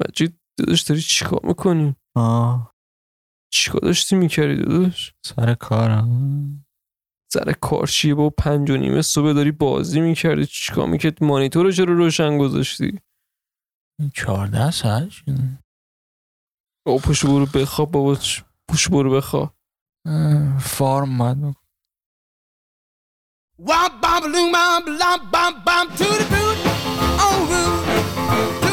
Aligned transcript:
مجید 0.00 0.40
داداش 0.58 0.82
داری 0.82 1.00
چیکار 1.00 1.40
می‌کنی؟ 1.42 1.96
آه. 2.16 2.74
چیکار 3.52 3.80
داشتی 3.80 4.16
می‌کردی 4.16 4.56
داداش؟ 4.56 5.14
سر 5.26 5.54
کارم. 5.54 6.64
سر 7.32 7.52
کار 7.52 7.86
چیه 7.86 8.14
با 8.14 8.30
پنج 8.30 8.70
و 8.70 8.76
نیمه 8.76 9.02
صبح 9.02 9.32
داری 9.32 9.52
بازی 9.52 10.00
می‌کردی؟ 10.00 10.46
چیکار 10.46 10.86
می‌کردی؟ 10.86 11.26
مانیتور 11.26 11.64
رو 11.64 11.72
چرا 11.72 11.94
روشن 11.94 12.38
گذاشتی؟ 12.38 13.00
ساعت 14.72 15.10
شده. 15.10 15.58
بابا 16.86 16.98
پوش 16.98 17.24
برو 17.24 17.46
بخواب 17.46 17.90
بابا. 17.90 18.18
پوش 18.70 18.88
برو 18.88 19.16
بخواب. 19.16 19.54
فارم 20.60 21.18
بکنم. 21.18 21.54
Wop 23.68 23.92
bam 24.02 24.22
loom 24.32 24.50
bam 24.54 24.82
blam 24.86 25.20
bam 25.32 25.52
bam 25.66 25.86
to 25.98 26.06
the 26.18 26.26
boot 26.32 26.58
on 27.26 28.71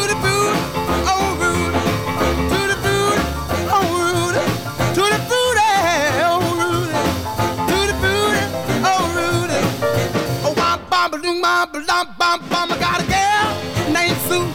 blam 11.72 12.08
bam 12.18 12.40
bam 12.50 12.72
I 12.72 12.78
got 12.80 13.02
a 13.02 13.08
girl 13.16 13.50
named 13.94 14.18
Sue. 14.28 14.48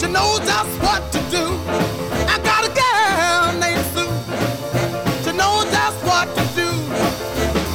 She 0.00 0.12
knows 0.12 0.40
just 0.40 0.74
what 0.82 1.02
to 1.12 1.18
do. 1.30 1.44
I 2.34 2.38
got 2.48 2.62
a 2.68 2.72
girl 2.82 3.44
named 3.64 3.86
Sue. 3.94 4.14
She 5.24 5.36
knows 5.36 5.64
just 5.70 5.98
what 6.04 6.28
to 6.36 6.44
do. 6.54 6.70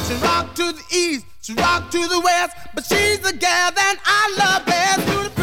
She 0.06 0.14
rock 0.24 0.54
to 0.54 0.72
the 0.72 0.84
east, 0.92 1.26
she 1.42 1.54
rock 1.54 1.90
to 1.90 2.08
the 2.08 2.20
west, 2.20 2.56
but 2.74 2.84
she's 2.84 3.20
the 3.20 3.32
gal 3.32 3.72
that 3.72 3.96
I 4.04 4.22
love 4.38 4.66
best. 4.66 5.39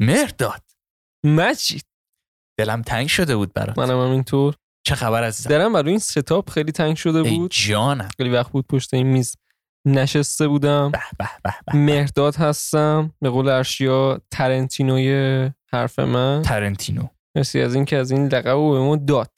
مرداد 0.00 0.62
مجید. 1.26 1.84
دلم 2.58 2.82
تنگ 2.82 3.06
شده 3.06 3.36
بود 3.36 3.52
برات. 3.52 3.78
منم 3.78 4.06
همینطور. 4.06 4.54
چه 4.86 4.94
خبر 4.94 5.24
عزیزم؟ 5.24 5.50
درم 5.50 5.72
برای 5.72 5.90
این 5.90 5.98
ستاپ 5.98 6.50
خیلی 6.50 6.72
تنگ 6.72 6.96
شده 6.96 7.22
بود. 7.22 7.50
جانم. 7.50 8.08
خیلی 8.16 8.30
وقت 8.30 8.52
بود 8.52 8.66
پشت 8.66 8.94
این 8.94 9.06
میز 9.06 9.36
نشسته 9.86 10.48
بودم. 10.48 10.90
به 10.90 11.00
به 11.18 11.28
به 11.44 11.54
به 11.66 11.78
مهرداد 11.78 12.36
هستم. 12.36 13.14
به 13.20 13.30
قول 13.30 13.48
ارشیا 13.48 14.20
ترنتینوی 14.30 15.50
حرف 15.72 15.98
من. 15.98 16.42
ترنتینو. 16.42 17.06
مرسی 17.36 17.60
از 17.60 17.74
اینکه 17.74 17.96
از 17.96 18.10
این 18.10 18.26
لقب 18.26 18.56
به 18.56 18.80
ما 18.80 18.96
داد. 18.96 19.32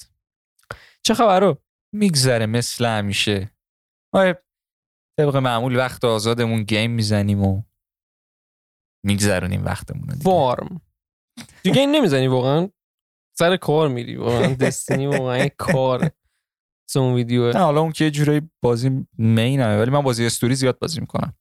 چه 1.03 1.15
خبرو؟ 1.15 1.59
میگذره 1.95 2.47
مثل 2.47 2.87
همیشه. 2.87 3.51
ما 4.15 4.35
طبق 5.19 5.37
معمول 5.37 5.77
وقت 5.77 6.05
آزادمون 6.05 6.63
گیم 6.63 6.91
می‌زنیم 6.91 7.45
و 7.45 7.63
میگذرونیم 9.05 9.65
وقتمون 9.65 10.03
رو 10.09 10.13
دیگه. 10.13 10.25
فارم 10.25 10.81
دیگه 11.63 11.81
این 11.81 11.91
نمی‌زنی 11.91 12.27
واقعا. 12.27 12.69
سر 13.39 13.57
کار 13.57 13.89
میری 13.89 14.17
واقعا. 14.17 14.55
دستینی 14.67 15.07
واقعا 15.07 15.49
کار. 15.59 16.11
اون 16.97 17.15
ویدیو. 17.15 17.53
نه 17.53 17.59
حالا 17.59 17.81
اون 17.81 17.93
که 17.93 18.05
یه 18.05 18.11
جورایی 18.11 18.51
بازی 18.63 19.07
مینمه 19.19 19.79
ولی 19.79 19.91
من 19.91 20.01
بازی 20.01 20.27
استوری 20.27 20.55
زیاد 20.55 20.79
بازی 20.79 21.01
می‌کنم. 21.01 21.35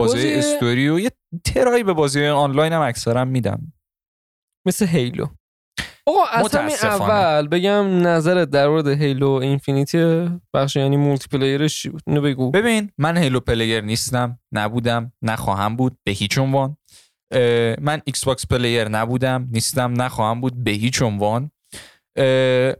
بازی, 0.00 0.16
بازی- 0.16 0.34
استوری 0.38 0.88
و 0.88 0.98
یه 1.00 1.10
ترایی 1.44 1.84
به 1.84 1.92
بازی 1.92 2.26
آنلاین 2.26 2.72
هم 2.72 2.80
اکثرا 2.80 3.24
میدم. 3.24 3.72
مثل 4.66 4.86
هیلو 4.86 5.26
آقا 6.08 6.24
از 6.24 6.54
همین. 6.54 6.76
اول 6.82 7.48
بگم 7.48 8.06
نظرت 8.06 8.50
در 8.50 8.68
مورد 8.68 8.88
هیلو 8.88 9.30
اینفینیتی 9.30 10.28
بخش 10.54 10.76
یعنی 10.76 10.96
مولتی 10.96 11.28
پلیرش 11.28 11.82
چی 11.82 11.88
بود؟ 11.88 12.02
اینو 12.06 12.20
بگو. 12.20 12.50
ببین 12.50 12.90
من 12.98 13.16
Halo 13.16 13.40
player 13.40 13.80
نیستم 13.80 14.38
نبودم 14.52 15.12
نخواهم 15.22 15.76
بود 15.76 15.98
به 16.04 16.12
هیچ 16.12 16.38
عنوان. 16.38 16.76
من 17.80 18.02
Xbox 18.04 18.46
player 18.46 18.88
نبودم 18.88 19.48
نیستم 19.52 20.02
نخواهم 20.02 20.40
بود 20.40 20.64
به 20.64 20.70
هیچ 20.70 21.02
عنوان. 21.02 21.50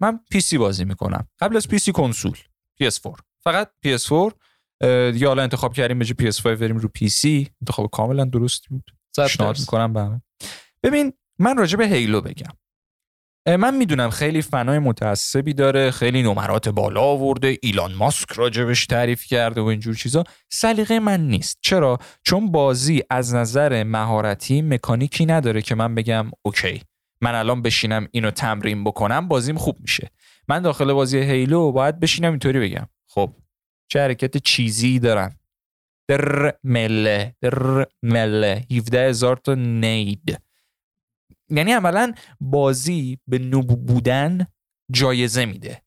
من 0.00 0.20
PC 0.30 0.58
بازی 0.58 0.84
می‌کنم. 0.84 1.28
قبل 1.40 1.56
از 1.56 1.68
PC 1.68 1.92
کنسول 1.92 2.36
PS4 2.82 3.20
فقط 3.44 3.70
PS4 3.86 4.32
اه، 4.80 5.10
دیگه 5.10 5.28
حالا 5.28 5.42
انتخاب 5.42 5.74
کردیم 5.74 5.98
به 5.98 6.04
جای 6.04 6.32
PS5 6.32 6.46
بریم 6.46 6.76
رو 6.76 6.88
PC 6.88 7.48
انتخاب 7.62 7.90
کاملا 7.90 8.24
درستی 8.24 8.66
بود. 8.70 8.90
پیشنهاد. 9.16 9.58
می‌کنم 9.60 9.92
به 9.92 10.00
همه. 10.00 10.22
ببین 10.82 11.12
من 11.38 11.56
راجع 11.56 11.76
به 11.76 11.86
Halo 11.86 12.20
بگم. 12.20 12.52
من 13.56 13.76
می‌دونم 13.76 14.10
خیلی 14.10 14.42
فنای 14.42 14.78
متعصبی 14.78 15.54
داره 15.54 15.90
خیلی 15.90 16.22
نمرات 16.22 16.68
بالا 16.68 17.00
آورده 17.00 17.58
ایلان 17.62 17.94
ماسک 17.94 18.32
راجبش 18.32 18.86
تعریف 18.86 19.24
کرده 19.24 19.60
و 19.60 19.64
اینجور 19.64 19.94
چیزا. 19.94 20.24
سلیقه 20.52 20.98
من 20.98 21.26
نیست. 21.26 21.58
چرا؟ 21.60 21.98
چون 22.22 22.52
بازی 22.52 23.02
از 23.10 23.34
نظر 23.34 23.82
مهارتی 23.82 24.62
مکانیکی 24.62 25.26
نداره 25.26 25.62
که 25.62 25.74
من 25.74 25.94
بگم 25.94 26.30
اوکی 26.42 26.82
من 27.20 27.34
الان 27.34 27.62
بشینم 27.62 28.08
اینو 28.12 28.30
تمرین 28.30 28.84
بکنم 28.84 29.28
بازیم 29.28 29.56
خوب 29.56 29.76
میشه. 29.80 30.10
من 30.48 30.62
داخل 30.62 30.92
بازی 30.92 31.18
هیلو 31.18 31.72
باید 31.72 32.00
بشینم 32.00 32.30
اینطوری 32.30 32.60
بگم. 32.60 32.86
خب 33.08 33.34
چه 33.88 34.00
حرکت 34.00 34.36
چیزی 34.36 34.98
دارم؟ 34.98 35.38
در 36.08 36.54
مله 36.64 37.34
در 37.40 37.86
مله. 38.02 38.64
17 38.70 39.08
هزار 39.08 39.36
تا 39.36 39.54
نید. 39.54 40.47
یعنی 41.50 41.72
عملا 41.72 42.12
بازی 42.40 43.18
به 43.26 43.38
نوب 43.38 43.86
بودن 43.86 44.46
جایزه 44.92 45.44
میده. 45.44 45.82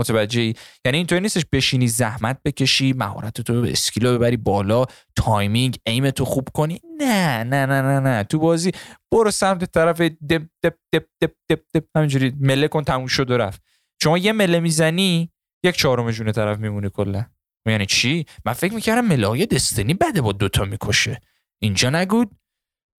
متوجه 0.00 0.54
یعنی 0.84 0.98
اینطوری 0.98 1.20
نیستش 1.20 1.44
بشینی 1.52 1.88
زحمت 1.88 2.38
بکشی 2.44 2.92
مهارت 2.92 3.40
تو 3.40 3.62
به 3.62 3.72
skill 3.72 4.10
و 4.10 4.18
ببری 4.18 4.36
بالا 4.36 4.84
timing 5.16 5.76
aim 5.86 6.10
تو 6.10 6.24
خوب 6.24 6.48
کنی. 6.54 6.80
نه 6.98 7.44
نه 7.44 7.66
نه 7.66 7.82
نه 7.82 8.00
نه. 8.00 8.22
تو 8.24 8.38
بازی 8.38 8.72
برو 9.12 9.30
سمت 9.30 9.64
طرف 9.64 10.00
دب 10.00 10.48
دب 10.62 10.74
دب 10.92 11.04
دب 11.20 11.32
دب 11.50 11.60
دب. 11.74 11.84
همینجوری 11.96 12.32
melee 12.40 12.68
کن 12.68 12.84
تموم 12.84 13.06
شد 13.06 13.30
و 13.30 13.36
رفت. 13.36 13.62
شما 14.02 14.18
یه 14.18 14.32
melee 14.32 14.60
می‌زنی 14.60 15.32
یک 15.64 15.76
چهارم 15.76 16.10
جون 16.10 16.32
طرف 16.32 16.58
میمونه 16.58 16.88
کلا. 16.88 17.26
یعنی 17.66 17.86
چی؟ 17.86 18.26
من 18.44 18.52
فکر 18.52 18.74
می‌کردم 18.74 19.04
melee 19.06 19.26
های 19.26 19.46
Destiny 19.46 19.94
بده 19.94 20.20
با 20.20 20.32
دوتا 20.32 20.64
می‌کشه. 20.64 21.20
اینجا 21.62 21.90
نگو 21.90 22.24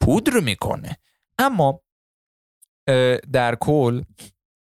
پودر 0.01 0.39
می‌کنه. 0.39 0.97
اما 1.39 1.81
در 3.33 3.55
کل 3.59 4.01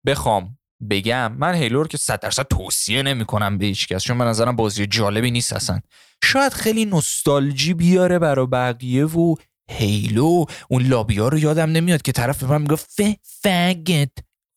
بخوام 0.05 0.57
بگم 0.89 1.33
من 1.33 1.53
هیلو 1.53 1.81
رو 1.81 1.87
که 1.87 1.97
100 1.97 2.19
درصد 2.19 2.47
توصیه 2.47 3.03
نمی‌کنم 3.03 3.57
به 3.57 3.65
هیچ 3.65 3.87
کس 3.87 4.03
چون 4.03 4.17
به 4.17 4.23
نظرم 4.23 4.55
بازی 4.55 4.87
جالبی 4.87 5.31
نیست 5.31 5.53
اصلا. 5.53 5.79
شاید 6.23 6.53
خیلی 6.53 6.85
نوستالژی 6.85 7.73
بیاره 7.73 8.19
برا 8.19 8.45
بقیه 8.45 9.05
و 9.05 9.35
هیلو. 9.71 10.45
اون 10.69 10.83
لابیا 10.83 11.27
رو 11.27 11.39
یادم 11.39 11.71
نمیاد 11.71 12.01
که 12.01 12.11
طرف 12.11 12.43
به 12.43 12.49
من 12.49 12.61
میگه 12.61 12.75
ف 12.75 13.01
فگت. 13.23 14.11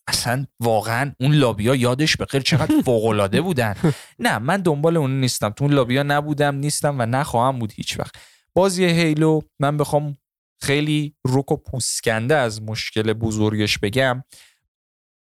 اصلا 0.09 0.47
واقعا 0.61 1.13
اون 1.21 1.33
لابیا 1.33 1.75
یادش 1.75 2.17
بخیر 2.17 2.41
چقدر 2.41 2.81
فوق 2.85 3.41
بودن. 3.41 3.75
نه 4.19 4.39
من 4.39 4.57
دنبال 4.63 4.97
اون 4.97 5.21
نیستم. 5.21 5.51
تو 5.51 5.65
اون 5.65 5.75
لابیا 5.75 6.03
نبودم 6.03 6.55
نیستم 6.55 6.97
و 6.99 7.07
نخواهم 7.07 7.59
بود 7.59 7.73
هیچ 7.73 7.99
وقت 7.99 8.15
بازی 8.55 8.85
هیلو 8.85 9.41
من 9.59 9.77
بخوام 9.77 10.17
خیلی 10.61 11.17
رک 11.27 11.53
و 11.53 11.57
پوسکنده 11.57 12.37
از 12.37 12.63
مشکل 12.63 13.13
بزرگش 13.13 13.79
بگم 13.79 14.25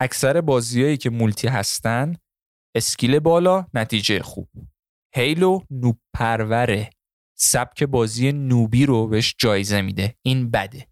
اکثر 0.02 0.42
بازیایی 0.42 0.98
که 0.98 1.10
multi 1.10 1.48
هستن 1.48 2.16
skill 2.76 3.20
بالا 3.20 3.66
نتیجه 3.74 4.22
خوب. 4.22 4.50
Halo 5.16 5.60
noob 5.72 6.00
پروره 6.14 6.90
سبک 7.38 7.84
بازی 7.84 8.32
noob 8.32 8.75
ی 8.75 8.86
رو 8.86 9.08
بهش 9.08 9.36
جایزه 9.38 9.82
میده. 9.82 10.16
این 10.22 10.52
بده. 10.52 10.88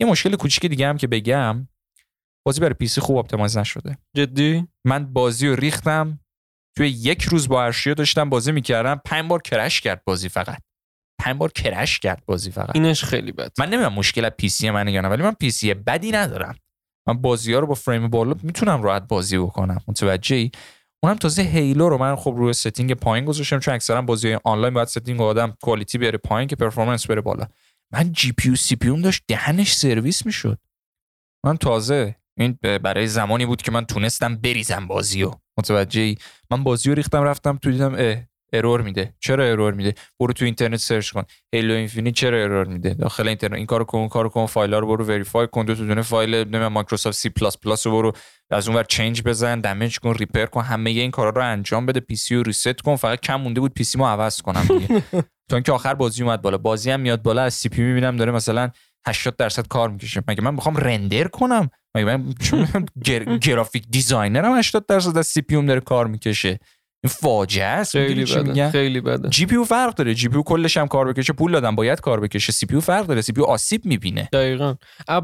یه 0.00 0.06
مشکل 0.06 0.36
کوچیک 0.36 0.66
دیگه 0.66 0.88
هم 0.88 0.96
که 0.96 1.06
بگم 1.06 1.68
بازی 2.46 2.60
برای 2.60 2.74
PC 2.74 3.00
خوب 3.00 3.16
optimize 3.16 3.56
نشده. 3.56 3.98
جدی؟ 4.16 4.68
من 4.84 5.12
بازی 5.12 5.48
رو 5.48 5.54
ریختم 5.54 6.20
توی 6.76 6.88
یک 6.88 7.22
روز 7.22 7.48
با 7.48 7.64
ارشیا 7.64 7.94
داشتم 7.94 8.30
بازی 8.30 8.52
می‌کردم 8.52 9.00
پنج 9.04 9.28
بار 9.28 9.42
crash 9.42 9.80
کرد 9.80 10.04
بازی 10.04 10.28
فقط. 10.28 10.62
پنج 11.20 11.36
بار 11.36 11.52
crash 11.52 11.98
کرد 11.98 12.22
بازی 12.26 12.50
فقط. 12.50 12.70
اینش 12.74 13.04
خیلی 13.04 13.32
بد. 13.32 13.52
من 13.58 13.66
نمی‌دونم 13.66 13.92
مشکل 13.92 14.24
از 14.24 14.32
PC 14.38 14.70
منه 14.70 14.92
یا 14.92 15.00
نه 15.00 15.08
ولی 15.08 15.22
من 15.22 15.32
PC 15.32 15.74
بدی 15.74 16.12
ندارم. 16.12 16.54
من 17.08 17.14
بازی 17.14 17.52
ها 17.52 17.58
رو 17.58 17.66
با 17.66 17.74
فریم 17.74 18.08
بالا 18.08 18.34
می‌تونم 18.42 18.82
راحت 18.82 19.08
بازی 19.08 19.38
بکنم 19.38 19.80
متوجهی 19.88 20.50
اونم 21.02 21.16
تازه 21.16 21.42
هیلو 21.42 21.88
رو 21.88 21.98
من 21.98 22.16
خب 22.16 22.34
روی 22.36 22.52
setting 22.52 22.94
پایین 22.94 23.24
گذاشتم 23.24 23.58
چون 23.58 23.74
اکثرا 23.74 24.02
بازی 24.02 24.36
آنلاین 24.44 24.74
باید 24.74 24.88
setting 24.88 25.20
آدم 25.20 25.56
quality 25.62 25.98
بیاره 25.98 26.18
پایین 26.18 26.48
که 26.48 26.56
performance 26.56 27.06
بره 27.06 27.20
بالا. 27.20 27.46
من 27.92 28.12
GP 28.12 28.56
CPUم 28.56 29.02
داشت 29.02 29.22
دهنش 29.28 29.72
سرویس 29.72 30.26
می‌شد. 30.26 30.58
من 31.46 31.56
تازه 31.56 32.16
این 32.38 32.58
برای 32.62 33.06
زمانی 33.06 33.46
بود 33.46 33.62
که 33.62 33.72
من 33.72 33.84
تونستم 33.84 34.36
بریزم 34.36 34.86
بازیو 34.86 35.30
متوجهی 35.58 36.18
من 36.50 36.64
بازی 36.64 36.88
رو 36.88 36.94
ریختم 36.94 37.22
رفتم 37.22 37.56
تو 37.56 37.70
دیدم 37.70 37.94
اه 37.98 38.29
error 38.52 38.80
میده. 38.80 39.14
چرا 39.20 39.44
error 39.44 39.72
میده؟ 39.72 39.94
برو 40.20 40.32
تو 40.32 40.44
اینترنت 40.44 40.76
search 40.76 41.10
کن. 41.10 41.22
Halo 41.54 41.74
Infinite 41.74 42.14
چرا 42.14 42.42
error 42.42 42.64
میده؟ 42.64 42.94
داخل 42.94 43.28
اینترنت. 43.28 43.54
این 43.54 43.66
کارو 43.66 43.84
کن 43.84 43.98
اون 43.98 44.08
کارو 44.08 44.28
کن 44.28 44.46
فایل 44.46 44.74
رو 44.74 44.86
برو 44.86 45.04
verify 45.04 45.48
کن. 45.52 45.64
دو 45.64 45.74
دونه 45.74 46.02
فایل 46.02 46.34
نمی‌دونم 46.34 46.72
Microsoft 46.72 47.18
C++ 47.18 47.86
رو 47.86 47.92
برو. 47.92 48.12
از 48.50 48.68
اونور 48.68 48.84
change 48.84 49.22
بزن 49.22 49.60
damage 49.60 49.98
کن 49.98 50.14
repair 50.14 50.46
کن. 50.46 50.62
همه 50.62 50.90
این 50.90 51.10
کارا 51.10 51.30
رو 51.30 51.44
انجام 51.44 51.86
بده. 51.86 52.00
PC 52.00 52.34
رو 52.34 52.42
reset 52.42 52.80
کن. 52.80 52.96
فقط 52.96 53.20
کم 53.20 53.40
مونده 53.40 53.60
بود 53.60 53.74
PC 53.74 53.98
مو 53.98 54.06
عوض 54.06 54.42
کنم 54.42 54.62
دیگه. 54.78 55.02
تا 55.48 55.56
اینکه 55.56 55.72
آخر 55.72 55.94
بازی 55.94 56.22
اومد 56.22 56.42
بالا. 56.42 56.58
بازی 56.58 56.90
هم 56.90 57.00
میاد 57.00 57.22
بالا. 57.22 57.42
از 57.42 57.54
CPU 57.54 57.82
می‌بینم 57.82 58.16
داره 58.16 58.32
مثلا 58.32 58.70
80 59.06 59.36
درصد 59.36 59.66
کار 59.66 59.90
می‌کشه. 59.90 60.22
مگه 60.28 60.42
من 60.42 60.54
می‌خوام 60.54 60.76
render 60.76 61.28
کنم؟ 61.28 61.70
مگه 61.94 62.04
من 62.04 62.32
چون 62.32 62.66
گر... 63.04 63.24
graphic 63.24 63.84
designerم 63.90 64.58
80 64.58 64.86
درصد 64.86 65.18
از 65.18 65.26
CPU 65.26 65.66
داره 65.66 65.80
کار 65.80 66.06
می‌کشه. 66.06 66.58
این 67.04 67.10
فاجعه 67.10 67.64
است؟ 67.64 67.92
خیلی 67.92 68.24
بده؟ 68.24 68.70
خیلی 68.70 69.00
بده. 69.00 69.28
GPU 69.28 69.64
فرق 69.64 69.94
داره. 69.94 70.14
GPU 70.14 70.42
کلش 70.46 70.76
هم 70.76 70.88
کار 70.88 71.12
بکشه 71.12 71.32
پول 71.32 71.52
دادم 71.52 71.76
باید 71.76 72.00
کار 72.00 72.20
بکشه. 72.20 72.52
CPU 72.52 72.80
فرق 72.80 73.06
داره. 73.06 73.20
CPU 73.20 73.42
آسیب 73.42 73.84
می‌بینه. 73.84 74.28
دقیقا. 74.32 74.74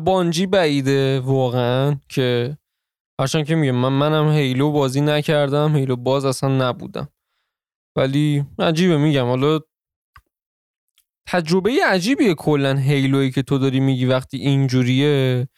بانجی 0.04 0.46
بعیده 0.46 1.20
واقعا 1.20 1.96
که 2.08 2.58
هرچند 3.20 3.46
که 3.46 3.54
میگم 3.54 3.74
من 3.74 3.92
منم 3.92 4.30
Halo 4.30 4.72
بازی 4.72 5.00
نکردم. 5.00 5.76
Halo 5.76 5.96
باز 5.96 6.24
اصلا 6.24 6.68
نبودم. 6.68 7.08
ولی 7.96 8.44
عجیبه 8.58 8.96
میگم. 8.96 9.26
حالا 9.26 9.60
تجربه 11.28 11.70
عجیبیه 11.86 12.34
کلا 12.34 12.76
Halo 12.76 13.12
یی 13.12 13.30
که 13.30 13.42
تو 13.42 13.58
داری 13.58 13.80
میگی 13.80 14.04
وقتی 14.04 14.36
اینجوریه. 14.36 15.48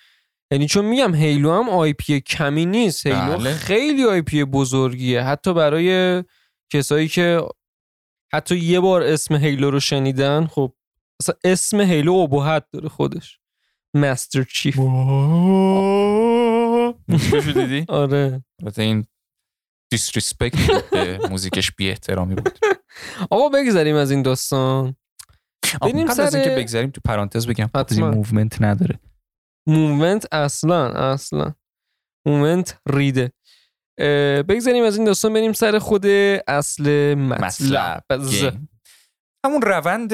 یعنی 0.51 0.67
چون 0.67 0.85
میگم 0.85 1.15
Halo 1.15 1.53
هم 1.53 1.69
IP 1.69 2.21
کمی 2.21 2.67
نیست. 2.67 3.07
Halo 3.07 3.37
بله. 3.39 3.55
خیلی 3.55 4.05
IP 4.05 4.45
بزرگیه. 4.45 5.23
حتی 5.23 5.55
برای 5.55 6.25
کسایی 6.73 7.09
که 7.09 7.41
حتی 8.33 8.57
یه 8.57 8.81
بار 8.81 9.03
اسم 9.03 9.35
Halo 9.35 9.71
رو 9.71 9.81
شنیدن 9.81 10.47
خب 10.47 10.73
اصلا 11.21 11.35
اسم 11.45 11.81
Halo 11.81 12.13
ابهت 12.13 12.65
داره 12.73 12.89
خودش. 12.89 13.39
Master 13.95 14.43
Chief. 14.53 14.79
موسیقیشو 17.09 17.53
دیدی؟ 17.53 17.85
آره. 17.93 18.43
البته 18.63 18.83
این 18.83 19.05
disrespect 19.91 20.91
به 20.91 21.19
music 21.31 21.61
ش 21.61 21.73
بی 21.73 21.89
احترامی 21.91 22.35
بود. 22.35 22.59
آقا 23.31 23.49
بگذریم 23.49 23.97
از 23.97 24.11
این 24.11 24.23
داستان. 24.23 24.97
بریم 25.81 26.07
قبل 26.07 26.21
از 26.21 26.31
سر- 26.33 26.39
اینکه 26.39 26.55
بگذریم 26.57 26.91
تو 26.91 27.01
پرانتز 27.05 27.47
بگم 27.47 27.71
بازی 27.75 27.95
حتما. 27.95 28.11
movement 28.11 28.63
نداره. 28.63 28.99
movement 29.69 30.27
اصلا 30.33 30.93
اصلا. 31.13 31.55
movement 32.27 32.81
ریده. 32.87 33.33
بگذاریم 34.49 34.85
از 34.85 34.97
این 34.97 35.07
داستان 35.07 35.33
بریم 35.33 35.53
سر 35.53 35.79
خود 35.79 36.07
اصل 36.47 37.15
مطلب. 37.15 38.05
همون 39.47 39.63
روند 39.63 40.13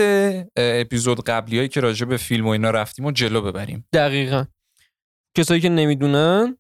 اپیزود 0.56 1.24
قبلی 1.24 1.56
هایی 1.56 1.68
که 1.68 1.80
راجع 1.80 2.06
به 2.06 2.16
فیلم 2.16 2.46
و 2.46 2.48
اینا 2.48 2.70
رفتیم 2.70 3.04
و 3.04 3.10
جلو 3.10 3.42
ببریم. 3.42 3.88
دقیقا. 3.92 4.44
کسایی 5.36 5.60
که 5.60 5.68
نمی‌دونن 5.68 6.58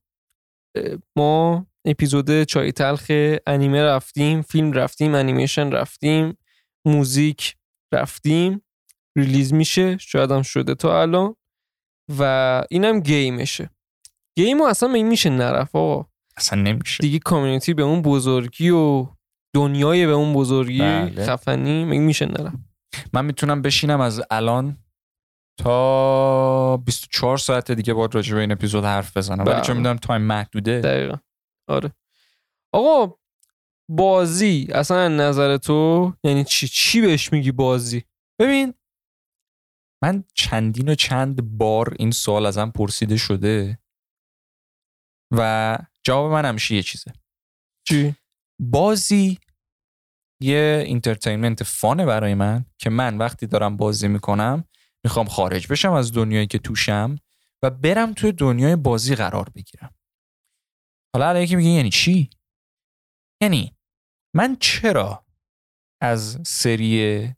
ما 1.16 1.66
اپیزود 1.84 2.42
چای 2.42 2.72
تلخ 2.72 3.10
انیمه 3.46 3.82
رفتیم 3.82 4.42
فیلم 4.42 4.72
رفتیم 4.72 5.14
انیمیشن 5.14 5.72
رفتیم 5.72 6.38
music 6.86 7.56
رفتیم. 7.94 8.64
release 9.16 9.54
میشه 9.54 9.98
شاید 9.98 10.30
هم 10.30 10.42
شده 10.42 10.74
تا 10.74 11.02
الان. 11.02 11.36
و 12.18 12.62
اینم 12.70 13.00
game 13.00 13.35
شه. 13.35 13.70
game 14.36 14.62
اصلا 14.62 14.88
مگه 14.88 15.02
میشه 15.02 15.30
نرفت 15.30 15.76
آقا. 15.76 16.06
اصلا 16.36 16.62
نمیشه. 16.62 17.02
دیگه 17.02 17.18
community 17.18 17.74
به 17.74 17.82
اون 17.82 18.02
بزرگی 18.02 18.70
و 18.70 19.06
دنیای 19.54 20.06
به 20.06 20.12
اون 20.12 20.32
بزرگی 20.32 20.78
بله. 20.78 21.26
خفنی 21.26 21.84
مگه 21.84 21.98
میشه 21.98 22.26
نرفت. 22.26 22.56
من 23.12 23.24
می‌تونم 23.24 23.62
بشینم 23.62 24.00
از 24.00 24.22
الان 24.30 24.78
تا 25.60 26.76
24 26.76 27.38
ساعت 27.38 27.72
دیگه 27.72 27.94
باید 27.94 28.14
راجع 28.14 28.34
به 28.34 28.40
این 28.40 28.52
اپیزود 28.52 28.84
حرف 28.84 29.16
بزنم. 29.16 29.44
ولی 29.44 29.54
بله. 29.54 29.60
چون 29.60 29.76
می‌دونم 29.76 29.96
time 29.96 30.22
محدوده. 30.22 30.80
دقیقا. 30.80 31.16
آره. 31.68 31.92
آقا 32.72 33.14
بازی 33.90 34.68
اصلا 34.74 35.08
نظر 35.08 35.56
تو 35.56 36.12
یعنی 36.24 36.44
چی؟ 36.44 36.68
چی 36.68 37.00
بهش 37.00 37.32
میگی 37.32 37.52
بازی؟ 37.52 38.04
ببین 38.40 38.74
من 40.04 40.24
چندین 40.34 40.88
و 40.88 40.94
چند 40.94 41.58
بار 41.58 41.96
این 41.98 42.10
سوال 42.10 42.46
ازم 42.46 42.70
پرسیده 42.70 43.16
شده 43.16 43.78
و 45.32 45.78
جواب 46.02 46.32
من 46.32 46.44
همیشه 46.44 46.74
یه 46.74 46.82
چیزه. 46.82 47.12
چی؟ 47.88 48.14
بازی 48.60 49.38
یه 50.42 50.84
اینترتینمنت 50.86 51.62
فانه 51.62 52.06
برای 52.06 52.34
من 52.34 52.64
که 52.78 52.90
من 52.90 53.18
وقتی 53.18 53.46
دارم 53.46 53.76
بازی 53.76 54.08
می‌کنم 54.08 54.64
می‌خوام 55.04 55.26
خارج 55.26 55.72
بشم 55.72 55.92
از 55.92 56.12
دنیایی 56.12 56.46
که 56.46 56.58
توشم 56.58 57.16
و 57.62 57.70
برم 57.70 58.12
توی 58.12 58.32
دنیای 58.32 58.76
بازی 58.76 59.14
قرار 59.14 59.50
بگیرم. 59.54 59.94
حالا 61.14 61.28
الان 61.28 61.42
یکی 61.42 61.56
میگه 61.56 61.70
یعنی 61.70 61.90
چی؟ 61.90 62.30
یعنی 63.42 63.76
من 64.34 64.56
چرا 64.60 65.26
از 66.00 66.38
سری 66.46 67.34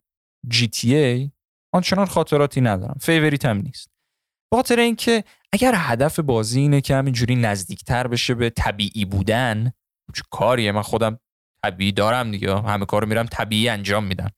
ای 0.93 1.31
آنچنان 1.77 2.05
خاطراتی 2.05 2.61
ندارم. 2.61 2.97
favorite 3.01 3.45
هم 3.45 3.57
نیست. 3.57 3.89
به 4.51 4.57
خاطر 4.57 4.79
اینکه 4.79 5.23
اگر 5.51 5.73
هدف 5.75 6.19
بازی 6.19 6.59
اینه 6.59 6.81
که 6.81 6.95
همینجوری 6.95 7.35
نزدیکتر 7.35 8.07
بشه 8.07 8.33
به 8.33 8.49
طبیعی 8.49 9.05
بودن 9.05 9.71
چه 10.15 10.21
کاریه؟ 10.31 10.71
من 10.71 10.81
خودم 10.81 11.19
طبیعی 11.63 11.91
دارم 11.91 12.31
دیگه. 12.31 12.61
همه 12.61 12.85
کارو 12.85 13.07
میرم 13.07 13.25
طبیعی 13.25 13.69
انجام 13.69 14.03
میدم. 14.03 14.29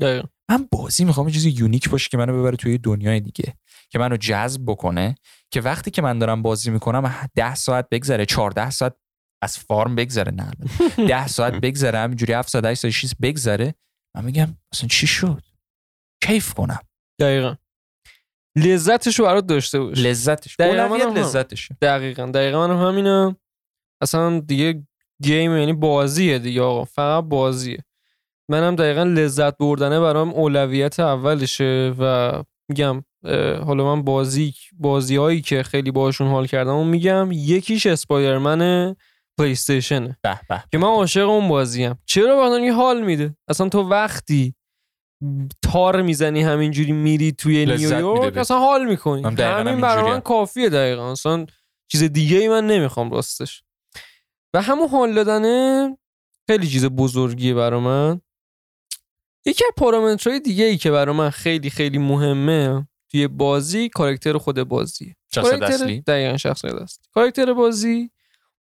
دقیقا. 0.00 0.28
من 0.50 0.68
بازی 0.72 1.04
می‌خوام 1.04 1.28
یه 1.28 1.34
چیزی 1.34 1.50
unique 1.50 1.88
باشه 1.90 2.08
که 2.10 2.16
منو 2.16 2.40
ببره 2.40 2.56
توی 2.56 2.78
دنیای 2.78 3.20
دیگه. 3.20 3.54
که 3.90 3.98
منو 3.98 4.16
جذب 4.16 4.62
بکنه. 4.66 5.14
که 5.50 5.60
وقتی 5.60 5.90
که 5.90 6.02
من 6.02 6.18
دارم 6.18 6.42
بازی 6.42 6.70
می‌کنم 6.70 7.28
ده 7.34 7.54
ساعت 7.54 7.88
بگذره 7.90 8.26
14 8.26 8.70
ساعت 8.70 8.94
از 9.42 9.58
فارم 9.58 9.94
بگذره. 9.94 10.32
نه. 10.32 10.50
ده 11.08 11.26
ساعت 11.26 11.52
بگذره 11.52 11.98
همینجوری 11.98 12.32
7 12.32 12.48
ساعت 12.48 12.64
8 12.64 12.80
ساعت 12.80 12.92
6 12.94 13.14
بگذره. 13.22 13.74
من 14.16 14.24
میگم 14.24 14.56
اصلا 14.72 14.88
چی 14.88 15.06
شد؟ 15.06 15.42
کیف 16.24 16.54
کنم. 16.54 16.78
دقیقا. 17.20 17.54
لذتشو 18.56 19.22
برات 19.24 19.46
داشته 19.46 19.80
باش. 19.80 19.98
لذتش. 19.98 20.56
دقیقاً 20.58 20.82
هم. 20.82 21.14
لذتشه. 21.14 21.76
دقیقا. 21.82 22.26
دقیقا 22.26 22.66
منم 22.66 22.86
همینم 22.86 23.36
اصلا 24.02 24.40
دیگه 24.40 24.82
گیم 25.22 25.56
یعنی 25.56 25.72
بازیه 25.72 26.38
دیگه 26.38 26.62
آقا. 26.62 26.84
فقط 26.84 27.24
بازیه. 27.24 27.84
منم 28.50 28.76
دقیقا 28.76 29.02
لذت 29.02 29.58
بردنه 29.58 30.00
برام 30.00 30.30
اولویت 30.30 31.00
اولشه 31.00 31.94
و 31.98 32.32
میگم 32.68 33.04
حالا 33.64 33.96
من 33.96 34.02
بازی 34.02 34.54
بازی 34.72 35.16
هایی 35.16 35.40
که 35.40 35.62
خیلی 35.62 35.90
باشون 35.90 36.28
حال 36.28 36.46
کردم 36.46 36.74
و 36.74 36.84
میگم 36.84 37.28
یکیش 37.32 37.86
اسپایدرمن 37.86 38.94
PlayStation 39.38 39.52
ه 39.52 40.18
به 40.22 40.40
به. 40.48 40.64
که 40.72 40.78
من 40.78 40.88
عاشق 40.88 41.28
اون 41.28 41.48
بازیم. 41.48 41.98
چرا 42.06 42.36
بخاطر 42.36 42.68
حال 42.70 43.02
میده؟ 43.04 43.36
اصلا 43.48 43.68
تو 43.68 43.82
وقتی 43.82 44.54
تاب 45.62 46.02
می‌زنی 46.02 46.42
همینجوری 46.42 46.92
میری 46.92 47.32
توی 47.32 47.66
نیویورک. 47.66 48.36
اصلا 48.36 48.58
حال 48.58 48.86
می‌کنی. 48.86 49.22
دقیقاً 49.22 49.70
همین 49.70 49.80
برای 49.80 50.10
من. 50.10 50.20
کافیه 50.20 50.68
دقیقا. 50.68 51.12
اصلا 51.12 51.46
چیز 51.88 52.02
دیگه 52.02 52.36
ای 52.38 52.48
من 52.48 52.66
نمی‌خوام 52.66 53.10
راستش. 53.10 53.62
و 54.54 54.62
همون 54.62 54.88
حال 54.88 55.14
دادنه 55.14 55.96
خیلی 56.46 56.66
چیز 56.66 56.84
بزرگیه 56.84 57.54
برای 57.54 57.80
من. 57.80 58.20
یکی 59.46 59.64
از 59.64 59.72
پارامترهای 59.76 60.40
دیگه 60.40 60.64
ای 60.64 60.76
که 60.76 60.90
برای 60.90 61.14
من 61.14 61.30
خیلی 61.30 61.70
خیلی 61.70 61.98
مهمه 61.98 62.88
توی 63.10 63.28
بازی 63.28 63.88
character 63.88 64.38
خود 64.38 64.62
بازی 64.62 65.14
شخصیت 65.34 65.62
اصلی؟ 65.62 66.00
دقیقا 66.00 66.36
شخصیت 66.36 66.74
اصلی. 66.74 67.04
character 67.14 67.52
بازی 67.52 68.10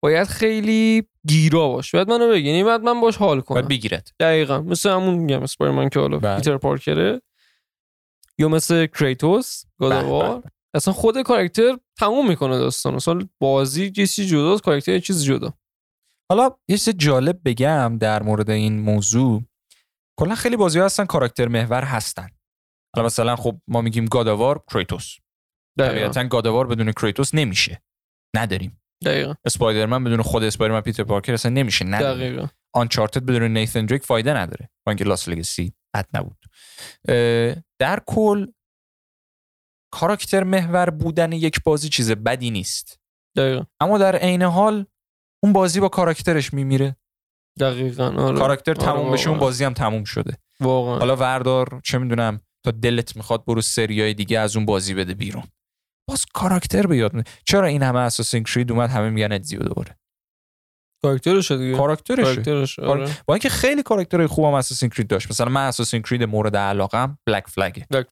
باید 0.04 0.28
خیلی 0.28 1.08
گیرا 1.28 1.70
باشه 1.70 1.98
باید 1.98 2.10
منو 2.10 2.30
بگی. 2.30 2.48
یعنی 2.48 2.64
باید 2.64 2.82
من 2.82 3.02
باش 3.02 3.18
حال 3.18 3.42
کنم. 3.42 3.56
باید 3.56 3.68
بگیرت 3.68 4.14
دقیقا. 4.20 4.62
مثل 4.62 4.90
همون 4.90 5.16
میگم 5.16 5.44
اسپایرمن 5.44 5.90
که 5.90 6.00
حالا 6.00 6.20
بله. 6.20 6.36
پیتر 6.36 6.58
پارکره. 6.58 7.22
یا 8.38 8.50
مثل 8.50 8.86
کریتوس 8.86 9.64
گادوار 9.80 10.40
به. 10.40 10.52
اصلا 10.76 10.94
خود 10.94 11.22
کاراکتر 11.22 11.78
تموم 12.00 12.28
می‌کنه 12.28 12.58
داستان 12.58 12.96
اصلا 12.96 13.20
بازی 13.40 13.84
یه 13.86 13.92
چیزی 13.92 14.26
جداست 14.26 14.64
کاراکتر 14.64 14.92
یه 14.92 15.00
چیز 15.00 15.24
جدا. 15.24 15.54
حالا 16.32 16.52
یه 16.68 16.78
چیز 16.78 16.96
جالب 16.98 17.40
بگم 17.46 17.98
در 17.98 18.24
مورد 18.24 18.50
این 18.50 18.80
موضوع. 18.80 19.44
کلا 20.20 20.36
خیلی 20.36 20.56
بازی 20.56 20.80
هستن 20.80 21.06
کاراکتر 21.06 21.48
محور 21.48 21.84
هستن. 21.84 22.30
حالا 22.96 23.06
مثلا 23.06 23.36
خب 23.36 23.58
ما 23.68 23.82
میگیم 23.82 24.06
گاداوار 24.06 24.64
کریتوس 24.74 25.16
دقیقا. 25.80 25.94
طبیعتا 25.94 26.24
گاداوار 26.24 26.68
بدون 26.68 26.92
کریتوس 26.92 27.36
نمیشه. 27.36 27.84
نداریم. 28.36 28.83
دقیقا. 29.06 29.34
اسپایدرمن 29.46 30.04
بدون 30.04 30.22
خود 30.22 30.44
اسپایدرمن 30.44 30.82
پیتر 30.82 31.04
پارکر 31.04 31.34
اصلا 31.34 31.52
نمیشه 31.52 31.86
نداریم 31.86 32.28
دقیقا. 32.28 32.48
آنچارتد 32.76 33.26
بدون 33.26 33.58
نیتن 33.58 33.86
دریک 33.86 34.04
فایده 34.04 34.34
نداره. 34.34 34.70
با 34.86 34.92
اینکه 34.92 35.04
لاس 35.04 35.30
لگسی 35.30 35.74
بد 35.96 36.06
نبود. 36.14 36.38
در 37.80 38.00
کل 38.06 38.48
کاراکتر 39.94 40.44
محور 40.44 40.90
بودن 40.90 41.32
یک 41.32 41.64
بازی 41.64 41.90
چیز 41.90 42.12
بدی 42.12 42.52
نیست. 42.52 43.00
دقیقا. 43.38 43.64
اما 43.80 43.98
در 43.98 44.16
عین 44.16 44.42
حال 44.42 44.86
اون 45.44 45.54
بازی 45.54 45.80
با 45.80 45.90
کاراکترش 45.90 46.54
میمیره. 46.54 46.96
دقیقاً 47.60 48.10
آره. 48.10 48.38
کاراکتر 48.38 48.72
آره، 48.72 48.82
تموم 48.82 49.12
بشه 49.12 49.30
اون. 49.30 49.40
بازی 49.40 49.64
هم 49.64 49.74
تموم 49.74 50.04
شده. 50.04 50.38
واقعا. 50.60 51.00
حالا 51.00 51.16
وردار 51.16 51.82
چه 51.84 51.98
می‌دونم 51.98 52.42
تا 52.66 52.72
دلت 52.72 53.16
می‌خواد 53.16 53.46
برو 53.46 53.62
سریای 53.62 54.14
دیگه 54.14 54.40
از 54.40 54.56
اون 54.56 54.66
بازی 54.66 54.94
بده 54.94 55.14
بیرون. 55.14 55.44
باز 56.10 56.26
character 56.34 56.88
به 56.88 56.98
یاد 56.98 57.28
چرا 57.46 57.68
این 57.68 57.84
همه 57.84 58.00
Assassin's 58.00 58.44
Creed 58.44 58.72
اومد 58.72 58.90
همه 58.90 59.10
میگن 59.10 59.32
Ezio 59.32 59.60
دوباره؟ 59.60 59.98
character 61.04 61.43
ش 61.43 61.52
دیگه. 61.52 61.78
character 61.78 62.61
ش 62.61 62.80
آره. 62.80 63.18
با 63.28 63.34
اینکه 63.34 63.50
خیلی 63.50 63.84
character 63.84 64.20
های 64.20 64.28
خوبم 64.28 64.54
Assassin's 64.54 64.90
Creed 64.90 65.08
داشت. 65.08 65.32
مثلا 65.32 65.50
من 65.50 65.68
Assassin's 65.68 66.02
Creed 66.02 66.24
مورد 66.24 66.56
علاقم 66.58 67.18
Black 67.26 67.44
Black. 67.58 68.08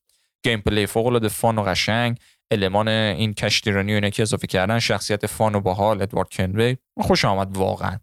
gameplay 0.45 0.85
فوق 0.85 1.05
العاده 1.05 1.27
fun 1.27 1.59
و 1.59 1.63
قشنگ. 1.63 2.17
المان 2.51 2.87
این 2.87 3.33
کشتیرانی 3.33 3.91
و 3.91 3.95
اینا 3.95 4.09
که 4.09 4.21
اضافه 4.21 4.47
کردن 4.47 4.79
شخصیت 4.79 5.25
fun 5.25 5.55
و 5.55 5.59
باحال. 5.59 6.01
Edward 6.01 6.29
Kenway 6.29 6.77
خوشم 6.99 7.25
اومد 7.25 7.57
واقعا. 7.57 7.99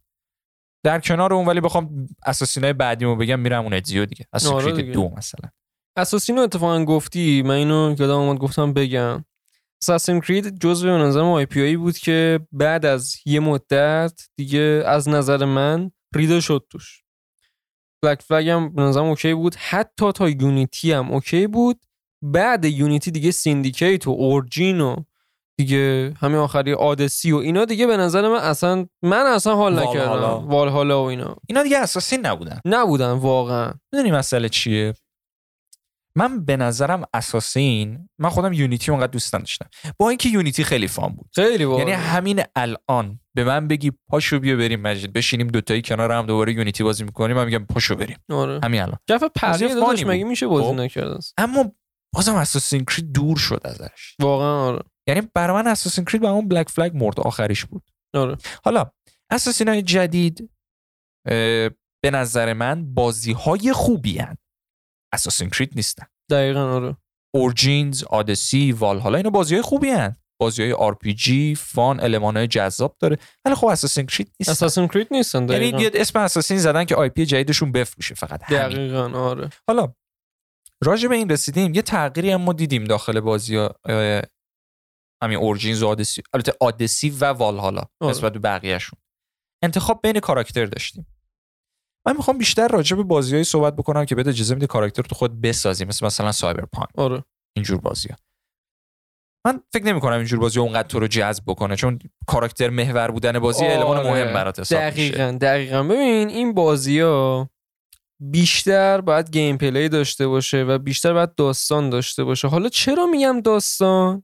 در 0.85 1.01
کنار 1.01 1.35
اون 1.35 1.47
ولی 1.47 1.61
بخوام 1.61 2.09
Assassin 2.27 2.68
ای 2.68 2.73
بعدیمو 2.73 3.17
بگم 3.17 3.41
میرم 3.41 3.63
اون 3.65 3.75
ادزیو 3.75 4.07
دیگه. 4.07 4.27
اساسین 4.33 4.57
آره 4.57 4.73
Creed. 4.73 4.93
دو 4.93 5.13
مثلا. 5.17 5.51
Assassin 5.97 6.36
و 6.36 6.41
اتفاقا 6.41 6.85
گفتی؟ 6.85 7.43
من 7.43 7.55
اینو 7.55 7.97
یادم 7.99 8.15
اومد 8.15 8.39
گفتم 8.39 8.73
بگم. 8.73 9.25
Assassin's 9.83 10.21
Creed 10.21 10.61
جزو 10.61 10.87
به 10.87 10.93
نظرم 10.93 11.25
IP 11.25 11.63
آی 11.63 11.77
بود 11.77 11.99
که 11.99 12.41
بعد 12.53 12.87
از 12.87 13.17
یه 13.27 13.41
مدت 13.41 14.29
دیگه 14.37 14.83
از 14.87 15.09
نظر 15.09 15.45
من 15.45 15.91
ریده 16.15 16.41
شد 16.41 16.67
توش. 16.71 17.03
Black 18.03 18.23
Flag 18.23 18.49
هم 18.49 18.75
به 18.75 18.83
نظرم 18.83 19.05
okay 19.05 19.35
بود. 19.35 19.55
حتی 19.55 20.13
تا 20.13 20.29
Unity 20.29 20.93
هم 20.93 21.13
okay 21.13 21.47
بود. 21.47 21.81
بعد 22.23 22.65
Unity 22.65 23.11
دیگه 23.11 23.31
Syndicate 23.31 24.07
و 24.07 24.11
Origin 24.11 24.81
و 24.81 24.97
دیگه 25.59 26.15
همین 26.21 26.37
آخری 26.37 26.73
آدسی 26.73 27.33
و 27.33 27.37
اینا 27.37 27.65
دیگه 27.65 27.87
به 27.87 27.97
نظر 27.97 28.29
من 28.29 28.39
اصلا 28.39 28.87
من 29.03 29.27
اصلا 29.27 29.55
حال 29.55 29.75
والهالا. 29.75 30.05
نکردم. 30.05 30.49
والهالا 30.49 31.05
و 31.05 31.07
اینا. 31.07 31.37
اینا 31.49 31.63
دیگه 31.63 31.79
Assassin 31.79 32.27
نبودن. 32.27 32.61
نبودن 32.65 33.11
واقعا. 33.13 33.73
می‌دونی 33.93 34.11
مسئله 34.11 34.49
چیه؟ 34.49 34.95
من 36.19 36.45
به 36.45 36.57
نظرم 36.57 37.03
اساسین 37.15 38.09
من 38.19 38.29
خودم 38.29 38.53
یونیتی 38.53 38.91
اونقدر 38.91 39.11
دوست 39.11 39.35
نداشتم. 39.35 39.69
با 39.99 40.09
اینکه 40.09 40.29
یونیتی 40.29 40.65
خیلی 40.65 40.89
فان 40.89 41.09
بود. 41.09 41.31
خیلی 41.35 41.65
واقعا 41.65 41.81
یعنی 41.81 41.93
همین 41.93 42.43
الان 42.57 43.21
به 43.37 43.45
من 43.45 43.69
بگی 43.69 43.93
پاشو 44.09 44.39
بیا 44.39 44.57
بریم 44.57 44.81
مجید 44.81 45.13
بشینیم 45.13 45.47
دوتایی 45.47 45.83
کنار 45.83 46.13
هم 46.13 46.27
دوباره 46.27 46.53
یونیتی 46.53 46.85
بازی 46.85 47.05
می‌کنیم 47.05 47.37
من 47.37 47.45
میگم 47.45 47.65
پاشو 47.65 47.95
بریم. 47.95 48.17
آره. 48.31 48.61
همین 48.65 48.83
الان. 48.83 48.99
جف 49.07 49.25
فانی 49.41 49.75
داداش 49.75 50.03
بود. 50.03 50.11
مگه 50.11 50.25
میشه 50.25 50.47
بازی 50.47 50.69
خب. 50.69 50.75
نکرده 50.75 51.15
است 51.15 51.35
اما 51.39 51.73
بازم 52.15 52.35
اساسین 52.35 52.85
کرید 52.85 53.13
دور 53.13 53.37
شد 53.37 53.61
ازش. 53.65 54.15
واقعا 54.21 54.55
آره. 54.55 54.83
یعنی 55.09 55.23
برای 55.35 55.63
من 55.63 55.67
اساسین 55.71 56.05
کرید 56.05 56.23
با 56.23 56.31
اون 56.31 56.49
بلک 56.49 56.69
فلگ 56.69 56.93
مرد 56.95 57.21
آخریش 57.21 57.65
بود. 57.65 57.83
آره. 58.15 58.37
حالا 58.65 58.91
Assassin 59.31 59.69
های 59.69 59.83
جدید 59.83 60.51
به 62.03 62.11
نظر 62.13 62.53
من 62.53 62.95
بازی 62.95 63.33
های 63.33 63.73
خوبی 63.73 64.19
هن. 64.19 64.37
Assassin's 65.15 65.51
Creed 65.51 65.73
نیستن. 65.77 66.07
دقیقا 66.31 66.61
آره. 66.61 66.97
Origins 67.35 68.05
Odyssey 68.05 68.73
Valhalla 68.73 69.17
اینا 69.17 69.31
بازی 69.31 69.55
های 69.55 69.63
خوبی 69.63 69.89
هن. 69.89 70.17
بازی 70.41 70.63
های 70.63 70.73
RPG 70.73 71.55
fun 71.55 72.01
المان 72.01 72.37
های 72.37 72.47
جذاب 72.47 72.97
داره. 73.01 73.19
ولی 73.45 73.55
خب 73.55 73.67
Assassin's 73.67 74.07
Creed 74.07 74.33
نیستن. 74.41 74.53
Assassin's 74.53 74.89
Creed 74.89 75.09
نیستن 75.11 75.49
یعنی 75.49 75.73
دقیقا. 75.73 75.99
اسم 75.99 76.19
Assassin 76.19 76.59
زدن 76.59 76.85
که 76.85 76.95
IP 76.95 77.27
جدیدشون 77.27 77.73
بفروشه 77.73 78.15
فقط 78.15 78.43
همین. 78.43 78.63
دقیقا 78.63 79.19
آره. 79.19 79.51
حالا 79.69 79.93
راجع 80.85 81.09
به 81.09 81.15
این 81.15 81.31
رسیدیم. 81.31 81.75
یه 81.75 81.83
تغییری 81.83 82.31
هم 82.31 82.41
ما 82.41 82.53
دیدیم 82.53 82.85
داخل 82.85 83.21
بازی 83.21 83.57
ها 83.57 83.75
همین 85.23 85.39
Origins 85.39 85.83
و 85.83 85.89
آدسی 85.89 86.23
البته 86.33 86.53
آدسی 86.61 87.11
و 87.11 87.25
والهالا 87.25 87.83
آره. 88.01 88.11
نسبت 88.11 88.33
به 88.33 88.39
بقیهشون. 88.39 88.99
انتخاب 89.65 90.01
بین 90.03 90.21
character 90.21 90.67
داشتیم. 90.67 91.07
من 92.09 92.17
می‌خوام 92.17 92.39
بیشتر 92.39 92.69
راجع 92.69 92.97
به 92.97 93.03
بازیهایی 93.03 93.45
صحبت 93.45 93.77
بکنم 93.77 94.05
که 94.05 94.15
بهت 94.15 94.27
اجازه 94.27 94.55
میده 94.55 94.67
character 94.67 95.03
تو 95.03 95.15
خود 95.15 95.41
بسازی 95.41 95.85
مثل 95.85 96.07
مثلا 96.07 96.33
Cyberpunk. 96.33 96.89
آره. 96.97 97.25
اینجور 97.57 97.79
بازی 97.81 98.09
ها. 98.09 98.17
من 99.47 99.61
فکر 99.73 99.85
نمی 99.85 100.01
کنم 100.01 100.17
اینجور 100.17 100.39
بازی 100.41 100.61
اونقدر 100.61 100.89
تو 100.89 101.01
رو 101.01 101.07
جذب 101.07 101.43
بکنه 101.47 101.77
چون 101.77 101.99
character 102.27 102.71
محور 102.71 103.11
بودن 103.11 103.39
بازی 103.39 103.65
المان 103.67 103.97
آره. 103.97 104.11
مهم 104.11 104.35
برات 104.35 104.61
حساب 104.61 104.83
میشه. 104.83 104.93
دقیقا 104.95 105.39
دقیقا. 105.41 105.83
ببین 105.83 106.29
این 106.29 106.55
بازی 106.55 107.01
ها 107.01 107.51
بیشتر 108.21 109.01
باید 109.01 109.31
gameplay 109.31 109.89
داشته 109.89 110.27
باشه 110.27 110.63
و 110.63 110.79
بیشتر 110.79 111.13
باید 111.13 111.35
داستان 111.35 111.91
داشته 111.91 112.25
باشه. 112.25 112.49
حالا 112.49 112.69
چرا 112.69 113.07
میگم 113.07 113.41
داستان؟ 113.41 114.23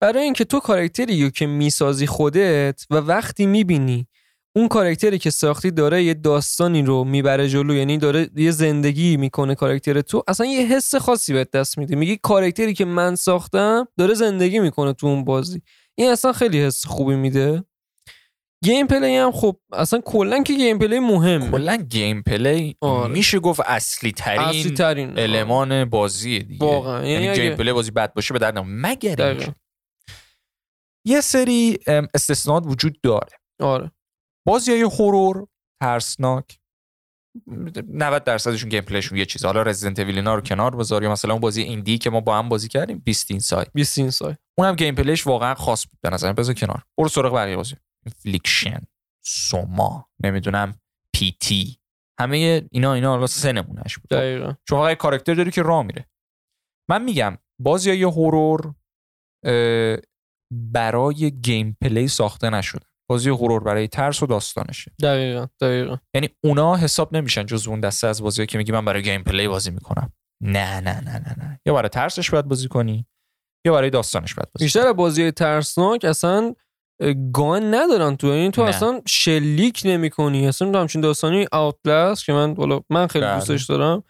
برای 0.00 0.22
اینکه 0.22 0.44
تو 0.44 0.60
کاراکتری 0.60 1.30
که 1.30 1.46
می‌سازی 1.46 2.06
خودت 2.06 2.86
و 2.90 2.94
وقتی 2.96 3.46
می‌بینی 3.46 4.08
اون 4.56 4.68
کاراکتری 4.68 5.18
که 5.18 5.30
ساختی 5.30 5.70
داره 5.70 6.02
یه 6.04 6.14
داستانی 6.14 6.82
رو 6.82 7.04
می‌بره 7.04 7.48
جلو 7.48 7.74
یعنی 7.74 7.98
داره 7.98 8.30
یه 8.36 8.50
زندگی 8.50 9.16
می‌کنه 9.16 9.54
کاراکتر 9.54 10.00
تو. 10.00 10.22
اصلا 10.28 10.46
یه 10.46 10.66
حس 10.66 10.94
خاصی 10.94 11.32
بهت 11.32 11.50
دست 11.50 11.78
میده. 11.78 11.96
میگی 11.96 12.18
کاراکتری 12.22 12.74
که 12.74 12.84
من 12.84 13.14
ساختم 13.14 13.88
داره 13.98 14.14
زندگی 14.14 14.58
می‌کنه 14.58 14.92
تو 14.92 15.06
اون 15.06 15.24
بازی. 15.24 15.62
این 15.98 16.10
اصلا 16.10 16.32
خیلی 16.32 16.62
حس 16.62 16.86
خوبی 16.86 17.16
میده. 17.16 17.64
gameplay 18.64 19.16
هم 19.16 19.32
خب 19.32 19.56
اصلا 19.72 20.00
کلا 20.04 20.42
که 20.42 20.54
gameplay 20.54 20.98
مهم 20.98 21.50
کلا 21.50 21.76
gameplay 21.76 22.76
آره. 22.80 23.12
میشه 23.12 23.38
گفت 23.38 23.60
اصلی 23.66 24.12
ترین 24.12 24.40
اصلی 24.40 24.70
ترین 24.70 25.18
المان 25.18 25.84
بازی 25.84 26.38
دیگه. 26.38 26.66
واقعا. 26.66 27.06
یعنی, 27.06 27.24
یعنی 27.24 27.36
game 27.36 27.46
اگه- 27.46 27.56
play 27.56 27.72
بازی 27.72 27.90
بد 27.90 28.14
باشه 28.14 28.32
به 28.32 28.38
درد. 28.38 28.58
مگر 28.66 29.52
یه 31.06 31.20
سری 31.20 31.78
ام، 31.86 32.08
استثناءات 32.14 32.62
وجود 32.66 33.00
داره. 33.02 33.36
آره. 33.60 33.90
بازی 34.46 34.70
های 34.70 34.82
horror 34.82 35.46
ترسناک. 35.82 36.58
90 37.46 38.24
درصدشون 38.24 38.68
gameplay 38.68 38.80
شون 38.80 39.18
یه 39.18 39.24
چیز. 39.24 39.44
حالا 39.44 39.62
Resident 39.62 39.98
Evil 39.98 40.16
اینا 40.16 40.34
رو 40.34 40.40
کنار 40.40 40.76
بذار 40.76 41.02
یا 41.02 41.12
مثلا 41.12 41.32
اون 41.32 41.40
بازی 41.40 41.62
indie 41.62 41.98
که 41.98 42.10
ما 42.10 42.20
با 42.20 42.38
هم 42.38 42.48
بازی 42.48 42.68
کردیم 42.68 42.98
Twenty 42.98 43.30
Inside 43.30 43.48
Twenty 43.48 43.66
Inside 43.74 44.36
اونم 44.58 44.74
gameplay 44.74 44.94
ش 44.94 45.26
واقعا 45.26 45.54
خاص 45.54 45.86
بود. 45.86 45.98
به 46.02 46.10
نظرم 46.10 46.34
بذار 46.34 46.54
کنار. 46.54 46.82
برو 46.98 47.08
سراغ 47.08 47.34
بقیه 47.34 47.56
بازی. 47.56 47.76
Infliction 48.16 48.80
سوما. 49.24 50.08
نمی‌دونم. 50.24 50.74
P.T. 51.14 51.78
همه 52.20 52.66
اینا 52.72 52.94
اینا 52.94 53.10
حالا 53.10 53.26
سه 53.26 53.52
نمونه‌ش 53.52 53.98
بود. 53.98 54.10
دقیقا. 54.10 54.54
چون 54.68 54.88
یه 54.88 54.94
کاراکتر 54.94 55.34
داری 55.34 55.50
که 55.50 55.62
راه 55.62 55.82
میره. 55.82 56.08
من 56.90 57.04
میگم 57.04 57.38
بازی 57.60 57.90
های 57.90 58.02
horror 58.02 58.74
برای 60.52 61.30
gameplay 61.30 62.08
ساخته 62.08 62.50
نشده. 62.50 62.86
بازی 63.12 63.30
horror 63.30 63.60
برای 63.62 63.88
ترس 63.88 64.22
و 64.22 64.26
داستانشه. 64.26 64.92
دقیقا 65.02 65.46
دقیقا. 65.60 65.96
یعنی 66.14 66.28
اونا 66.44 66.76
حساب 66.76 67.16
نمیشن 67.16 67.46
جز 67.46 67.68
اون 67.68 67.80
دسته 67.80 68.06
از 68.06 68.22
بازی 68.22 68.46
که 68.46 68.58
میگی 68.58 68.72
من 68.72 68.84
برای 68.84 69.02
gameplay 69.02 69.48
بازی 69.48 69.70
می‌کنم. 69.70 70.12
نه 70.42 70.80
نه 70.80 71.00
نه 71.00 71.18
نه 71.18 71.34
نه. 71.38 71.60
یا 71.66 71.74
برای 71.74 71.88
ترسش 71.88 72.30
باید 72.30 72.48
بازی 72.48 72.68
کنی 72.68 73.06
یا 73.66 73.72
برای 73.72 73.90
داستانش 73.90 74.34
باید 74.34 74.48
بازی 74.54 74.64
بیشتر 74.64 74.92
بازی 74.92 75.30
ترسناک 75.30 76.04
اصلا 76.04 76.54
گان 77.32 77.74
ندارن 77.74 78.16
تو 78.16 78.26
این 78.26 78.50
تو 78.50 78.62
نه. 78.62 78.68
اصلا 78.68 79.00
شلیک 79.06 79.82
نمی 79.84 80.10
کنی 80.10 80.48
اصلا 80.48 80.80
همچین 80.80 81.00
داستانی 81.00 81.46
آوتلاست 81.52 82.24
که 82.24 82.32
من 82.32 82.52
والا 82.52 82.80
من 82.90 83.06
خیلی 83.06 83.24
بله. 83.24 83.34
دوستش 83.34 83.64
دارم. 83.66 84.02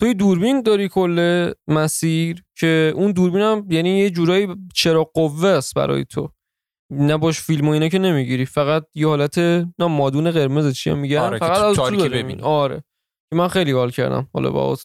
توی 0.00 0.14
دوربین 0.14 0.62
داری 0.62 0.88
کل 0.88 1.52
مسیر 1.68 2.44
که 2.58 2.92
اون 2.94 3.12
دوربین 3.12 3.40
هم 3.40 3.66
یعنی 3.70 3.98
یه 3.98 4.10
جورایی 4.10 4.48
چرا 4.74 5.04
قوه 5.04 5.48
است 5.48 5.74
برای 5.74 6.04
تو. 6.04 6.30
نباش 6.90 7.40
فیلم 7.40 7.68
و 7.68 7.70
اینا 7.70 7.88
که 7.88 7.98
نمی‌گیری 7.98 8.44
فقط 8.46 8.86
یه 8.94 9.08
حالت 9.08 9.38
نه 9.38 9.86
مادون 9.86 10.30
قرمز 10.30 10.74
چی 10.74 10.90
هم 10.90 10.98
میگن؟ 10.98 11.18
آره، 11.18 11.38
فقط 11.38 11.58
از 11.58 11.76
تو 11.76 11.82
تاریکی. 11.82 12.08
می‌بینی. 12.08 12.42
آره. 12.42 12.84
که 13.30 13.36
من 13.36 13.48
خیلی 13.48 13.72
حال 13.72 13.90
کردم 13.90 14.28
حالا 14.34 14.50
با 14.50 14.76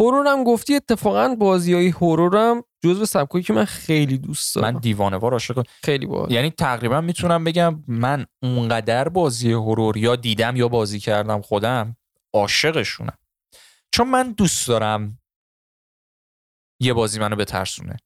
هورور 0.00 0.26
هم 0.26 0.44
گفتی 0.44 0.74
اتفاقا 0.74 1.34
بازی 1.34 1.74
های 1.74 1.88
هورور 1.88 2.36
هم 2.36 2.64
جزو 2.84 3.04
سبکایی 3.04 3.44
که 3.44 3.52
من 3.52 3.64
خیلی 3.64 4.18
دوست 4.18 4.54
دارم. 4.54 4.74
من 4.74 4.80
دیوانه 4.80 5.16
وار 5.16 5.32
عاشق 5.32 5.66
خیلی 5.84 6.06
باحال. 6.06 6.32
یعنی 6.32 6.50
تقریبا 6.50 7.00
می‌تونم 7.00 7.44
بگم 7.44 7.84
من 7.88 8.26
اونقدر 8.42 9.08
بازی 9.08 9.52
هورور 9.52 9.96
یا 9.96 10.16
دیدم 10.16 10.56
یا 10.56 10.68
بازی 10.68 11.00
کردم 11.00 11.40
خودم 11.40 11.96
عاشقشونم. 12.34 13.18
چون 13.92 14.08
من 14.08 14.32
دوست 14.32 14.68
دارم 14.68 15.18
یه 16.80 16.92
بازی 16.92 17.20
منو 17.20 17.36
بترسونه. 17.36 17.96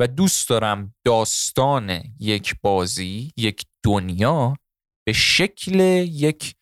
و 0.00 0.06
دوست 0.06 0.48
دارم 0.48 0.94
داستان 1.04 2.02
یک 2.20 2.54
بازی 2.62 3.32
یک 3.36 3.66
دنیا 3.84 4.56
به 5.06 5.12
شکل 5.12 5.80
یک 6.08 6.54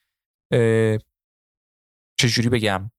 چجوری 2.21 2.49
بگم؟ 2.49 2.91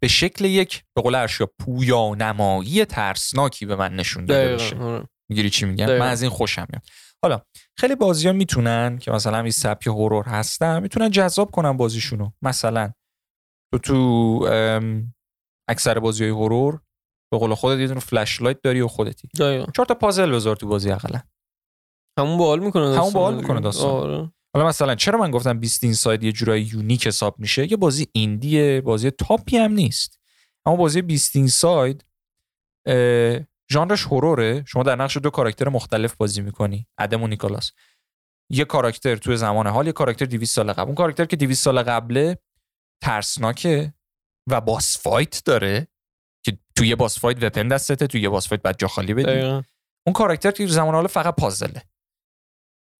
به 0.00 0.08
شکل 0.08 0.44
یک 0.44 0.84
به 0.96 1.02
قول 1.02 1.14
ارشیا 1.14 1.50
پویا 1.58 2.14
نمایی 2.14 2.84
ترسناکی 2.84 3.66
به 3.66 3.76
من 3.76 3.96
نشون 3.96 4.24
داده 4.24 4.54
بشه. 4.54 4.76
آره. 4.76 5.08
می‌گیری 5.30 5.50
چی 5.50 5.66
میگم؟ 5.66 5.86
دقیقاً. 5.86 6.04
من 6.04 6.10
از 6.10 6.22
این 6.22 6.30
خوشم 6.30 6.66
میاد. 6.70 6.82
حالا 7.22 7.42
خیلی 7.76 7.94
بازی 7.94 8.26
ها 8.26 8.32
می‌تونن 8.32 8.98
که 8.98 9.10
مثلا 9.10 9.40
این 9.40 9.50
سبک 9.50 9.86
horror 9.86 10.24
هستن 10.24 10.82
می‌تونن 10.82 11.10
جذاب 11.10 11.50
کنن 11.50 11.76
بازیشونو. 11.76 12.30
مثلا 12.42 12.92
تو 13.72 13.78
تو 13.78 13.94
اکثر 15.68 15.98
بازی 15.98 16.24
های 16.24 16.32
horror 16.32 16.80
به 17.30 17.38
قول 17.38 17.54
خودت 17.54 17.80
یه 17.80 17.86
دونه 17.86 18.00
flashlight 18.00 18.62
داری 18.62 18.80
و 18.80 18.88
خودتی. 18.88 19.28
دقیقا. 19.38 19.66
چهار 19.76 19.86
تا 19.86 19.94
puzzle 19.94 20.32
بذار 20.32 20.56
تو 20.56 20.68
بازی 20.68 20.90
اقلا. 20.90 21.20
همون 22.18 22.38
باحال 22.38 22.60
می‌کنه 22.60 22.96
همون 22.98 23.12
باحال. 23.12 23.34
می‌کنه 23.34 23.60
داستان. 23.60 23.90
آره. 23.90 24.32
حالا 24.54 24.68
مثلا 24.68 24.94
چرا 24.94 25.18
من 25.18 25.30
گفتم 25.30 25.58
Twenty 25.58 25.84
Inside 25.84 26.22
یه 26.22 26.32
جورایی 26.32 26.64
unique 26.64 27.06
حساب 27.06 27.34
میشه؟ 27.38 27.70
یه 27.70 27.76
بازی 27.76 28.06
indie 28.12 28.69
ه 28.69 28.80
بازی 28.80 29.10
top 29.10 29.45
ی 29.45 29.56
هم 29.56 29.72
نیست. 29.72 30.18
اما 30.66 30.76
بازی 30.76 31.02
Twenty 31.02 31.36
Inside 31.36 32.04
ژانرش 33.72 34.04
horror 34.04 34.49
ه. 34.49 34.64
شما 34.66 34.82
در 34.82 34.96
نقش 34.96 35.16
دو 35.16 35.30
کاراکتر 35.30 35.68
مختلف 35.68 36.14
بازی 36.14 36.40
می‌کنی. 36.40 36.86
ادم 36.98 37.22
و 37.22 37.26
نیکولاس. 37.26 37.72
یه 38.50 38.64
کاراکتر 38.64 39.16
توی 39.16 39.36
زمان 39.36 39.66
حال 39.66 39.86
یه 39.86 39.92
کاراکتر 39.92 40.24
200 40.24 40.54
سال 40.54 40.72
قبل. 40.72 40.86
اون 40.86 40.94
کاراکتر 40.94 41.24
که 41.24 41.36
200 41.36 41.64
سال 41.64 41.82
قبله 41.82 42.38
ترسناکه 43.02 43.94
و 44.50 44.60
boss 44.60 44.98
fight 44.98 45.42
داره. 45.44 45.88
توی 46.78 46.88
یه 46.88 46.96
boss 46.96 47.18
fight 47.18 47.42
weapon 47.42 47.68
دستته 47.68 48.06
توی 48.06 48.20
یه 48.20 48.28
boss 48.28 48.48
fight 48.48 48.62
باید 48.62 48.78
جا 48.78 48.88
خالی 48.88 49.14
بدی. 49.14 49.24
دقیقا. 49.24 49.62
اون 50.06 50.12
کاراکتر 50.12 50.50
که 50.50 50.66
تو 50.66 50.72
زمان 50.72 50.94
حال 50.94 51.06
فقط 51.06 51.36
puzzle 51.36 51.71
ه. 51.71 51.82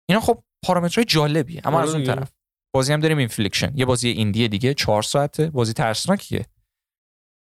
اینا 0.09 0.21
خب 0.21 0.45
پارامترهای 0.65 1.05
جالبی 1.05 1.61
اما 1.65 1.77
آره 1.77 1.89
از 1.89 1.95
اون 1.95 2.03
دیگه. 2.03 2.15
طرف. 2.15 2.33
بازی 2.75 2.93
هم 2.93 3.01
داریم 3.01 3.19
Infliction 3.19 3.73
یه 3.77 3.85
بازی 3.85 4.09
indie 4.09 4.49
دیگه 4.49 4.75
چهار 4.75 5.03
ساعته. 5.03 5.51
بازی 5.51 5.73
ترسناکیه. 5.73 6.47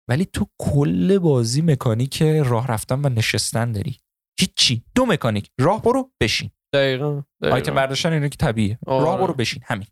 ولی 0.09 0.25
تو 0.25 0.47
کل 0.61 1.19
بازی 1.19 1.63
mechanic 1.63 2.23
راه 2.23 2.67
رفتن 2.67 3.01
و 3.05 3.09
نشستن 3.09 3.73
داری. 3.73 3.99
هیچی. 4.41 4.85
دو 4.95 5.07
mechanic. 5.07 5.51
راه 5.61 5.83
برو 5.83 6.13
بشین. 6.21 6.51
دقیقا 6.75 7.23
آیتم 7.43 7.75
برداشتن 7.75 8.13
اینو 8.13 8.29
که 8.29 8.37
طبیعیه. 8.37 8.79
آره. 8.87 9.05
راه 9.05 9.19
برو 9.19 9.35
بشین. 9.35 9.63
همین. 9.67 9.87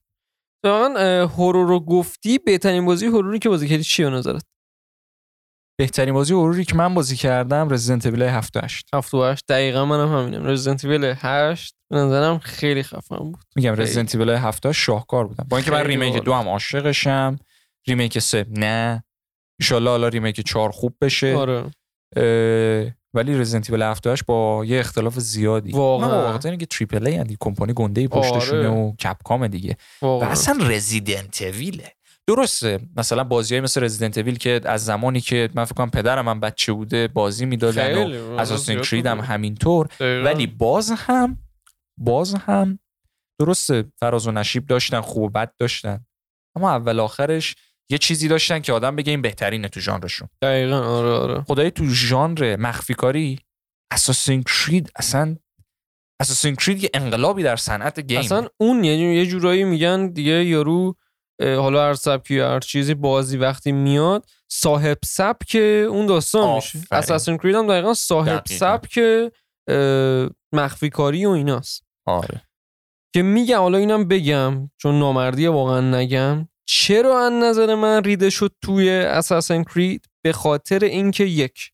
واقعا 0.65 1.27
horror 1.27 1.69
رو 1.69 1.81
گفتی 1.81 2.39
بهترین 2.39 2.85
بازی 2.87 3.07
horror 3.07 3.34
ی 3.34 3.39
که 3.39 3.49
بازی 3.49 3.69
کردی 3.69 3.83
چیه 3.83 4.11
به 4.11 4.17
نظرت؟ 4.17 4.45
بهترین 5.81 6.15
بازی 6.15 6.35
horror 6.35 6.60
ی 6.60 6.65
که 6.65 6.75
من 6.75 6.95
بازی 6.95 7.17
کردم 7.17 7.71
Resident 7.71 8.07
Evil 8.07 8.23
7 8.23 8.57
و 8.57 8.61
8 8.65 8.89
7 8.95 9.15
و 9.15 9.25
8 9.25 9.45
دقیقا 9.49 9.85
منم 9.85 10.19
همینم. 10.19 10.47
Resident 10.47 10.85
Evil 10.85 11.15
8 11.19 11.75
به 11.91 11.97
نظرم 11.97 12.39
خیلی 12.39 12.83
خفن 12.83 13.17
بود. 13.17 13.39
میگم. 13.57 13.75
رزیدنت 13.75 14.15
ایول 14.15 14.31
7 14.31 14.73
شاهکار 14.73 15.27
بودم. 15.27 15.47
با 15.49 15.57
اینکه 15.57 15.73
من 15.73 15.81
remake. 15.81 16.17
دو 16.17 16.35
هم 16.35 16.49
عاشقشم 16.49 17.39
remake 17.89 18.19
سه 18.19 18.47
نه. 18.51 19.05
ان 19.71 19.87
حالا 19.87 20.09
remake 20.09 20.41
4 20.41 20.71
خوب 20.71 20.95
بشه. 21.01 21.35
آره. 21.35 21.65
ولی 23.15 23.39
Resident 23.39 23.71
Evil 23.71 23.83
7 23.83 24.07
و 24.07 24.11
8 24.11 24.27
با 24.27 24.65
یه 24.65 24.81
اختلاف 24.81 25.19
زیادی. 25.19 25.73
واقعا. 25.73 26.09
من 26.09 26.15
واقعا. 26.15 26.39
اینه 26.45 26.57
که 26.57 26.67
triple 26.67 27.07
A 27.07 27.19
اند 27.19 27.31
ی 27.31 27.37
کمپانی 27.41 27.73
گنده 27.73 28.09
پشتشونه 28.09 28.69
آره. 28.69 28.69
و 28.69 28.97
Capcom 28.97 29.49
دیگه. 29.49 29.77
و 30.03 30.07
واقعا 30.07 30.29
اصلا 30.29 30.67
Resident 30.67 31.43
Evil 31.43 31.83
ه 31.83 31.93
درسته. 32.29 32.81
مثلا 32.97 33.25
بازی 33.25 33.61
مثل 33.61 33.83
Resident 33.83 34.17
Evil 34.17 34.39
که 34.39 34.61
از 34.65 34.85
زمانی 34.85 35.21
که 35.21 35.49
من 35.55 35.65
فکر 35.65 35.75
کنم 35.75 35.91
پدرم 35.91 36.25
من 36.25 36.41
بچه 36.41 36.73
بوده 36.73 37.09
بازی 37.09 37.47
می‌دادن 37.47 38.13
و 38.13 38.39
Assassin's 38.39 38.81
Creed 38.81 39.07
هم. 39.07 39.21
همینطور. 39.21 39.89
ولی 40.01 40.47
باز 40.47 40.91
هم 40.91 41.39
باز 41.99 42.35
هم 42.35 42.79
درسته. 43.41 43.85
فراز 44.01 44.27
و 44.27 44.33
نشیب 44.33 44.67
داشتن 44.67 45.01
خوب 45.01 45.23
و 45.23 45.29
بد 45.29 45.53
داشتن. 45.59 46.07
اما 46.57 46.71
اول 46.71 47.01
آخرش 47.01 47.57
یه 47.91 47.99
چیزی 47.99 48.29
داشتن 48.29 48.61
که 48.61 48.73
آدم 48.73 48.97
بگه 48.97 49.11
این 49.11 49.23
بهترینه 49.23 49.69
تو 49.69 49.81
ژانرشون. 49.81 50.29
دقیقا 50.43 50.81
آره 50.81 51.09
آره. 51.09 51.43
خدای 51.43 51.71
تو 51.71 51.85
ژانر 51.89 52.57
مخفی 52.57 52.95
کاری 52.95 53.39
اساسین 53.93 54.43
کرید 54.43 54.93
اصلا 54.97 55.37
اساسین 56.21 56.57
کرید 56.57 56.83
یه 56.83 56.91
انقلابی 56.95 57.43
در 57.43 57.57
صنعت 57.57 58.01
گیم. 58.01 58.19
اصلا 58.19 58.49
اون 58.61 58.85
یه 58.85 59.27
جورایی 59.27 59.65
میگن 59.65 60.07
دیگه 60.07 60.45
یارو 60.45 60.97
حالا 61.41 61.87
هر 61.87 61.95
سبکی 61.95 62.35
یا 62.35 62.51
هر 62.51 62.61
چیزی 62.61 62.95
بازی 62.95 63.37
وقتی 63.37 63.73
میاد 63.73 64.27
صاحب 64.51 64.99
سبک 65.05 65.57
اون 65.91 66.07
داستان 66.07 66.55
میشه. 66.55 66.79
اساسین 66.91 67.39
کرید 67.39 67.55
هم 67.55 67.67
دقیقا 67.67 67.95
صاحب. 67.95 68.43
سبک 68.47 69.01
مخفی 70.53 70.91
کاری 70.91 71.27
و 71.27 71.31
ایناست 71.31 71.85
آره 72.07 72.43
که 73.15 73.23
میگم 73.23 73.59
حالا 73.59 73.79
اینم 73.79 74.09
بگم 74.09 74.71
چون 74.77 74.99
نامردیه 74.99 75.51
واقعا 75.51 75.81
نگم 75.81 76.49
چرا 76.69 77.27
از 77.27 77.33
نظر 77.33 77.75
من 77.75 78.05
ریده 78.05 78.31
شد 78.31 78.53
توی 78.65 78.91
اساسن 78.91 79.65
کرید 79.65 80.07
به 80.25 80.33
خاطر 80.33 80.85
اینکه 80.85 81.25
یک 81.25 81.73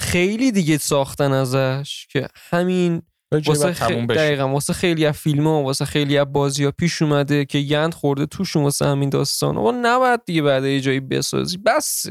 خیلی 0.00 0.52
دیگه 0.52 0.78
ساختن 0.78 1.32
ازش 1.32 2.06
که 2.10 2.28
همین 2.50 3.02
واسه 3.46 3.72
خ... 3.72 3.90
دقیقا 3.90 4.48
واسه 4.48 4.72
خیلی 4.72 5.06
از 5.06 5.16
فیلم 5.16 5.46
ها 5.46 5.62
واسه 5.62 5.84
خیلی 5.84 6.18
از 6.18 6.32
بازی 6.32 6.64
ها 6.64 6.70
پیش 6.70 7.02
اومده 7.02 7.44
که 7.44 7.60
گند 7.60 7.94
خورده 7.94 8.26
توشون 8.26 8.62
واسه 8.62 8.86
همین 8.86 9.10
داستان. 9.10 9.56
و 9.56 9.72
نباید 9.82 10.20
دیگه 10.26 10.42
بعد 10.42 10.64
یه 10.64 10.80
جایی 10.80 11.00
بسازی. 11.00 11.58
بس. 11.58 12.06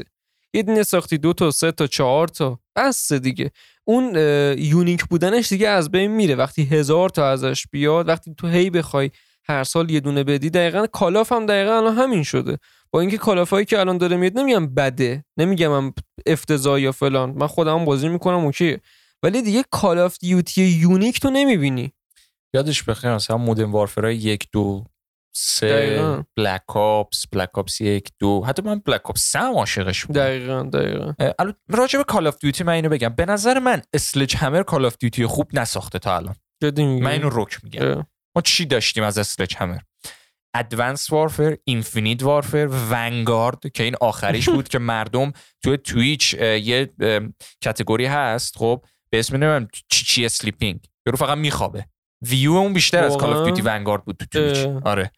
یه 0.54 0.62
دونه 0.62 0.82
ساختی 0.82 1.18
دو 1.18 1.32
تا 1.32 1.50
سه 1.50 1.72
تا 1.72 1.86
چهار 1.86 2.28
تا. 2.28 2.58
بس 2.76 3.12
دیگه. 3.12 3.50
اون 3.84 4.16
unique 4.58 5.04
بودنش 5.04 5.48
دیگه 5.48 5.68
از 5.68 5.90
بین 5.90 6.10
میره. 6.10 6.34
وقتی 6.34 6.64
هزار 6.64 7.08
تا 7.08 7.30
ازش 7.30 7.66
بیاد 7.70 8.08
وقتی 8.08 8.34
تو 8.38 8.48
هی 8.48 8.70
بخوای 8.70 9.10
هر 9.44 9.64
سال 9.64 9.90
یه 9.90 10.00
دونه 10.00 10.24
بدی 10.24 10.50
دقیقا 10.50 10.86
Call 10.86 11.17
of 11.17 11.32
هم 11.32 11.46
دقیقا 11.46 11.76
الان 11.76 11.96
همین 11.96 12.22
شده. 12.22 12.58
با 12.90 13.00
اینکه 13.00 13.18
Call 13.18 13.39
of 13.39 13.50
هایی 13.50 13.64
که 13.64 13.80
الان 13.80 13.98
داره 13.98 14.16
میاد 14.16 14.38
نمیگم 14.38 14.74
بده. 14.74 15.24
نمیگم 15.36 15.72
هم 15.72 15.94
افتضاح 16.26 16.80
یا 16.80 16.92
فلان. 16.92 17.30
من 17.30 17.46
خودم 17.46 17.84
بازی 17.84 18.08
می‌کنم 18.08 18.44
اوکی 18.44 18.78
ولی 19.22 19.42
دیگه 19.42 19.64
Call 19.70 19.98
of 19.98 20.18
Duty 20.18 20.62
unique 20.62 21.20
تو 21.20 21.30
نمی‌بینی. 21.30 21.92
یادش 22.54 22.82
بخیر 22.82 23.14
مثلا 23.14 23.36
Modern 23.36 23.70
Warfare 23.70 24.10
ای 24.10 24.16
یک 24.16 24.48
دو 24.52 24.84
سه 25.36 25.68
دقیقاً. 25.68 26.22
Black 26.36 26.76
Ops 26.76 27.26
Black 27.26 27.58
Ops 27.58 27.80
یک 27.80 28.12
دو. 28.18 28.44
حتی 28.46 28.62
من 28.62 28.78
Black 28.78 29.10
Ops 29.10 29.20
سه 29.20 29.38
هم 29.38 29.54
عاشقش 29.54 30.04
بودم. 30.04 30.20
دقیقا 30.20 30.62
دقیقا. 30.62 31.12
راجع 31.68 31.98
به 31.98 32.04
Call 32.04 32.26
of 32.26 32.38
Duty 32.38 32.64
من 32.64 32.72
اینو 32.72 32.88
بگم. 32.88 33.08
به 33.08 33.26
نظر 33.26 33.58
من 33.58 33.82
Sledgehammer 33.92 34.62
Call 34.62 34.84
of 34.84 34.96
Duty 35.00 35.26
خوب 35.26 35.58
نساخته 35.58 35.98
تا 35.98 36.16
الان. 36.16 36.34
من 37.02 37.10
اینو 37.10 37.28
رک 37.32 37.64
میگم. 37.64 37.82
اه. 37.86 38.06
ما 38.36 38.42
چی 38.42 38.64
داشتیم 38.66 39.04
از 39.04 39.18
Sledgehammer 39.18 39.78
Advanced 40.54 41.12
Warfare 41.12 41.56
Infinite 41.64 42.22
Warfare 42.22 42.68
Vanguard 42.90 43.72
که 43.74 43.84
این 43.84 43.94
آخریش 44.00 44.48
بود 44.56 44.68
که 44.68 44.78
مردم 44.78 45.32
توی 45.64 45.76
Twitch 45.76 46.34
یه 46.34 46.90
category 47.64 48.06
هست 48.06 48.56
خب؟ 48.58 48.84
به 49.12 49.18
اسم 49.18 49.36
نمی‌دونم 49.36 49.68
چی 49.88 50.04
چی 50.04 50.24
sleeping 50.24 50.80
یارو 51.06 51.16
فقط 51.16 51.38
میخوابه. 51.38 51.86
ویو 52.22 52.52
اون 52.52 52.72
بیشتر 52.72 53.04
از 53.04 53.16
Call 53.16 53.25
of 53.25 53.30
واقعا؟ 53.30 53.44
Duty 53.44 53.62
Vanguard 53.62 54.04
بود 54.04 54.16
تو 54.16 54.26
Twitch. 54.26 54.66
آره. 54.84 55.10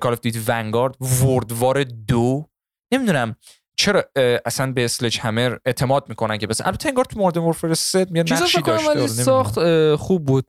Call 0.00 0.12
of 0.12 0.20
Duty 0.20 0.40
Vanguard 0.46 0.96
World 1.02 1.52
War 1.52 1.84
دو. 1.84 2.48
نمی‌دونم 2.92 3.36
چرا 3.78 4.04
اصلا 4.44 4.72
به 4.72 4.84
Sledgehammer 4.84 5.56
اعتماد 5.64 6.08
می‌کنن 6.08 6.38
که 6.38 6.46
بس 6.46 6.60
البته 6.60 6.88
انگار 6.88 7.04
تو 7.04 7.18
Modern 7.18 7.44
Warfare 7.44 7.74
3 7.74 8.06
میاد 8.10 8.32
نقشی 8.32 8.62
داشته. 8.62 8.90
ولی 8.90 9.00
آره، 9.00 9.06
ساخت 9.06 9.94
خوب 9.94 10.24
بود. 10.24 10.46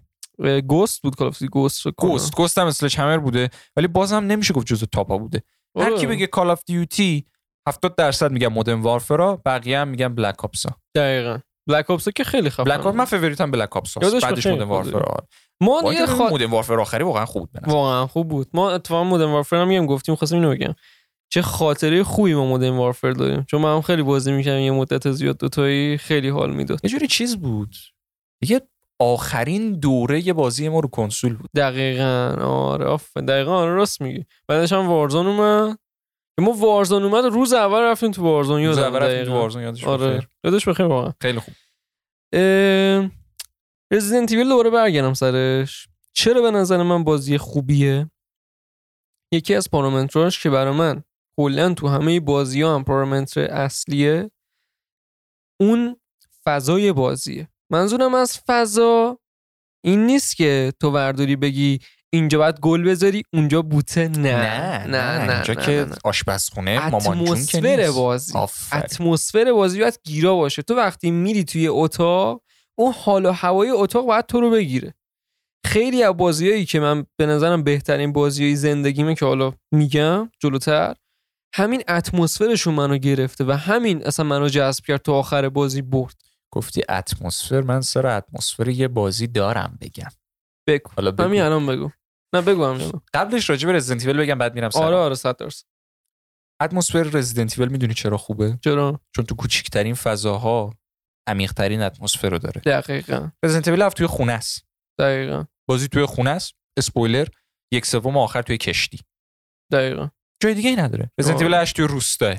Ghosts 0.68 1.02
بود 1.02 1.16
Call 1.16 1.28
of 1.28 1.44
Ghosts 1.44 1.82
فکر 1.82 1.92
کنم. 1.92 2.10
Ghosts 2.10 2.36
Ghosts 2.36 2.58
هم 2.58 2.68
Sledgehammer 2.68 3.18
بوده. 3.18 3.50
ولی 3.76 3.88
بازم 3.88 4.16
نمیشه 4.16 4.54
گفت 4.54 4.68
جزو 4.68 4.86
top 4.86 5.10
ا 5.10 5.18
بوده. 5.18 5.44
هر 5.78 5.84
آره. 5.84 5.98
کی 5.98 6.08
بگه 6.08 6.28
Call 6.28 6.50
of 6.50 6.62
Duty 6.66 7.26
70 7.68 7.96
درصد 7.96 8.32
میگن 8.32 8.48
Modern 8.48 8.82
Warfare 8.82 9.34
ا 9.34 9.42
بقیه 9.46 9.80
هم 9.80 9.88
میگن 9.88 10.16
Black 10.16 10.46
Ops 10.46 10.64
ا 10.64 10.70
دقیقا. 10.96 11.40
Black 11.68 11.90
Ops 11.92 12.10
که 12.10 12.24
خیلی 12.24 12.50
خفن 12.50 12.64
Black 12.64 12.86
Ops 12.86 12.96
من 12.96 13.06
favorite 13.06 13.47
م 13.47 13.52
Black 13.52 13.70
یادش 14.02 14.24
بعدش 14.24 14.48
خودت. 14.48 14.62
Warfare 14.62 15.04
ما 15.62 15.94
یه 15.94 16.06
خا... 16.06 16.28
Modern 16.30 16.50
Warfare 16.50 16.80
آخری 16.80 17.04
واقعا 17.04 17.26
خوب 17.26 17.50
بود. 17.54 17.68
واقعا 17.68 18.08
خوب 18.08 18.28
بود. 18.28 18.48
ما 18.54 18.72
اتفاقا 18.72 19.04
مودرن 19.04 19.32
وارفر 19.32 19.56
هم 19.56 19.68
میگم 19.68 19.86
گفتیم 19.86 20.16
خواستم 20.16 20.36
اینو 20.36 20.52
بگم. 20.52 20.76
چه 21.30 21.42
خاطره 21.42 22.04
خوبی 22.04 22.34
ما 22.34 22.46
مودرن 22.46 22.78
وارفر 22.78 23.12
داریم. 23.12 23.46
چون 23.50 23.62
من 23.62 23.76
هم 23.76 23.82
خیلی 23.82 24.04
بازی 24.04 24.32
می‌کردم 24.32 24.60
یه 24.60 24.72
مدت 24.72 25.12
زیاد 25.12 25.38
دوتایی 25.38 25.98
خیلی 25.98 26.30
حال 26.30 26.52
می‌داد. 26.52 26.80
یه 26.84 26.90
جوری 26.90 27.08
چیز 27.08 27.38
بود. 27.38 27.76
دیگه 28.42 28.62
آخرین 29.00 29.80
دوره 29.80 30.34
بازی 30.34 30.70
ما 30.70 30.80
رو 30.80 30.88
کنسول 30.88 31.36
بود. 31.36 31.50
دقیقا. 31.56 32.36
آره 32.44 32.86
آفرین. 32.86 33.26
دقیقا 33.26 33.58
آره 33.58 33.74
راست 33.74 34.02
میگی. 34.02 34.26
بعدش 34.48 34.74
هم 34.74 34.88
وارزون 34.88 35.28
اومد. 35.28 35.78
ما 36.40 36.52
وارزون 36.52 37.04
اومد 37.04 37.26
روز 37.26 37.54
اول 37.54 37.82
رفتیم 37.82 38.12
تو 38.12 38.24
وارزون 38.24 38.66
روز 38.66 38.78
یادم 38.78 38.96
اول 38.96 39.04
رفتیم 39.06 39.26
تو. 39.26 39.32
وارزون 39.32 39.62
یادش 39.64 39.84
آره. 39.84 40.08
بخیر. 40.08 40.30
یادش 40.44 40.68
بخیر 40.68 40.86
واقعا. 40.86 41.14
خیلی 41.22 41.40
خوب. 41.40 41.54
رزیدنت 43.92 44.32
ایول 44.32 44.50
دوباره 44.50 44.70
برگردم 44.70 45.14
سرش. 45.14 45.88
چرا 46.14 46.42
به 46.42 46.52
نظر 46.52 46.84
من 46.84 47.04
بازی 47.04 47.38
خوبیه؟ 47.38 48.12
یکی 49.34 49.56
از 49.56 49.70
پارامتراش 49.72 50.44
که 50.44 50.50
برای 50.50 50.74
من 50.74 51.04
کلا 51.40 51.74
تو 51.74 51.88
همه 51.88 52.20
بازی 52.20 52.62
ها 52.62 52.76
هم 52.76 52.84
پارامتر 52.84 53.42
اصلیه 53.42 54.32
اون 55.62 56.02
فضای 56.46 56.94
بازیه. 56.94 57.50
منظورم 57.72 58.14
از 58.14 58.40
فضا 58.48 59.20
این 59.86 60.06
نیست 60.06 60.36
که 60.36 60.74
تو 60.82 60.92
ورداری 60.92 61.36
بگی 61.36 61.80
اینجا 62.14 62.38
باید 62.38 62.60
گل 62.60 62.84
بذاری 62.84 63.24
اونجا 63.34 63.62
بوته. 63.62 64.08
نه. 64.08 64.18
نه 64.18 64.86
نه 64.86 65.26
نه 65.26 65.34
اینجا 65.34 65.54
نه، 65.54 65.66
که 65.66 65.72
نه، 65.72 65.86
نه. 65.86 65.96
آشپزخونه 66.04 66.90
مامان 66.90 67.02
جون 67.02 67.26
که 67.26 67.32
اتمسفر 67.32 67.76
نیست. 67.76 67.96
بازی. 67.96 68.38
آفرین. 68.38 68.84
اتمسفر 68.84 69.54
بازی 69.54 69.80
باید 69.80 70.00
گیرا 70.04 70.36
باشه. 70.36 70.62
تو 70.62 70.76
وقتی 70.76 71.12
میری 71.12 71.44
توی 71.44 71.68
اتاق 71.68 72.42
اون 72.76 72.94
حال 72.94 73.26
و 73.26 73.32
هوای 73.32 73.70
اتاق 73.70 74.06
باید 74.06 74.26
تو 74.26 74.42
رو 74.42 74.50
بگیره. 74.50 74.94
خیلی 75.66 76.04
از 76.04 76.18
بازیایی 76.18 76.66
که 76.66 76.80
من 76.80 77.06
به 77.18 77.26
نظرم 77.26 77.64
بهترین 77.64 78.14
بازیای 78.14 78.56
زندگیمه 78.56 79.16
که 79.16 79.26
حالا 79.26 79.54
میگم 79.72 80.32
جلوتر 80.40 80.96
همین 81.54 81.84
اتمسفرشون 81.88 82.74
منو 82.74 82.98
گرفته 82.98 83.44
و 83.44 83.52
همین 83.52 84.06
اصلا 84.06 84.26
منو 84.26 84.48
جذب 84.48 84.86
کرد 84.86 85.02
تو 85.02 85.14
آخر 85.14 85.50
بازی 85.50 85.82
برد. 85.82 86.16
گفتی 86.52 86.82
اتمسفر 86.90 87.62
من 87.62 87.82
سر 87.82 88.08
اتمسفر 88.08 88.70
یه 88.70 88.88
بازی 88.88 89.28
دارم 89.28 89.78
بگم. 89.82 90.10
بگو. 90.68 90.90
حالا 90.96 91.12
بگو. 91.12 91.24
همین 91.24 91.42
الان 91.42 91.68
بگو. 91.68 91.92
نه 92.34 92.42
بگو 92.42 92.66
هم. 92.66 93.02
قبلش 93.14 93.50
راجع 93.50 93.68
به 93.68 93.74
رزیدنت 93.74 94.16
بگم 94.16 94.38
بعد 94.38 94.56
میرم 94.56 94.70
سر 94.70 94.84
آره 94.84 94.96
آره 94.96 95.16
صد 95.16 95.38
درصد. 95.38 95.66
اتمسفر 96.62 97.04
رزیدنت 97.04 97.60
می‌دونی 97.60 97.94
چرا 97.94 98.18
خوبه؟ 98.18 98.60
چرا؟ 98.64 99.02
چون 99.16 99.26
تو 99.26 99.36
کوچیکترین 99.36 99.94
فضاها 99.94 100.74
عمیق‌ترین 101.28 101.82
atmosphere 101.82 102.30
رو 102.30 102.38
داره. 102.38 102.62
دقیقا. 102.62 103.32
Resident 103.44 103.68
Evil 103.68 103.90
توی 103.90 104.08
خونه 104.08 104.34
است. 104.34 104.66
دقیقا. 105.00 105.46
بازی 105.70 105.88
توی 105.88 106.06
خونه 106.06 106.30
است. 106.30 106.54
اسپویلر 106.78 107.28
یک 107.74 107.86
سوم 107.86 108.18
آخر 108.18 108.42
توی 108.42 108.58
کشتی. 108.58 109.00
دقیقا. 109.72 110.10
جای 110.44 110.54
دیگه 110.54 110.70
ای 110.70 110.76
نداره 110.76 111.12
Resident. 111.20 111.42
Evil 111.42 111.54
8 111.54 111.76
توی 111.76 111.88
روستاعه. 111.88 112.36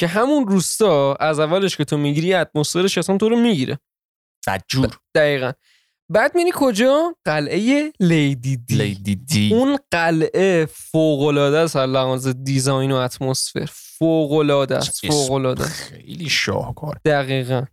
که 0.00 0.06
همون 0.06 0.48
روستا 0.48 1.14
از 1.14 1.40
اولش 1.40 1.76
که 1.76 1.84
تو 1.84 1.98
می‌گیری 1.98 2.34
atmosphere 2.34 2.87
ش 2.87 2.98
اصلا 2.98 3.16
تو 3.16 3.28
رو 3.28 3.36
می‌گیره. 3.36 3.78
بدجور. 4.46 4.98
دقیقا. 5.14 5.52
بعد 6.12 6.32
میری 6.34 6.50
کجا؟ 6.54 7.14
قلعه 7.24 7.92
Lady 8.00 8.56
D. 8.56 8.74
Lady 8.74 9.14
D. 9.14 9.54
اون 9.54 9.78
قلعه 9.90 10.66
فوق 10.66 11.22
العاده 11.22 11.58
است 11.58 11.76
لحاظ 11.76 12.28
design 12.28 12.92
و 12.92 12.94
atmosphere. 12.94 13.66
فوق 13.72 14.32
العاده 14.32 14.76
است 14.76 15.06
فوق 15.06 15.32
العاده 15.32 15.64
خیلی 15.64 16.28
شاهکار. 16.28 17.00
دقیقا. 17.04 17.64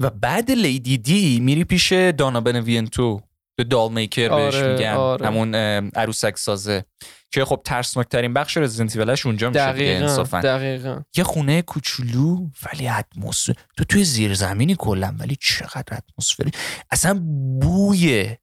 و 0.00 0.10
بعد 0.10 0.50
لیدی 0.50 0.98
دی 0.98 1.40
میری 1.40 1.64
پیش 1.64 1.92
دانا 1.92 2.40
بنوینتو. 2.40 3.20
دال 3.64 3.92
میکر 3.92 4.28
بهش 4.28 4.54
آره، 4.54 4.72
میگن. 4.72 4.92
آره. 4.92 5.26
همون 5.26 5.54
عروسک 5.94 6.38
سازه. 6.38 6.84
که 7.30 7.44
خب 7.44 7.60
ترسناکترین 7.64 8.34
بخش 8.34 8.56
رزیدنت 8.56 8.96
ایولش 8.96 9.26
اونجا 9.26 9.48
میشه 9.48 9.60
دقیقا 9.60 10.04
انصافا. 10.04 10.40
دقیقا. 10.40 11.02
یه 11.16 11.24
خونه 11.24 11.62
کوچولو 11.62 12.46
ولی 12.66 12.88
اتمسفر. 12.88 13.52
تو 13.76 13.84
توی 13.84 14.04
زیرزمینی 14.04 14.76
کلا 14.78 15.14
ولی 15.18 15.36
چقدر 15.40 15.96
اتمسفری. 15.96 16.50
اصلا 16.90 17.20
بوی 17.60 18.36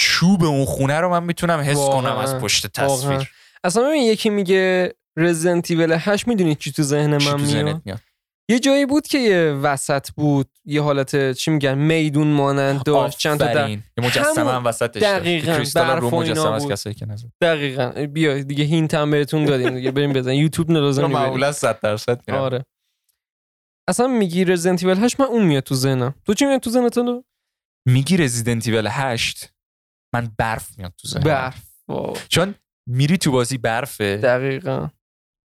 چوب 0.00 0.44
اون 0.44 0.64
خونه 0.64 1.00
رو 1.00 1.10
من 1.10 1.22
می‌تونم 1.22 1.60
حس 1.60 1.76
واقعا، 1.76 2.00
کنم 2.00 2.16
از 2.16 2.38
پشت 2.38 2.78
واقعا. 2.78 2.96
تصویر. 2.96 3.30
اصلا 3.64 3.88
ببین 3.88 4.02
یکی 4.02 4.30
میگه 4.30 4.94
رزیدنت 5.16 5.70
ایول 5.70 5.92
8 5.92 6.28
می‌دونی 6.28 6.54
چی 6.54 6.72
تو 6.72 6.82
ذهن 6.82 7.16
من 7.16 7.40
میاد؟ 7.40 7.82
یه 8.48 8.58
جایی 8.58 8.86
بود 8.86 9.06
که 9.06 9.18
یه 9.18 9.52
وسط 9.52 10.10
بود 10.10 10.50
یه 10.64 10.82
حالت 10.82 11.32
چی 11.32 11.50
میگن 11.50 11.78
میدون 11.78 12.26
مانند 12.26 12.82
داشت 12.82 13.18
چند 13.18 13.38
تا 13.38 13.46
در... 13.46 13.78
مجسمه 13.98 14.50
هم 14.52 14.64
وسطش 14.64 15.02
دقیقاً، 15.02 15.64
برف 15.74 16.02
و 16.02 16.14
اینا 16.14 16.58
بود. 16.58 16.72
کسایی 16.72 16.94
که 16.94 17.06
نزد. 17.06 17.26
دقیقا. 17.40 18.06
بیا 18.06 18.42
دیگه 18.42 18.64
hint 18.64 18.94
هم 18.94 19.10
بهتون 19.10 19.44
دادیم 19.44 19.70
دیگه. 19.74 19.90
بریم 19.90 20.12
بزن 20.12 20.32
یوتیوب 20.32 20.70
نلازم 20.70 21.06
معمولا 21.06 21.52
100 21.52 21.80
درصد 21.80 22.20
میرم. 22.28 22.40
آره. 22.40 22.64
اصلا 23.88 24.06
میگی 24.06 24.44
Resident 24.44 24.84
Evil 24.84 24.98
8 24.98 25.20
من 25.20 25.26
اون 25.26 25.44
میاد 25.44 25.62
تو 25.62 25.74
ذهنم. 25.74 26.14
تو 26.24 26.34
چی 26.34 26.44
میاد 26.44 26.60
تو 26.60 26.70
ذهنت؟ 26.70 26.94
تو؟ 26.94 27.24
میگی 27.86 28.16
Resident 28.16 28.68
Evil 28.68 28.86
8 28.90 29.52
من 30.14 30.30
برف 30.38 30.78
میاد 30.78 30.92
تو 30.98 31.08
ذهنم. 31.08 31.24
برف. 31.24 31.62
wow. 31.88 32.16
چون 32.28 32.54
میری 32.88 33.18
تو 33.18 33.32
بازی 33.32 33.58
برفه. 33.58 34.16
دقیقا. 34.16 34.88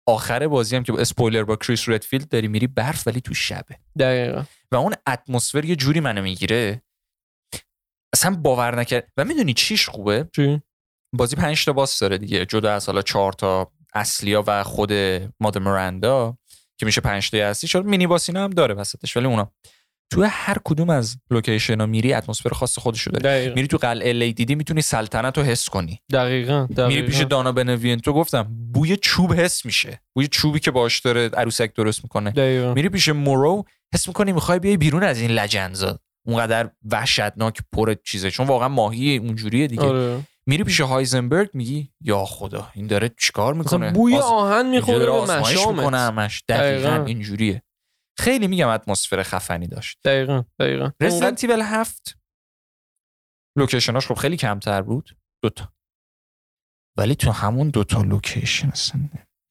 آخر 0.06 0.48
بازی 0.48 0.76
هم 0.76 0.82
که 0.82 0.92
اسپویلر 0.92 1.44
با 1.44 1.56
Chris 1.56 1.88
Redfield 1.88 2.28
داری 2.28 2.48
میری 2.48 2.66
برف 2.66 3.06
ولی 3.06 3.20
تو 3.20 3.34
شبه. 3.34 3.76
دقیقا. 3.98 4.44
و 4.72 4.76
اون 4.76 4.94
اتمسفر 5.06 5.64
یه 5.64 5.76
جوری 5.76 6.00
منو 6.00 6.22
می‌گیره. 6.22 6.82
اصلا 8.14 8.36
باور 8.36 8.80
نکرد 8.80 9.12
و 9.16 9.24
می‌دونی 9.24 9.54
چیش 9.54 9.88
خوبه؟ 9.88 10.28
چی؟ 10.36 10.62
بازی 11.14 11.36
پنج 11.36 11.64
تا 11.64 11.72
boss 11.72 11.98
داره 11.98 12.18
دیگه. 12.18 12.46
جدا 12.46 12.72
از 12.72 12.86
حالا 12.86 13.02
چهار 13.02 13.32
تا 13.32 13.72
اصلیا 13.94 14.44
و 14.46 14.64
خود 14.64 14.92
Mother 15.40 15.58
Miranda 15.58 16.36
که 16.78 16.86
میشه 16.86 17.00
پنج 17.00 17.30
تا 17.30 17.38
اصلی. 17.38 17.68
شد 17.68 17.84
mini 17.84 18.06
boss 18.06 18.28
اینا 18.28 18.44
هم 18.44 18.50
داره 18.50 18.74
وسطش 18.74 19.16
ولی 19.16 19.26
اونا. 19.26 19.52
تو 20.12 20.22
هر 20.30 20.56
کدوم 20.64 20.90
از 20.90 21.16
لوکیشن 21.30 21.80
ها 21.80 21.86
میری 21.86 22.12
اتمسفر 22.12 22.50
خاص 22.50 22.78
خودشو 22.78 23.10
داره 23.10 23.22
دقیقا. 23.22 23.54
میری 23.54 23.66
تو 23.66 23.76
قلعه 23.76 24.12
Lady 24.12 24.46
D 24.46 24.54
می‌تونی 24.54 24.82
سلطنت 24.82 25.38
رو 25.38 25.44
حس 25.44 25.68
کنی. 25.68 26.00
دقیقا 26.12 26.66
دقیقا. 26.66 26.88
میری 26.88 27.02
پیش 27.02 27.20
Donna 27.20 27.52
Beneviento 27.52 28.12
گفتم 28.12 28.48
بوی 28.74 28.96
چوب 28.96 29.34
حس 29.34 29.64
میشه. 29.64 30.00
بوی 30.14 30.28
چوبی 30.28 30.60
که 30.60 30.70
باش 30.70 31.00
داره 31.00 31.28
عروسک 31.28 31.74
درست 31.74 32.04
می‌کنه. 32.04 32.30
دقیقا. 32.30 32.74
میری 32.74 32.88
پیش 32.88 33.08
مورو 33.08 33.64
حس 33.94 34.08
می‌کنی 34.08 34.32
می‌خوای 34.32 34.58
بیای 34.58 34.76
بیرون 34.76 35.02
از 35.02 35.20
این 35.20 35.30
لجنزا. 35.30 35.98
اونقدر 36.26 36.70
وحشتناک 36.90 37.58
پر 37.72 37.94
چیزه. 38.04 38.30
چون 38.30 38.46
واقعا 38.46 38.68
ماهی 38.68 39.16
اونجوریه 39.16 39.66
دیگه. 39.66 39.82
آره. 39.82 40.20
میری 40.46 40.64
پیش 40.64 40.80
هایزنبرگ 40.80 41.50
میگی 41.54 41.90
یا 42.00 42.24
خدا 42.24 42.68
این 42.74 42.86
داره 42.86 43.10
چیکار 43.18 43.54
می‌کنه؟ 43.54 43.90
بوی 43.90 44.16
آهن 44.16 44.66
می‌خوره 44.66 45.06
به 45.06 45.40
مشامت. 45.40 45.94
همش 45.94 46.42
دقیقا 46.48 46.88
دقیقاً. 46.88 47.04
اینجوریه. 47.04 47.62
خیلی 48.18 48.46
میگم 48.46 48.68
اتمسفر 48.68 49.22
خفنی 49.22 49.66
داشت. 49.66 49.98
دقیقا 50.04 50.44
دقیقا. 50.60 50.90
رزیدنت 51.00 51.44
ایول 51.44 51.60
هفت. 51.60 52.18
لوکیشناش 53.58 54.06
خب 54.06 54.14
خیلی 54.14 54.36
کمتر 54.36 54.82
بود. 54.82 55.16
دوتا 55.44 55.72
ولی 56.98 57.14
تو 57.14 57.30
همون 57.30 57.68
دوتا 57.68 58.02
لوکیشن 58.02 58.68
اصلا 58.68 59.00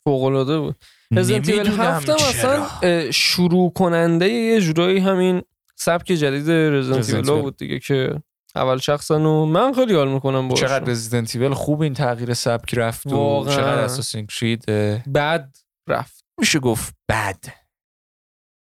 فوق 0.08 0.24
العاده 0.24 0.60
بود. 0.60 0.76
Resident 1.12 1.50
Evil 1.50 1.68
7 1.68 2.10
هم. 2.10 2.16
اصلا 2.16 3.12
شروع 3.12 3.74
کننده 3.74 4.30
یه 4.30 4.62
جورایی 4.62 5.00
همین 5.00 5.42
سبک 5.76 6.06
جدید 6.06 6.52
Resident 6.52 7.10
Evil. 7.10 7.42
بود 7.42 7.58
دیگه 7.58 7.80
که 7.80 8.22
اول 8.56 8.78
شخصن 8.78 9.22
و 9.22 9.46
من 9.46 9.74
خیلی 9.74 9.96
حال 9.96 10.12
می‌کنم 10.12 10.48
باهاش 10.48 10.60
چقدر 10.60 10.86
Resident 10.86 11.36
Evil 11.36 11.54
خوب 11.54 11.82
این 11.82 11.94
تغییر 11.94 12.34
سبک 12.34 12.78
رفت 12.78 13.08
و 13.08 13.10
واقعاً. 13.10 13.56
چقدر 13.56 13.80
Assassin's 13.80 14.28
Creed 14.28 14.66
بعد 15.08 15.58
رفت. 15.90 16.26
میشه 16.40 16.60
گفت 16.60 16.96
بد 17.10 17.61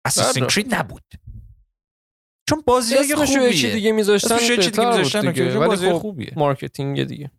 Assassin's. 0.06 0.46
Creed 0.46 0.74
نبود. 0.74 1.02
چون 2.48 2.62
بازی 2.66 2.94
های 2.94 3.12
اسمشو 3.12 3.32
یه 3.32 3.52
چی 3.52 3.56
خوبیه 3.56 3.74
دیگه 3.74 3.92
میذاشتن 3.92 4.38
چی 4.38 4.56
دیگه 4.56 4.86
می‌ذاشتن 4.86 5.20
دیگه. 5.20 5.58
ولی 5.58 5.66
بازی 5.68 5.92
خب 5.92 5.98
خوبیه. 5.98 6.32
marketing 6.36 7.04
دیگه. 7.04 7.30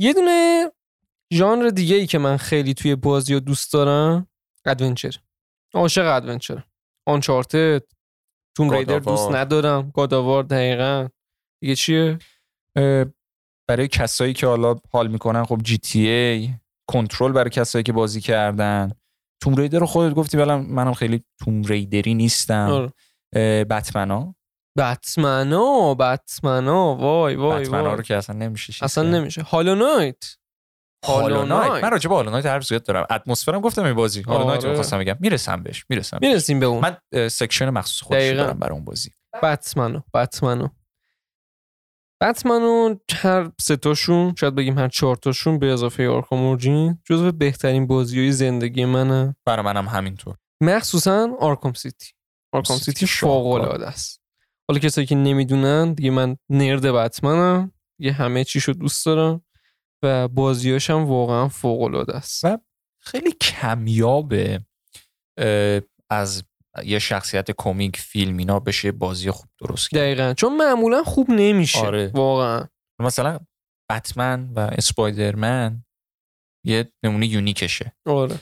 یه 0.00 0.12
دونه 0.12 0.70
ژانر 1.32 1.68
دیگه 1.68 1.96
ای 1.96 2.06
که 2.06 2.18
من 2.18 2.36
خیلی 2.36 2.74
توی 2.74 2.94
بازی 2.94 3.34
ها 3.34 3.40
دوست 3.40 3.72
دارم 3.72 4.28
adventure 4.64 5.18
عاشق 5.74 6.06
adventure 6.16 6.64
Uncharted 7.06 7.82
Tomb 8.60 8.72
Raider 8.72 8.98
دوست. 8.98 9.30
ندارم. 9.30 9.90
God 9.90 10.10
of 10.10 10.23
War 10.23 10.42
دقیقا. 10.42 11.08
دیگه 11.62 11.74
چیه؟ 11.74 12.18
برای 13.68 13.88
کسایی 13.88 14.32
که 14.32 14.46
حالا 14.46 14.74
حال 14.92 15.08
می‌کنن 15.08 15.44
خب 15.44 15.60
GTA 15.62 16.08
Control 16.08 17.32
برای 17.32 17.50
کسایی 17.50 17.82
که 17.82 17.92
بازی 17.92 18.20
کردن. 18.20 18.92
Tomb 19.42 19.54
Raider 19.54 19.78
رو 19.78 19.86
خودت 19.86 20.14
گفتی 20.14 20.36
ولی 20.36 20.54
منم 20.54 20.94
خیلی 20.94 21.24
Tomb 21.44 21.62
Raider 21.62 22.07
ی 22.07 22.14
نیستم. 22.14 22.92
بتمنا 23.70 24.34
بتمنا 24.78 25.94
بتمنا 25.94 26.96
وای 26.96 27.34
وای 27.34 27.64
بتمنا 27.64 27.94
رو 27.94 28.02
که 28.02 28.16
اصلا 28.16 28.36
نمیشه 28.36 28.84
اصلا. 28.84 29.04
نمیشه. 29.10 29.42
Hollow 29.42 29.74
Knight 29.74 30.36
Hollow 31.06 31.46
Knight. 31.46 31.84
من 31.84 31.90
راجع 31.90 32.08
به 32.08 32.14
Hollow 32.14 32.30
Knight 32.30 32.46
حرف 32.46 32.64
زیاد 32.64 32.82
دارم. 32.82 33.06
اتمسفرم 33.10 33.60
گفتم 33.60 33.84
این 33.84 33.94
بازی. 33.94 34.22
Hollow 34.22 34.44
Knight 34.44 34.62
رو 34.62 34.68
آره. 34.68 34.76
خواستم 34.76 34.98
بگم. 34.98 35.16
می‌رسم 35.20 35.62
بهش 35.62 35.84
می‌رسم. 35.88 36.18
می‌رسیم 36.20 36.60
به 36.60 36.66
اون. 36.66 36.80
من 36.80 37.28
section 37.28 37.70
مخصوص 37.70 38.02
خودش. 38.02 38.32
دارم 38.32 38.58
برای 38.58 38.74
اون 38.74 38.84
بازی. 38.84 39.10
Batman 39.42 40.00
و 40.14 40.22
Batman 40.22 40.68
و 42.22 42.31
Batman 42.31 42.85
و 42.85 42.94
هر 43.12 43.50
سه 43.60 43.76
تاشون 43.76 44.34
شاید 44.38 44.54
بگیم 44.54 44.78
هر 44.78 44.88
چهار 44.88 45.16
تاشون 45.16 45.58
به 45.58 45.72
اضافه 45.72 46.08
Arkham 46.08 46.40
Origins 46.40 46.98
جزو 47.04 47.32
بهترین 47.32 47.86
بازی 47.86 48.18
های 48.18 48.32
زندگی 48.32 48.84
منه. 48.84 49.36
برای 49.46 49.64
منم 49.64 49.88
همینطور. 49.88 50.36
مخصوصا 50.62 51.28
Arkham 51.40 51.72
City. 51.72 52.12
Arkham 52.52 52.78
City. 52.78 53.06
فوق 53.06 53.46
العاده 53.46 53.86
است. 53.86 54.22
حالا 54.68 54.80
کسایی 54.80 55.06
که 55.06 55.14
نمی‌دونن 55.14 55.92
دیگه 55.92 56.10
من 56.10 56.36
nerd 56.50 56.86
Batman 56.86 57.51
م. 57.51 57.72
دیگه 57.98 58.12
همه 58.12 58.44
چیشو 58.44 58.72
دوست 58.72 59.06
دارم 59.06 59.44
و 60.02 60.28
بازیاش 60.28 60.90
هم 60.90 61.04
واقعا 61.04 61.48
فوق 61.48 61.82
العاده 61.82 62.16
است. 62.16 62.44
و 62.44 62.58
خیلی 63.02 63.32
کمیابه 63.32 64.60
از 66.10 66.42
یه 66.84 66.98
شخصیت 66.98 67.50
کمیک 67.58 67.96
فیلم 67.96 68.36
اینا 68.36 68.60
بشه 68.60 68.92
بازی 68.92 69.30
خوب 69.30 69.48
درست 69.60 69.90
کرد. 69.90 70.00
دقیقا. 70.00 70.34
چون 70.36 70.56
معمولا 70.56 71.04
خوب 71.04 71.30
نمیشه. 71.30 71.78
آره. 71.78 72.10
واقعا. 72.14 72.64
مثلا 73.00 73.38
بتمن 73.90 74.52
و 74.56 74.58
Spider-Man 74.60 75.84
یه 76.66 76.92
نمونه 77.02 77.26
unique 77.26 77.66
شه. 77.66 77.92
آره. 78.06 78.34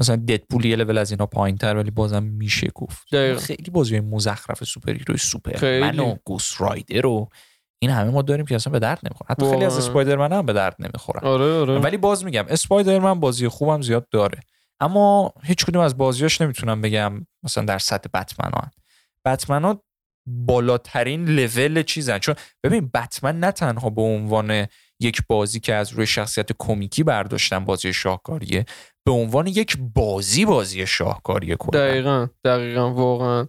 مثلا 0.00 0.16
Deadpool 0.16 0.64
یه 0.64 0.76
level 0.76 0.98
از 0.98 1.10
اینا 1.10 1.26
پایین 1.26 1.56
تر 1.56 1.76
ولی 1.76 1.90
بازم 1.90 2.22
میشه 2.22 2.68
گفت. 2.74 3.06
دقیقاً. 3.12 3.40
خیلی 3.40 3.70
بازی 3.70 4.00
مزخرف 4.00 4.64
superhero 4.64 4.92
ی 4.92 5.18
Super 5.18 5.56
خیلی. 5.56 5.80
man 5.80 5.98
و 5.98 6.16
Ghost 6.24 6.54
Rider 6.58 7.06
و 7.06 7.28
این 7.82 7.90
همه 7.90 8.10
ما 8.10 8.22
داریم 8.22 8.46
که 8.46 8.54
اصلا 8.54 8.72
به 8.72 8.78
درد 8.78 9.00
نمی‌خورن 9.04 9.28
حتی 9.30 9.50
خیلی 9.50 9.64
از. 9.64 9.78
Spider-Man 9.78 10.32
هم 10.32 10.46
به 10.46 10.52
درد 10.52 10.76
نمی‌خورن. 10.78 11.24
آره 11.24 11.60
آره. 11.60 11.78
ولی 11.78 11.96
باز 11.96 12.24
میگم 12.24 12.44
Spider-Man 12.48 13.20
بازی 13.20 13.48
خوبم 13.48 13.82
زیاد 13.82 14.08
داره. 14.08 14.40
اما 14.80 15.32
هیچ 15.42 15.64
کدوم 15.64 15.82
از 15.82 15.98
بازیاش 15.98 16.40
نمی‌تونم 16.40 16.80
بگم 16.80 17.26
مثلا 17.42 17.64
در 17.64 17.78
سطح 17.78 18.08
بتمن 18.14 18.50
ها 18.52 18.70
بتمن 19.24 19.64
ها 19.64 19.82
بالاترین 20.26 21.24
لول 21.24 21.82
چیزن. 21.82 22.18
چون 22.18 22.34
ببین 22.64 22.90
بتمن 22.94 23.40
نه 23.40 23.52
تنها 23.52 23.90
به 23.90 24.02
عنوان 24.02 24.66
یک 25.00 25.22
بازی 25.28 25.60
که 25.60 25.74
از 25.74 25.92
روی 25.92 26.06
شخصیت 26.06 26.48
کمیکی 26.58 27.02
برداشتن 27.02 27.64
بازی 27.64 27.92
شاهکاریه 27.92 28.64
به 29.06 29.12
عنوان 29.12 29.46
یک 29.46 29.78
بازی 29.94 30.44
بازی 30.44 30.86
شاهکاریه 30.86 31.56
کلا. 31.56 31.80
دقیقا 31.80 32.28
دقیقا 32.44 32.94
واقعا. 32.94 33.48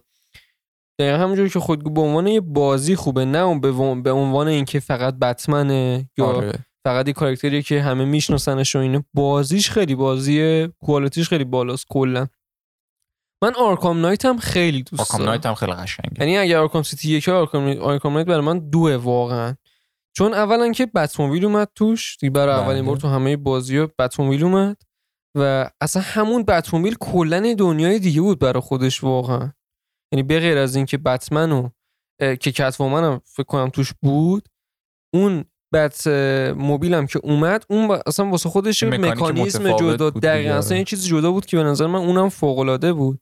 دقیقا 1.00 1.18
همونجوری 1.18 1.50
که 1.50 1.60
خود 1.60 1.94
به 1.94 2.00
عنوان 2.00 2.26
یه 2.26 2.40
بازی 2.40 2.96
خوبه 2.96 3.24
نه 3.24 3.38
اون 3.38 4.02
به 4.02 4.12
عنوان 4.12 4.48
اینکه 4.48 4.80
فقط 4.80 5.14
بتمنه 5.14 6.10
یا 6.18 6.26
آره. 6.26 6.65
فقط 6.86 7.08
یه 7.08 7.12
character 7.12 7.53
یه 7.53 7.62
که 7.62 7.82
همه 7.82 8.04
میشناسنش 8.04 8.76
و 8.76 8.78
اینه. 8.78 9.04
بازیش 9.14 9.70
خیلی 9.70 9.94
بازی 9.94 10.68
quality 10.80 11.17
ش 11.17 11.28
خیلی 11.28 11.44
بالاست 11.44 11.86
کلا. 11.88 12.26
من 13.42 13.54
Arkham 13.54 14.00
Knight 14.00 14.24
هم 14.24 14.38
خیلی 14.38 14.82
دوست 14.82 15.00
Arkham 15.00 15.18
دارم. 15.18 15.30
Knight 15.30 15.46
هم 15.46 15.54
خیلی 15.54 15.72
قشنگه. 15.72 16.20
یعنی 16.20 16.38
اگر 16.38 16.58
Arkham 16.58 16.82
City 16.82 17.16
یکی 17.16 17.30
Arkham 17.30 17.68
Arkham 17.68 18.14
Knight 18.14 18.26
برای 18.26 18.40
من 18.40 18.70
دوه 18.70 18.96
واقعا. 18.96 19.54
چون 20.16 20.34
اولا 20.34 20.72
که 20.72 20.86
بتموبیل 20.86 21.44
اومد 21.44 21.68
توش 21.74 22.16
دیگه 22.20 22.30
برای 22.30 22.54
بله. 22.54 22.64
اولین 22.64 22.84
بار 22.84 22.96
تو 22.96 23.08
همه 23.08 23.36
بازی 23.36 23.76
ها 23.76 23.88
بتموبیل 23.98 24.44
اومد 24.44 24.82
و 25.38 25.70
اصلا 25.80 26.02
همون 26.02 26.42
بتموبیل 26.42 26.96
کلا 27.00 27.46
یه 27.46 27.54
دنیای 27.54 27.98
دیگه 27.98 28.20
بود 28.20 28.38
برای 28.38 28.60
خودش 28.60 29.04
واقعا. 29.04 29.52
یعنی 30.12 30.22
به 30.22 30.40
غیر 30.40 30.58
از 30.58 30.76
اینکه 30.76 30.98
بتمن 30.98 31.52
و 31.52 31.68
که 32.20 32.52
کتومن 32.52 33.04
هم 33.04 33.20
فکر 33.24 33.46
کنم 33.46 33.68
توش 33.68 33.92
بود 34.02 34.48
اون 35.14 35.44
بت 35.72 36.06
اه، 36.06 36.52
موبیل 36.52 36.94
هم 36.94 37.06
که 37.06 37.20
اومد 37.22 37.64
اون 37.70 37.88
با- 37.88 38.02
اصلا 38.06 38.26
واسه 38.30 38.48
خودش 38.48 38.82
مکانیزم 38.82 39.76
جدا 39.76 40.10
دقیقا. 40.10 40.54
اصلا 40.54 40.70
آره. 40.70 40.78
یه 40.78 40.84
چیزی 40.84 41.08
جدا 41.08 41.32
بود 41.32 41.46
که 41.46 41.56
به 41.56 41.62
نظر 41.62 41.86
من 41.86 41.98
اونم 41.98 42.28
فوق 42.28 42.58
العاده 42.58 42.92
بود. 42.92 43.20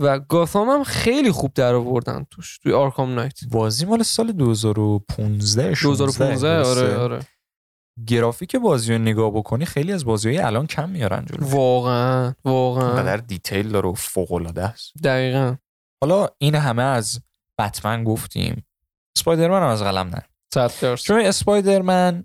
و 0.00 0.18
گاثام 0.18 0.68
هم 0.68 0.84
خیلی 0.84 1.30
خوب 1.30 1.52
در 1.54 1.74
آوردن 1.74 2.26
توش 2.30 2.58
توی 2.58 2.72
آرکام 2.72 3.14
نایت. 3.14 3.38
بازی 3.50 3.86
مال 3.86 4.02
سال 4.02 4.32
2015 4.32 5.72
2015 5.82 6.58
آره 6.64 6.96
آره. 6.96 7.20
گرافیک 8.06 8.56
بازی 8.56 8.92
رو 8.92 8.98
نگاه 8.98 9.30
بکنی 9.30 9.64
خیلی 9.64 9.92
از 9.92 10.04
بازی 10.04 10.28
های 10.28 10.38
الان 10.38 10.66
کم 10.66 10.88
میارن 10.88 11.24
جلو. 11.24 11.46
واقعا 11.48 12.34
واقعا. 12.44 12.90
انقدر 12.90 13.16
دیتیل 13.16 13.68
داره 13.68 13.88
و 13.88 13.92
فوق 13.94 14.32
العاده 14.32 14.62
است. 14.64 14.92
دقیقا. 15.04 15.56
حالا 16.04 16.28
این 16.38 16.54
همه 16.54 16.82
از 16.82 17.20
بتمن 17.60 18.04
گفتیم. 18.04 18.66
اسپایدرمن 19.18 19.62
هم 19.62 19.68
از 19.68 19.82
قلم 19.82 20.06
نه. 20.08 20.22
صد 20.56 20.80
درصد 20.80 21.04
چون 21.04 21.20
اسپایدرمن 21.20 22.24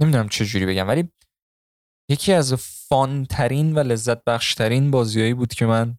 نمی‌دونم 0.00 0.28
چه 0.28 0.44
جوری 0.44 0.66
بگم 0.66 0.88
ولی 0.88 1.12
یکی 2.10 2.32
از 2.32 2.54
فان 2.54 3.24
ترین 3.24 3.74
و 3.74 3.78
لذت 3.78 4.24
بخش 4.24 4.54
ترین 4.54 4.90
بازیایی 4.90 5.34
بود 5.34 5.54
که 5.54 5.66
من 5.66 5.98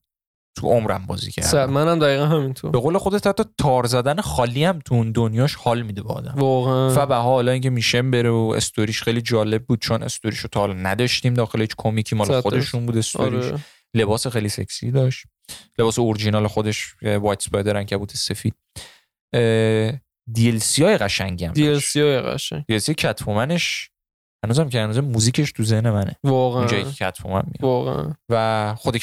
تو 0.57 0.67
عمرم 0.67 1.05
بازی 1.05 1.31
صد 1.31 1.43
کردم 1.43 1.73
منم 1.73 1.99
دقیقا 1.99 2.25
همینطور 2.25 2.71
به 2.71 2.79
قول 2.79 2.97
خودت 2.97 3.27
حتی 3.27 3.43
تار 3.57 3.85
زدن 3.85 4.21
خالی 4.21 4.63
هم 4.63 4.79
تو 4.79 4.95
اون 4.95 5.11
دنیاش 5.11 5.55
حال 5.55 5.81
میده 5.81 6.03
به 6.03 6.09
آدم. 6.09 6.33
واقعا. 6.37 7.03
و 7.03 7.05
به 7.05 7.15
حالا 7.15 7.51
اینکه 7.51 7.69
میشن 7.69 8.11
بره 8.11 8.29
و 8.29 8.53
استوریش 8.55 9.03
خیلی 9.03 9.21
جالب 9.21 9.65
بود 9.65 9.79
چون 9.79 10.03
استوریش 10.03 10.39
رو 10.39 10.49
تا 10.49 10.59
حالا 10.59 10.73
نداشتیم 10.73 11.33
داخل 11.33 11.61
هیچ 11.61 11.75
کمیکی 11.77 12.15
مال 12.15 12.41
خودشون 12.41 12.85
بود 12.85 12.97
استوریش. 12.97 13.45
آره. 13.45 13.59
لباس 13.93 14.27
خیلی 14.27 14.49
سکسی 14.49 14.91
داشت. 14.91 15.25
لباس 15.79 15.99
اورجینال 15.99 16.47
خودش 16.47 16.95
white 17.01 17.41
spider 17.41 17.77
انکبوت 17.77 18.17
سفید. 18.17 18.55
DLC 20.33 20.83
های 20.83 20.97
قشنگی 20.97 21.45
هم 21.45 21.53
DL 21.53 21.73
داشت. 21.73 21.91
C 21.91 22.01
های 22.01 22.21
قشنگ. 22.21 22.77
سی 22.77 22.93
Catwoman 22.93 23.72
ش 23.72 23.91
هنوزم 24.43 24.69
که 24.69 24.81
هنوز 24.81 24.97
موزیکش 24.97 25.51
تو 25.51 25.63
ذهن 25.63 25.89
منه. 25.89 26.15
واقعا. 26.23 26.59
اونجایی 26.59 26.83
که 26.83 26.91
Catwoman 26.91 27.43
میاد. 27.45 27.61
واقعا. 27.61 28.13
و 28.29 28.75
خود 28.75 28.95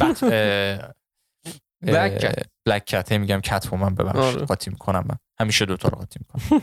بت 0.00 0.18
Black 1.84 2.22
Cat. 2.22 2.44
Black 2.66 2.84
Cat 2.84 3.12
میگم 3.12 3.40
Catwoman 3.40 3.94
ببخش. 3.94 4.16
آره. 4.16 4.44
قاطی 4.44 4.70
می‌کنم 4.70 5.04
من. 5.08 5.16
همیشه 5.40 5.64
دوتا 5.64 5.88
رو 5.88 5.98
قاطی 5.98 6.20
می‌کنم 6.20 6.62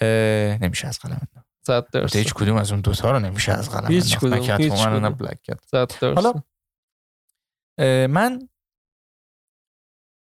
نمیشه 0.64 0.88
از 0.88 0.98
قلم. 0.98 1.20
صد 1.66 1.90
درصد. 1.92 2.16
هیچ 2.16 2.34
کدوم 2.34 2.56
از 2.56 2.72
اون 2.72 2.80
دوتا 2.80 3.10
رو 3.10 3.18
نمیشه 3.18 3.52
از 3.52 3.70
قلم 3.70 3.86
هیچ 3.86 4.18
کدوم، 4.18 4.32
هیچ 4.32 4.50
کدوم. 4.50 5.08
بلک 5.08 5.38
کت 5.42 6.04
حالا 6.04 6.34
من 8.06 8.48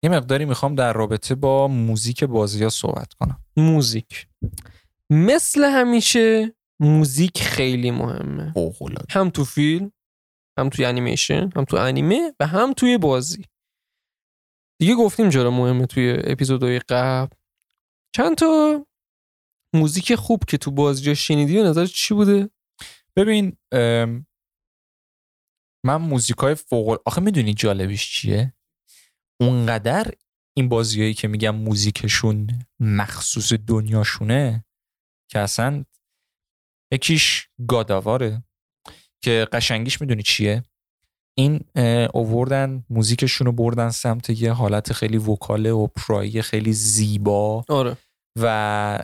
یه 0.06 0.12
مقداری 0.12 0.46
می‌خوام 0.46 0.76
در 0.76 0.94
رابطه 0.94 1.36
با 1.36 1.68
موزیک 1.68 2.24
بازی 2.24 2.64
ها 2.64 2.70
صحبت 2.70 3.14
کنم. 3.14 3.40
موزیک. 3.58 4.28
مثل 5.10 5.64
همیشه 5.64 6.56
موزیک 6.80 7.42
خیلی 7.42 7.92
مهمه. 7.92 8.54
هم 9.10 9.30
تو 9.30 9.46
فیلم 9.46 9.92
هم 10.60 10.70
توی 10.70 10.86
انیمیشن 10.86 11.50
هم 11.56 11.66
تو 11.66 11.78
انیمه 11.78 12.34
و 12.40 12.48
هم 12.48 12.74
توی 12.74 12.98
بازی. 12.98 13.46
دیگه 14.82 14.96
گفتیم 14.96 15.30
چرا 15.30 15.52
مهمه 15.52 15.86
توی 15.86 16.18
اپیزودهای 16.24 16.80
قبل. 16.80 17.36
چند 18.16 18.38
تا 18.38 18.86
موزیک 19.74 20.16
خوب 20.16 20.44
که 20.48 20.58
تو 20.58 20.72
بازی 20.72 21.08
ها 21.08 21.14
شنیدی 21.14 21.54
به 21.54 21.64
نظر 21.64 21.86
چی 21.86 22.14
بوده؟ 22.14 22.50
ببین 23.16 23.58
من 25.86 25.96
موزیکای 25.96 26.56
فوق 26.56 27.02
آخه 27.06 27.22
می‌دونی 27.22 27.54
جالبش 27.54 28.12
چیه؟ 28.12 28.54
اونقدر 29.42 30.12
این 30.58 30.70
بازیایی 30.70 31.14
که 31.14 31.28
میگم 31.28 31.56
موزیکشون 31.56 32.66
مخصوص 32.80 33.54
دنیاشونه 33.54 34.66
که 35.32 35.40
اصلا 35.40 35.86
یکیش 36.92 37.50
گاداواره 37.68 38.44
که 39.22 39.48
قشنگیش 39.52 40.02
می‌دونی 40.02 40.24
چیه؟ 40.24 40.64
این 41.38 41.66
اووردن 42.14 42.86
موزیکشون 42.90 43.48
رو 43.48 43.52
بردن 43.52 43.90
سمت 43.90 44.30
یه 44.30 44.52
حالت 44.52 44.94
خیلی 44.94 45.18
وکال 45.18 45.68
اپرایی 45.68 46.42
خیلی 46.42 46.74
زیبا 46.74 47.66
آره. 47.70 47.98
و 48.40 49.00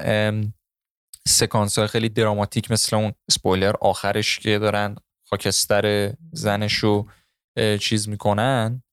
سکانس 1.28 1.78
های 1.78 1.88
خیلی 1.88 2.10
دراماتیک 2.10 2.72
مثل 2.72 2.96
اون 2.96 3.12
سپویلر 3.32 3.74
آخرش 3.82 4.40
که 4.40 4.60
دارن 4.60 4.96
خاکستر 5.30 6.14
زنش 6.32 6.74
رو 6.74 7.10
اه، 7.58 7.78
چیز 7.78 8.10
می‌کنن. 8.10 8.84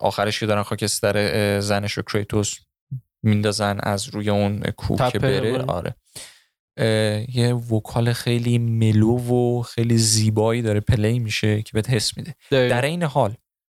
آخرش 0.00 0.40
که 0.40 0.46
دارن 0.46 0.62
خاکستر 0.62 1.60
زنش 1.60 1.92
رو 1.92 2.02
Kratos 2.02 2.58
میندازن 3.22 3.78
از 3.82 4.08
روی 4.08 4.30
اون 4.30 4.60
کوه 4.60 5.10
که 5.10 5.18
بره 5.18 5.62
آره. 5.62 5.64
آره 5.64 5.94
یه 7.34 7.54
vocal 7.54 8.12
خیلی 8.12 8.58
mellow 8.58 9.18
و 9.18 9.62
خیلی 9.62 9.98
زیبایی 9.98 10.62
داره 10.62 10.80
play 10.80 11.18
میشه 11.18 11.62
که 11.62 11.70
بهت 11.74 11.90
حس 11.90 12.16
میده. 12.16 12.34
در 12.50 12.82
این 12.82 13.02
حال 13.02 13.34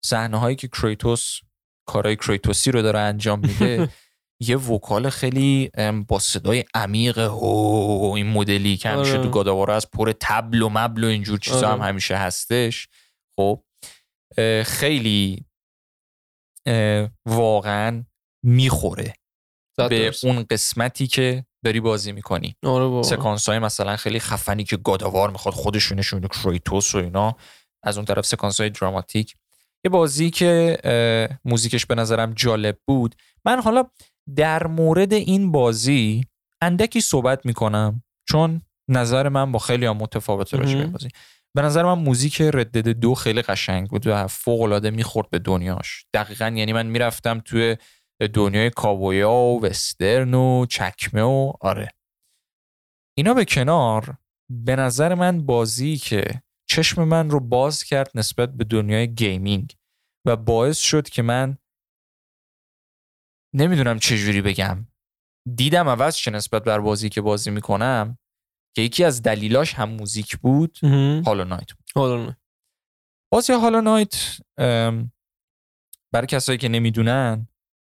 صحنه 0.06 0.40
هایی 0.40 0.56
که 0.56 0.68
Kratos 0.68 1.40
کارهای 1.88 2.16
کریتوسی 2.16 2.72
رو 2.72 2.82
داره 2.82 3.00
انجام 3.00 3.40
میده 3.40 3.90
یه 4.40 4.58
وکال 4.58 5.10
خیلی 5.10 5.72
با 6.08 6.20
صدای 6.20 6.64
عمیق 6.74 7.18
هو 7.18 8.14
این 8.16 8.28
مدلی 8.28 8.78
که 8.78 8.90
همیشه 8.90 9.12
آره. 9.12 9.24
تو 9.24 9.30
گاداوارا 9.30 9.76
از 9.76 9.92
پر 9.92 10.14
تبل 10.20 10.62
و 10.62 10.70
مبل 10.70 11.04
و 11.04 11.08
اینجور 11.08 11.40
چیزا 11.40 11.58
آره. 11.58 11.68
هم 11.68 11.88
همیشه 11.88 12.16
هستش 12.16 12.88
خب 13.36 13.64
خیلی 14.64 15.46
واقعا 17.26 18.04
می‌خوره 18.44 19.14
به. 19.78 20.12
اون 20.24 20.46
قسمتی 20.50 21.08
که 21.08 21.46
داری 21.66 21.80
بازی 21.80 22.12
می‌کنی 22.12 22.56
آره 22.64 22.86
بابا. 22.86 23.04
سکانس 23.04 23.50
های 23.50 23.60
مثلا 23.60 23.96
خیلی 23.96 24.20
خفنی 24.20 24.64
که 24.64 24.78
گاداوار 24.78 25.30
می‌خواد 25.30 25.54
خودشونشون 25.54 26.28
کریتوس 26.28 26.96
و 26.96 26.98
اینا 26.98 27.36
از 27.84 27.98
اون 27.98 28.06
طرف 28.06 28.26
سکانس 28.26 28.62
های 28.62 28.70
دراماتیک 28.70 29.36
یه 29.86 29.90
بازی 29.90 30.30
که 30.30 30.78
موزیکش 31.46 31.86
به 31.86 31.96
نظرم 31.96 32.34
جالب 32.34 32.78
بود 32.88 33.16
من 33.46 33.62
حالا 33.62 33.84
در 34.36 34.68
مورد 34.68 35.14
این 35.14 35.52
بازی 35.52 36.26
اندکی 36.62 37.02
صحبت 37.02 37.46
می‌کنم 37.46 38.04
چون 38.30 38.62
نظر 38.90 39.30
من 39.30 39.52
با 39.52 39.60
خیلی 39.60 39.86
هم 39.86 39.98
متفاوته 39.98 40.58
راجع. 40.58 40.86
بازی 40.86 41.10
به 41.56 41.62
نظر 41.62 41.84
من 41.84 41.94
موزیک 41.94 42.42
ردد 42.42 42.88
دو 42.88 43.16
خیلی 43.16 43.42
قشنگ 43.42 43.90
بود 43.90 44.08
و 44.08 44.28
فوق 44.28 44.62
العاده 44.62 44.90
می‌خورد 44.90 45.30
به 45.30 45.40
دنیاش. 45.40 46.06
دقیقا 46.14 46.48
یعنی 46.48 46.74
من 46.74 46.86
می‌رفتم 46.86 47.40
توی 47.40 47.78
دنیای 48.34 48.70
کاوویا 48.70 49.32
و 49.32 49.66
وسترن 49.66 50.34
و 50.34 50.66
چکمه 50.66 51.22
و 51.22 51.54
آره. 51.62 51.90
اینا 53.18 53.34
به 53.34 53.46
کنار 53.46 54.18
به 54.50 54.76
نظر 54.76 55.16
من 55.16 55.46
بازی 55.46 55.98
که 55.98 56.44
چشم 56.70 57.04
من 57.04 57.30
رو 57.30 57.40
باز 57.40 57.84
کرد 57.84 58.12
نسبت 58.16 58.54
به 58.54 58.64
دنیای 58.64 59.14
gaming 59.14 59.76
و 60.28 60.36
باعث 60.36 60.78
شد 60.78 61.10
که 61.10 61.22
من 61.22 61.58
نمی‌دونم 63.56 64.00
چجوری 64.00 64.42
بگم. 64.42 64.88
دیدم 65.56 65.90
عوض 65.90 66.16
شه 66.16 66.32
نسبت 66.32 66.64
به 66.64 66.80
بازی 66.80 67.10
که 67.10 67.22
بازی 67.22 67.52
می‌کنم. 67.52 68.18
که 68.76 68.82
یکی 68.82 69.04
از 69.04 69.22
دلیلاش 69.22 69.74
هم 69.74 69.90
موزیک 69.90 70.38
بود. 70.38 70.80
Hollow 71.26 71.44
Knight 71.44 71.72
بود. 71.74 72.08
نه 72.08 72.38
بازی 73.32 73.54
Hollow 73.54 73.82
Knight 73.82 74.38
برای 76.12 76.28
کسایی 76.28 76.58
که 76.58 76.70
نمی‌دونن 76.70 77.48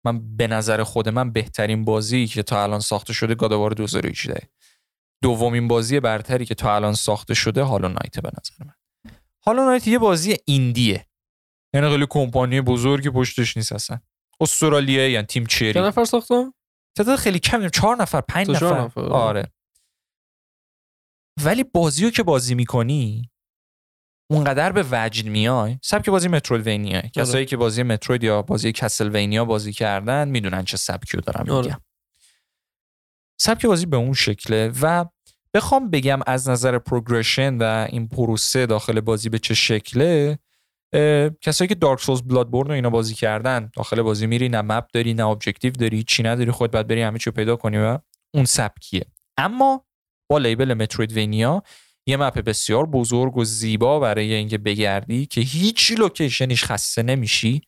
من 0.06 0.38
به 0.38 0.48
نظر 0.48 0.84
خود 0.84 1.10
من 1.10 1.32
بهترین 1.32 1.86
بازی 1.86 2.28
که 2.28 2.44
تا 2.44 2.64
الان 2.64 2.80
ساخته 2.80 3.14
شده 3.14 3.36
God 3.36 3.49
of 3.49 3.58
War 3.58 3.72
2018 3.72 4.50
دومین 5.24 5.68
بازی 5.68 6.00
برتری 6.00 6.46
که 6.46 6.56
تا 6.56 6.76
الان 6.76 6.94
ساخته 6.94 7.34
شده 7.34 7.64
هالو 7.64 7.88
نایت 7.88 8.20
به 8.20 8.30
نظر 8.40 8.66
من. 8.66 8.74
هالو 9.46 9.66
نایت 9.66 9.88
یه 9.88 10.00
بازی 10.00 10.38
ایندیه. 10.46 11.08
یعنی 11.74 11.90
خیلی 11.90 12.06
کمپانی 12.10 12.62
بزرگی 12.62 13.10
پشتش 13.10 13.58
نیست 13.58 13.72
اصلا. 13.72 14.00
استرالیایی 14.40 15.14
یعنی 15.14 15.26
تیم 15.28 15.46
چری. 15.46 15.74
چند 15.74 15.86
نفر 15.86 16.06
ساختم؟ 16.06 16.54
تعداد 16.98 17.20
خیلی 17.20 17.40
کمی 17.40 17.70
چهار 17.70 17.96
نفر 17.96 18.22
پنج 18.22 18.50
نفر. 18.50 18.82
نفر. 18.82 19.02
آره. 19.02 19.52
ولی 21.44 21.64
بازی 21.64 22.04
رو 22.04 22.10
که 22.12 22.24
بازی 22.24 22.56
می‌کنی 22.56 23.32
اونقدر 24.32 24.72
به 24.72 24.86
وجد 24.92 25.26
میای. 25.26 25.78
سبک 25.84 26.10
بازی 26.10 26.28
مترویدوینیا 26.28 27.02
کسایی 27.02 27.46
که 27.46 27.58
بازی 27.58 27.84
متروید 27.84 28.24
یا 28.24 28.42
بازی 28.42 28.72
کسلوینیا 28.72 29.46
بازی 29.46 29.74
کردن 29.74 30.28
می‌دونن 30.28 30.64
چه 30.66 30.78
سبکی 30.78 31.18
رو 31.18 31.22
دارم 31.22 31.50
آره. 31.50 31.68
میگم. 31.68 31.82
سبک 33.40 33.66
بازی 33.66 33.86
به 33.86 33.98
اون 33.98 34.14
شکله 34.14 34.72
و 34.82 35.06
بخوام 35.54 35.90
بگم 35.90 36.20
از 36.28 36.50
نظر 36.50 36.80
progression 36.80 37.58
و 37.58 37.88
این 37.90 38.08
پروسه 38.08 38.66
داخل 38.66 39.00
بازی 39.00 39.30
به 39.30 39.40
چه 39.40 39.54
شکله 39.54 40.40
کسایی 41.42 41.68
که 41.68 41.76
Dark 41.76 42.00
Souls 42.00 42.22
Bloodborne 42.22 42.70
و 42.72 42.74
اینا 42.74 42.90
بازی 42.90 43.14
کردن 43.14 43.72
داخل 43.76 44.02
بازی 44.02 44.28
میری 44.28 44.50
نه 44.50 44.62
map 44.62 44.88
داری 44.94 45.14
نه 45.14 45.26
objective 45.28 45.72
داری 45.72 46.04
چی 46.04 46.24
نداری 46.24 46.52
خود 46.52 46.72
باید 46.72 46.88
بری 46.88 47.02
همه 47.02 47.20
چی 47.20 47.32
پیدا 47.32 47.56
کنی 47.56 47.78
و 47.78 48.00
اون 48.34 48.46
سبکیه. 48.46 49.06
اما 49.38 49.86
با 50.32 50.38
label 50.38 50.74
metroidvania 50.74 51.64
یه 52.06 52.18
map 52.18 52.40
بسیار 52.40 52.86
بزرگ 52.86 53.38
و 53.38 53.44
زیبا 53.44 54.00
برای 54.00 54.34
اینکه 54.34 54.58
بگردی 54.58 55.26
که 55.26 55.42
هیچ 55.42 55.92
لوکیشنیش 55.92 56.64
خسته 56.64 57.04
نمیشی 57.04 57.62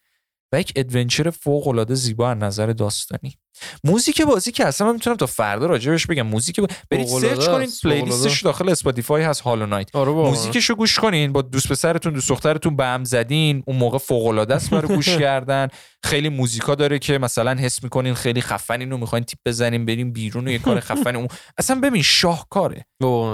و 0.53 0.59
یک 0.59 0.73
adventure 0.75 1.29
فوق 1.29 1.67
العاده 1.67 1.95
زیبا 1.95 2.29
از 2.31 2.37
نظر 2.37 2.67
داستانی. 2.67 3.37
موزیک 3.83 4.21
بازی 4.21 4.51
که 4.51 4.65
اصلا 4.65 4.87
من 4.87 4.93
می‌تونم 4.93 5.15
تا 5.15 5.25
فردا 5.25 5.65
راجبش 5.65 6.07
بگم. 6.07 6.21
موزیک 6.27 6.59
با... 6.59 6.67
برید 6.89 7.07
search 7.07 7.45
کنین 7.47 7.69
playlist 7.83 8.30
ش 8.30 8.41
داخل 8.41 8.69
Spotify 8.69 9.23
هست 9.23 9.41
Hollow 9.41 9.65
Knight 9.65 9.95
آره. 9.95 10.11
موزیکش 10.11 10.65
رو 10.69 10.75
گوش 10.75 10.99
کنین 10.99 11.33
با 11.33 11.41
دوست 11.41 11.67
پسرتون 11.67 12.13
دوست 12.13 12.29
دخترتون 12.29 12.75
به 12.75 12.85
هم 12.85 13.03
زدین 13.03 13.63
اون 13.67 13.77
موقع 13.77 13.97
فوق 13.97 14.25
العاده 14.27 14.55
است 14.55 14.69
برای 14.69 14.95
گوش 14.95 15.09
کردن. 15.23 15.67
خیلی 16.03 16.29
موزیکا 16.29 16.75
داره 16.75 16.99
که 16.99 17.17
مثلا 17.17 17.53
حس 17.53 17.83
می‌کنین 17.83 18.13
خیلی 18.13 18.41
خفنین 18.41 18.91
رو 18.91 18.97
می‌خواین 18.97 19.23
تیپ 19.25 19.39
بزنین 19.45 19.85
بریم 19.85 20.13
بیرون 20.13 20.47
و 20.47 20.51
یه 20.51 20.59
کار 20.59 20.79
خفن 20.79 21.15
اون. 21.15 21.27
اصلا 21.57 21.79
ببین 21.79 22.01
شاهکاره. 22.01 22.85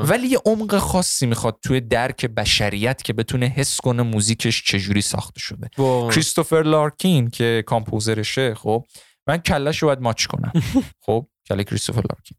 ولی 0.04 0.28
یه 0.28 0.40
عمق 0.46 0.78
خاصی 0.78 1.26
می‌خواد 1.26 1.58
توی 1.64 1.82
درک 1.82 2.26
بشریت 2.26 3.04
که 3.04 3.14
بتونه 3.14 3.46
حس 3.46 3.78
کنه 3.82 4.04
موزیکش 4.04 4.64
چجوری 4.64 5.02
ساخته 5.02 5.40
شده. 5.40 5.70
کریستوفر 6.12 6.64
لارکین 6.64 7.30
که 7.30 7.64
کامپوزرشه 7.66 8.56
خب 8.56 8.86
من 9.30 9.38
کلش 9.38 9.78
رو 9.78 9.88
باید 9.88 10.00
ماچ 10.00 10.26
کنم. 10.26 10.52
خب 11.06 11.28
کله 11.50 11.64
کریستوفر 11.64 12.02
لارکین 12.10 12.38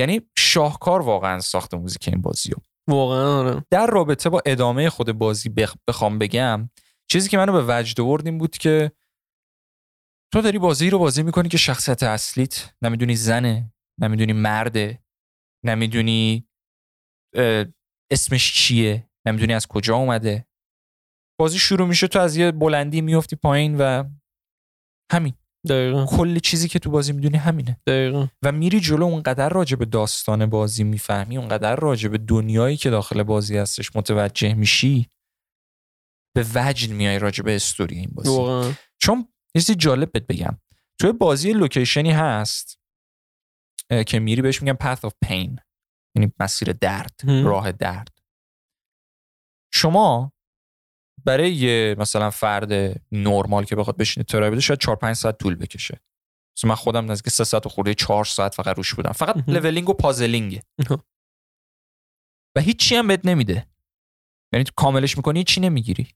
یعنی 0.00 0.20
شاهکار 0.38 1.02
واقعا 1.02 1.40
ساخت 1.40 1.74
موزیک 1.74 2.08
این 2.08 2.22
بازی 2.22 2.50
رو. 2.50 2.62
واقعا 2.88 3.38
آره. 3.38 3.64
در 3.70 3.86
رابطه 3.86 4.28
با 4.30 4.42
ادامه 4.46 4.90
خود 4.90 5.12
بازی 5.12 5.48
بخ- 5.58 5.76
بخوام 5.88 6.18
بگم 6.18 6.70
چیزی 7.10 7.28
که 7.28 7.36
منو 7.36 7.52
به 7.52 7.64
وجد 7.68 8.00
آورد 8.00 8.26
این 8.26 8.38
بود 8.38 8.58
که 8.58 8.92
تو 10.32 10.40
داری 10.40 10.58
بازی 10.58 10.90
رو 10.90 10.98
بازی 10.98 11.22
می‌کنی 11.22 11.48
که 11.48 11.56
شخصیت 11.56 12.02
اصلیت 12.02 12.74
نمی‌دونی 12.82 13.16
زنه 13.16 13.72
نمی‌دونی 14.00 14.32
مرده 14.32 15.04
نمی‌دونی 15.64 16.48
اسمش 18.12 18.54
چیه 18.54 19.10
نمی‌دونی 19.26 19.54
از 19.54 19.66
کجا 19.66 19.96
اومده. 19.96 20.46
بازی 21.40 21.58
شروع 21.58 21.88
میشه 21.88 22.08
تو 22.08 22.18
از 22.18 22.36
یه 22.36 22.52
بلندی 22.52 23.00
میفتی 23.00 23.36
پایین 23.36 23.76
و 23.78 24.04
همین. 25.12 25.34
دقیقا. 25.68 26.06
کل 26.06 26.38
چیزی 26.38 26.68
که 26.68 26.78
تو 26.78 26.90
بازی 26.90 27.12
می‌دونی 27.12 27.36
همینه. 27.36 27.80
دقیقا. 27.86 28.28
و 28.42 28.52
میری 28.52 28.80
جلو 28.80 29.04
اونقدر 29.04 29.48
راجع 29.48 29.76
به 29.76 29.84
داستان 29.84 30.46
بازی 30.46 30.84
می‌فهمی 30.84 31.36
اونقدر 31.36 31.76
راجع 31.76 32.08
به 32.08 32.18
دنیایی 32.18 32.76
که 32.76 32.90
داخل 32.90 33.22
بازی 33.22 33.56
هستش 33.56 33.96
متوجه 33.96 34.54
میشی 34.54 35.10
به 36.36 36.46
وجد 36.54 36.90
میای 36.90 37.18
راجع 37.18 37.42
به 37.42 37.56
استوری 37.56 37.98
این 37.98 38.10
بازی. 38.14 38.28
واقعا. 38.28 38.72
چون 39.02 39.28
چیزی 39.56 39.74
جالب 39.74 40.12
بهت 40.12 40.26
بگم. 40.26 40.58
توی 41.00 41.12
بازی 41.12 41.52
لوکیشنی 41.52 42.10
هست 42.10 42.78
که 44.06 44.18
میری 44.18 44.42
بهش 44.42 44.62
میگن 44.62 44.76
path 44.76 45.00
of 45.00 45.12
pain. 45.26 45.60
یعنی 46.16 46.32
مسیر 46.40 46.72
درد 46.72 47.20
هم. 47.24 47.46
راه 47.46 47.72
درد. 47.72 48.18
شما 49.72 50.32
برای 51.24 51.54
یه 51.54 51.96
مثلا 51.98 52.30
فرد 52.30 52.72
نرمال 53.12 53.64
که 53.64 53.76
بخواد 53.76 53.96
بشینه 53.96 54.24
ترای 54.24 54.50
بده 54.50 54.60
شاید 54.60 54.80
4 54.80 54.96
5 54.96 55.16
ساعت 55.16 55.38
طول 55.38 55.54
بکشه. 55.54 56.00
مثلا 56.58 56.68
من 56.68 56.74
خودم 56.74 57.10
نزدیک 57.10 57.32
3 57.32 57.44
ساعت 57.44 57.66
و 57.66 57.68
خورده 57.68 57.94
4 57.94 58.24
ساعت 58.24 58.54
فقط 58.54 58.76
روش 58.76 58.94
بودم. 58.94 59.12
فقط. 59.12 59.48
لولینگ 59.48 59.88
و 59.88 59.94
پازلینگه 59.94 60.62
مهم. 60.78 61.02
و 62.56 62.60
هیچی 62.60 62.94
هم 62.94 63.06
بهت 63.06 63.26
نمیده. 63.26 63.66
یعنی 64.52 64.64
تو 64.64 64.72
کاملش 64.76 65.16
می‌کنی 65.16 65.38
هیچی 65.38 65.60
نمی‌گیری. 65.60 66.14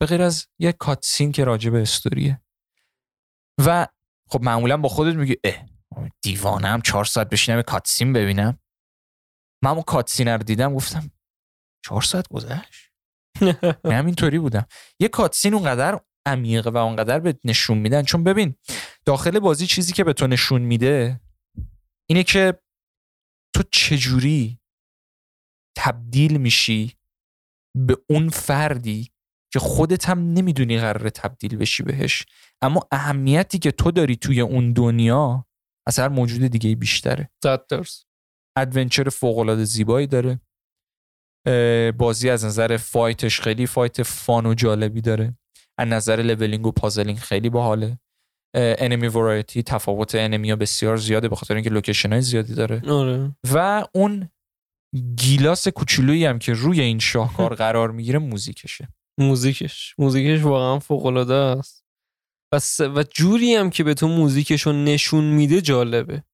به 0.00 0.06
غیر 0.06 0.22
از 0.22 0.46
یه 0.58 0.72
کاتسین 0.72 1.32
که 1.32 1.44
راجع 1.44 1.70
به 1.70 1.82
استوریه 1.82 2.42
و 3.66 3.86
خب 4.28 4.42
معمولا 4.42 4.76
با 4.76 4.88
خودت 4.88 5.16
میگی 5.16 5.36
اه 5.44 5.66
دیوانم 6.22 6.80
چهار 6.82 7.04
ساعت 7.04 7.28
بشینم 7.28 7.62
کاتسین 7.62 8.12
ببینم. 8.12 8.58
من 9.64 9.70
اون 9.70 9.82
کاتسین 9.82 10.28
رو 10.28 10.42
دیدم 10.42 10.74
گفتم 10.74 11.10
چهار 11.84 12.02
ساعت 12.02 12.28
گذشت؟ 12.28 12.87
من 13.84 13.92
همینطوری 13.98 14.38
بودم. 14.38 14.66
یه 15.00 15.08
کاتسین 15.08 15.54
اونقدر 15.54 16.00
عمیقه 16.26 16.70
و 16.70 16.76
اونقدر 16.76 17.20
به 17.20 17.38
نشون 17.44 17.78
میدن. 17.78 18.02
چون 18.02 18.24
ببین 18.24 18.54
داخل 19.04 19.38
بازی 19.38 19.66
چیزی 19.66 19.92
که 19.92 20.04
به 20.04 20.12
تو 20.12 20.26
نشون 20.26 20.62
میده 20.62 21.20
اینه 22.10 22.22
که 22.22 22.58
تو 23.54 23.62
چجوری 23.72 24.60
تبدیل 25.76 26.36
میشی 26.36 26.94
به 27.86 27.96
اون 28.10 28.28
فردی 28.28 29.10
که 29.52 29.58
خودت 29.58 30.08
هم 30.08 30.32
نمی‌دونی 30.32 30.78
قراره 30.78 31.10
تبدیل 31.10 31.56
بشی 31.56 31.82
بهش. 31.82 32.26
اما 32.62 32.88
اهمیتی 32.92 33.58
که 33.58 33.70
تو 33.70 33.90
داری 33.90 34.16
توی 34.16 34.40
اون 34.40 34.72
دنیا 34.72 35.46
از 35.86 35.98
هر 35.98 36.08
موجود 36.08 36.42
دیگه 36.42 36.76
بیشتره. 36.76 37.30
درصد 37.42 38.04
adventure 38.56 39.08
فوق 39.08 39.54
زیبایی 39.54 40.06
داره. 40.06 40.40
بازی 41.98 42.30
از 42.30 42.44
نظر 42.44 42.76
fight 42.76 43.22
ش 43.22 43.40
خیلی 43.40 43.66
fight 43.66 44.02
fun 44.02 44.46
و 44.46 44.54
جالبی 44.54 45.00
داره. 45.00 45.36
از 45.78 45.88
نظر 45.88 46.16
leveling 46.16 46.66
و 46.66 46.72
puzzling 46.72 47.18
خیلی 47.18 47.50
باحاله. 47.50 47.98
enemy 48.56 49.08
variety 49.08 49.62
تفاوت 49.62 50.14
enemy 50.14 50.50
ها 50.50 50.56
بسیار 50.56 50.96
زیاده 50.96 51.28
به 51.28 51.36
خاطر 51.36 51.54
اینکه 51.54 51.70
location 51.70 52.12
های 52.12 52.22
زیادی 52.22 52.54
داره. 52.54 52.82
آره. 52.90 53.36
و 53.54 53.84
اون 53.94 54.28
گیلاس 55.16 55.68
کوچولویی 55.68 56.24
هم 56.24 56.38
که 56.38 56.52
روی 56.52 56.80
این 56.80 56.98
شاهکار 56.98 57.54
قرار 57.64 57.90
می‌گیره 57.90 58.18
موزیکشه. 58.18 58.88
موزیکش. 59.20 59.94
موزیکش 59.98 60.42
واقعا 60.42 60.78
فوق 60.78 61.06
العاده 61.06 61.34
است. 61.34 61.84
و, 62.54 62.58
س- 62.58 62.80
و 62.80 63.02
جوری 63.02 63.54
هم 63.54 63.70
که 63.70 63.84
به 63.84 63.94
تو 63.94 64.08
موزیکش 64.08 64.62
رو 64.62 64.72
نشون 64.72 65.24
میده 65.24 65.60
جالبه. 65.60 66.24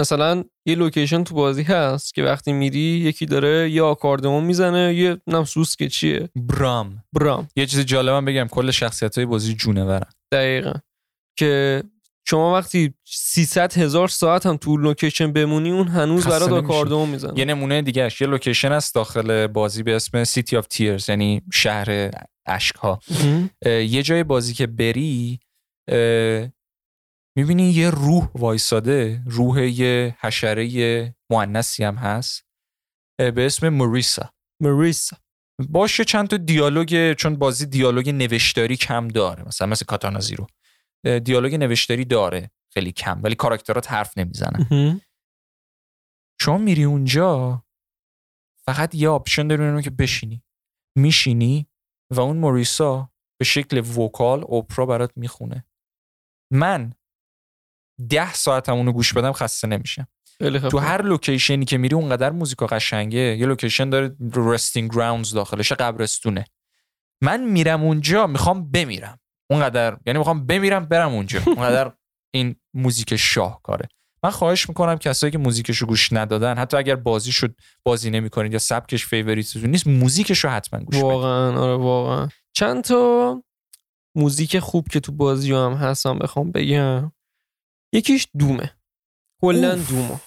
مثلا 0.00 0.44
یه 0.66 0.74
location 0.74 1.24
تو 1.24 1.34
بازی 1.34 1.62
هست 1.62 2.14
که 2.14 2.22
وقتی 2.22 2.52
میری 2.52 2.78
یکی 2.80 3.26
داره 3.26 3.70
یه 3.70 3.82
آکاردئون 3.82 4.44
می‌زنه 4.44 4.94
یه 4.94 5.16
نم 5.26 5.44
سوسکه 5.44 5.88
چیه. 5.88 6.28
برام. 6.36 7.04
برام. 7.12 7.48
یه 7.56 7.66
چیز 7.66 7.80
جالبم 7.80 8.24
بگم 8.24 8.48
کل 8.50 8.70
شخصیت 8.70 9.18
های 9.18 9.26
بازی 9.26 9.54
جونورن 9.54 10.10
دقیقا. 10.32 10.72
که 11.38 11.82
شما 12.28 12.54
وقتی 12.54 12.94
300 13.04 13.78
هزار 13.78 14.08
ساعت 14.08 14.46
هم 14.46 14.56
تو 14.56 14.76
location 14.76 15.32
بمونی 15.32 15.70
اون 15.70 15.88
هنوز 15.88 16.26
برات 16.26 16.48
میشینه. 16.48 16.64
آکاردئون 16.64 17.08
می‌زنه. 17.08 17.38
یه 17.38 17.44
نمونه 17.44 17.82
دیگه 17.82 18.08
یه 18.20 18.26
location 18.26 18.72
هست 18.72 18.94
داخل 18.94 19.46
بازی 19.46 19.82
به 19.82 19.96
اسم 19.96 20.24
City 20.24 20.56
of 20.56 20.66
Tears 20.66 21.08
یعنی 21.08 21.42
شهر 21.52 22.10
اشک 22.46 22.74
ها 22.76 23.00
یه 23.66 24.02
جای 24.02 24.24
بازی 24.24 24.54
که 24.54 24.66
بری 24.66 25.40
می‌بینی 27.40 27.70
یه 27.70 27.90
روح 27.90 28.30
وایساده 28.34 29.22
روح 29.26 29.62
یه 29.62 30.16
حشره 30.20 31.14
مؤنثی 31.30 31.84
هم 31.84 31.94
هست 31.94 32.46
به 33.18 33.46
اسم 33.46 33.68
موریسا 33.68 34.30
مریسا. 34.62 35.16
باشه 35.68 36.04
چند 36.04 36.28
تا 36.28 36.36
دیالوگ 36.36 37.12
چون 37.12 37.36
بازی 37.36 37.66
دیالوگ 37.66 38.08
نوشتاری 38.08 38.76
کم 38.76 39.08
داره 39.08 39.44
مثلا 39.44 39.66
مثل 39.66 39.84
Katana 39.84 40.20
Zero 40.20 40.46
دیالوگ 41.24 41.54
نوشتاری 41.54 42.04
داره 42.04 42.50
خیلی 42.72 42.92
کم 42.92 43.20
ولی 43.22 43.34
کاراکترات 43.34 43.92
حرف 43.92 44.18
نمی‌زنن. 44.18 45.00
شما 46.40 46.58
میری 46.58 46.84
اونجا 46.84 47.62
فقط 48.66 48.94
یه 48.94 49.08
option 49.08 49.48
داری 49.48 49.62
اونو 49.62 49.80
که 49.80 49.90
بشینی. 49.90 50.44
میشینی 50.96 51.66
و 52.10 52.20
اون 52.20 52.36
موریسا 52.36 53.12
به 53.38 53.44
شکل 53.44 53.78
vocal 53.78 54.44
opera 54.44 54.86
برات 54.86 55.12
می‌خونه. 55.16 55.64
من 56.52 56.92
ده 58.08 58.32
ساعت 58.32 58.68
هم 58.68 58.74
اونو 58.76 58.92
گوش 58.92 59.12
بدم 59.12 59.32
خسته 59.32 59.68
نمیشم. 59.68 60.06
خفن. 60.42 60.68
تو 60.68 60.78
هر 60.78 61.02
location 61.02 61.57
ی 61.57 61.64
که 61.64 61.78
میری 61.78 61.94
اونقدر 61.94 62.30
موزیکا 62.30 62.66
قشنگه 62.66 63.18
یه 63.18 63.46
location 63.46 63.90
داره 63.90 64.16
Resting 64.34 64.94
Grounds 64.94 65.32
داخلش 65.32 65.72
قبرستونه. 65.72 66.44
من 67.22 67.44
میرم 67.44 67.82
اونجا 67.82 68.26
می‌خوام 68.26 68.70
بمیرم. 68.70 69.18
اونقدر 69.50 69.96
یعنی 70.06 70.18
می‌خوام 70.18 70.46
بمیرم 70.46 70.84
برم 70.84 71.12
اونجا. 71.14 71.40
اونقدر 71.56 71.92
این 72.34 72.56
موزیک 72.74 73.16
شاهکاره. 73.16 73.88
من 74.24 74.30
خواهش 74.30 74.68
می‌کنم 74.68 74.98
کسایی 74.98 75.30
که 75.30 75.38
موزیکشو 75.38 75.86
گوش 75.86 76.12
ندادن 76.12 76.58
حتی 76.58 76.76
اگر 76.76 76.96
بازی 76.96 77.32
شد 77.32 77.54
بازی 77.84 78.10
نمی‌کنید 78.10 78.52
یا 78.52 78.58
سبکش 78.58 79.06
favorite 79.06 79.53
تون 79.53 79.70
نیست 79.70 79.86
موزیکشو 79.86 80.48
حتما 80.48 80.80
گوش 80.80 80.96
واقعا 80.96 81.60
آره 81.60 81.76
واقعا. 81.76 82.28
چند 82.52 82.84
تا 82.84 83.42
موزیک 84.14 84.58
خوب 84.58 84.88
که 84.88 85.00
تو 85.00 85.12
بازی 85.12 85.52
هم 85.52 85.72
هستم 85.72 86.18
بخوام 86.18 86.52
بگم. 86.52 87.12
یکیش 87.92 88.28
Doom 88.38 88.63
ه. 88.63 88.76
کلا. 89.42 89.74
دوما 89.74 90.20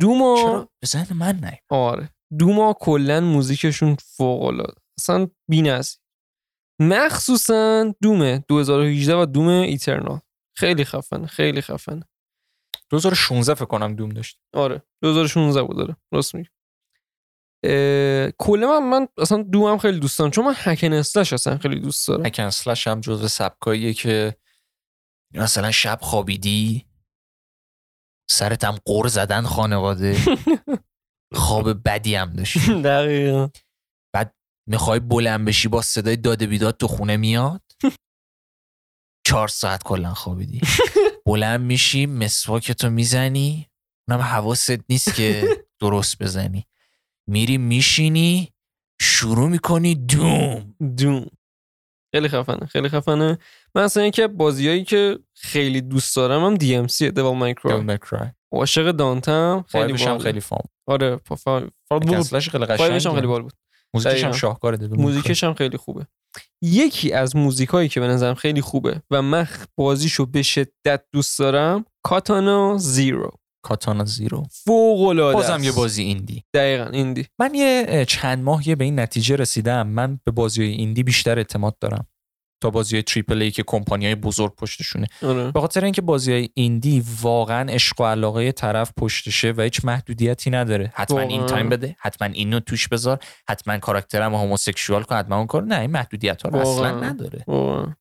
دوما 0.00 0.68
چرا؟ 0.82 1.06
من 1.14 1.36
نه 1.36 1.58
آره. 1.68 2.08
Doom 2.38 2.67
ا 2.67 2.74
کلا 2.80 3.20
موزیکشون 3.20 3.96
فوق 4.00 4.42
العاده 4.44 4.80
اصلا 4.98 5.28
بی‌نظیر. 5.48 5.98
مخصوصا 6.80 7.94
دوم 8.02 8.38
2018 8.38 9.14
و 9.22 9.26
دوم 9.26 9.48
ایترنال. 9.48 10.20
خیلی 10.56 10.84
خفنه 10.84 11.26
خیلی 11.26 11.60
خفنه. 11.60 12.08
2016 12.90 13.54
فکر 13.54 13.64
کنم 13.64 13.94
دوم 13.96 14.08
داشت. 14.08 14.40
آره. 14.54 14.82
2016 15.02 15.62
بود 15.62 15.76
داره 15.76 15.96
راست 16.12 16.34
میگی. 16.34 16.48
کلا 18.38 18.80
من 18.80 18.88
من 18.90 19.08
اصلا 19.18 19.42
دوم 19.42 19.78
خیلی 19.78 19.98
دوست 20.00 20.18
دارم 20.18 20.30
چون 20.30 20.44
من 20.44 20.54
هکن 20.56 20.92
اسلش 20.92 21.32
اصلا 21.32 21.58
خیلی 21.58 21.80
دوست 21.80 22.08
دارم. 22.08 22.26
هکن 22.26 22.42
اسلش 22.42 22.86
هم 22.86 23.00
جزو 23.00 23.28
سبکاییه 23.28 23.94
که 23.94 24.36
مثلا 25.34 25.70
شب 25.70 25.98
خوابیدی 26.02 26.87
سرت 28.30 28.64
هم 28.64 28.78
قر 28.84 29.06
زدن 29.08 29.42
خانواده. 29.42 30.16
خواب 31.34 31.88
بدی 31.88 32.14
هم 32.14 32.32
داشتی. 32.32 32.82
دقیقا. 32.82 33.48
می‌خوای 34.68 35.00
بلند 35.00 35.44
بشی 35.44 35.68
با 35.68 35.82
صدای 35.82 36.16
داده 36.16 36.46
بیداد 36.46 36.76
تو 36.76 36.88
خونه 36.88 37.16
میاد. 37.16 37.62
چهار 39.26 39.48
ساعت 39.48 39.82
کلا 39.82 40.14
خوابیدی. 40.14 40.60
بلند 41.26 41.60
میشی 41.60 42.06
مسواکتو 42.06 42.90
می‌زنی. 42.90 43.70
اونم 44.08 44.22
حواست 44.22 44.90
نیست 44.90 45.14
که 45.14 45.48
درست 45.80 46.22
بزنی. 46.22 46.66
میری 47.28 47.58
میشینی 47.58 48.52
شروع 49.00 49.48
می‌کنی 49.48 49.94
دوم. 49.94 50.74
دوم. 50.96 51.26
خیلی 52.14 52.28
خفنه 52.28 52.66
خیلی 52.66 52.88
خفنه. 52.88 53.38
من 53.74 53.82
اصلا 53.82 54.06
یکی 54.06 54.22
از 54.22 54.36
بازیایی 54.36 54.84
که 54.84 55.18
خیلی 55.34 55.80
دوست 55.80 56.16
دارم 56.16 56.44
هم 56.44 56.54
دی 56.54 56.74
ام 56.74 56.86
سی 56.86 57.10
دیوال 57.10 57.36
مایکرو 57.36 57.84
عاشق 58.52 58.90
دانتم. 58.90 59.64
خیلی 59.68 59.92
باحاله. 59.92 60.18
خیلی 60.18 60.40
فام 60.40 60.62
آره 60.86 61.16
فا- 61.16 61.36
فا- 61.36 61.70
بود. 61.90 62.14
اسلش 62.14 62.48
خیلی 62.48 62.66
فایلش 62.66 63.06
هم 63.06 63.14
خیلی 63.14 63.26
بال 63.26 63.42
بود. 63.42 63.52
موزیکش 63.94 64.24
هم. 64.24 64.32
شاهکاره 64.32 64.88
موزیکش 64.88 65.44
هم 65.44 65.54
خیلی 65.54 65.76
خوبه. 65.76 66.06
یکی 66.62 67.12
از 67.12 67.36
موزیکایی 67.36 67.88
که 67.88 68.00
به 68.00 68.06
نظرم 68.06 68.34
خیلی 68.34 68.60
خوبه 68.60 69.02
و 69.10 69.22
من 69.22 69.48
بازیشو 69.76 70.26
به 70.26 70.42
شدت 70.42 71.02
دوست 71.12 71.38
دارم 71.38 71.84
کاتانا 72.02 72.76
زیرو 72.78 73.30
کاتانا 73.64 74.04
زیرو 74.04 74.46
فوق 74.50 75.00
العاده 75.08 75.34
بازم 75.36 75.62
یه 75.64 75.72
بازی 75.72 76.02
indie. 76.02 76.44
دقیقا 76.54 76.84
indie. 76.84 77.26
من 77.38 77.54
یه 77.54 78.04
چند 78.08 78.44
ماه 78.44 78.68
یه 78.68 78.74
به 78.74 78.84
این 78.84 79.00
نتیجه 79.00 79.36
رسیدم. 79.36 79.86
من 79.86 80.20
به 80.24 80.32
بازی 80.32 80.62
indie 80.62 81.02
بیشتر 81.02 81.38
اعتماد 81.38 81.78
دارم. 81.78 82.06
تا 82.60 82.70
بازی 82.70 83.02
triple 83.02 83.42
A 83.42 83.50
که 83.50 83.62
کمپانی 83.66 84.04
های 84.06 84.14
بزرگ 84.14 84.54
پشتشونه. 84.54 85.06
آره. 85.22 85.52
به 85.52 85.60
خاطر 85.60 85.84
اینکه 85.84 86.02
بازی 86.02 86.32
های 86.32 86.48
indie 86.54 87.04
واقعا 87.22 87.72
عشق 87.72 88.00
و 88.00 88.04
علاقه 88.04 88.52
طرف 88.52 88.92
پشتشه 88.96 89.54
و 89.56 89.60
هیچ 89.60 89.84
محدودیتی 89.84 90.50
نداره. 90.50 90.92
حتما 90.94 91.20
این. 91.20 91.46
time 91.46 91.68
بده 91.68 91.96
حتما 91.98 92.28
اینو 92.28 92.60
توش 92.60 92.88
بذار 92.88 93.18
حتما 93.48 93.78
کاراکترم 93.78 94.34
هموسکشوال 94.34 95.02
کن 95.02 95.16
حتما 95.16 95.36
اون 95.36 95.46
کار 95.46 95.62
نه 95.62 95.80
این 95.80 95.90
محدودیت 95.90 96.42
ها 96.42 96.48
رو 96.48 96.58
اصلا. 96.58 97.00
نداره. 97.00 97.44
واقعا. 97.46 97.94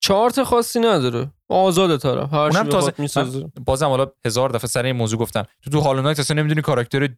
چارت 0.00 0.42
خاصی 0.42 0.80
نداره. 0.80 1.30
آزاد 1.48 2.00
طرف. 2.00 2.32
هر 2.32 2.38
اونم 2.38 2.68
تازه 2.68 2.92
می‌سازه. 2.98 3.52
بازم 3.64 3.86
حالا 3.86 4.06
هزار 4.24 4.50
دفعه 4.50 4.68
سر 4.68 4.84
این 4.84 4.96
موضوع 4.96 5.18
گفتم. 5.18 5.44
تو 5.62 5.70
تو 5.70 5.80
هالو 5.80 6.02
نایت 6.02 6.20
اصلا 6.20 6.36
نمی‌دونی 6.36 6.62
کاراکتر 6.62 7.08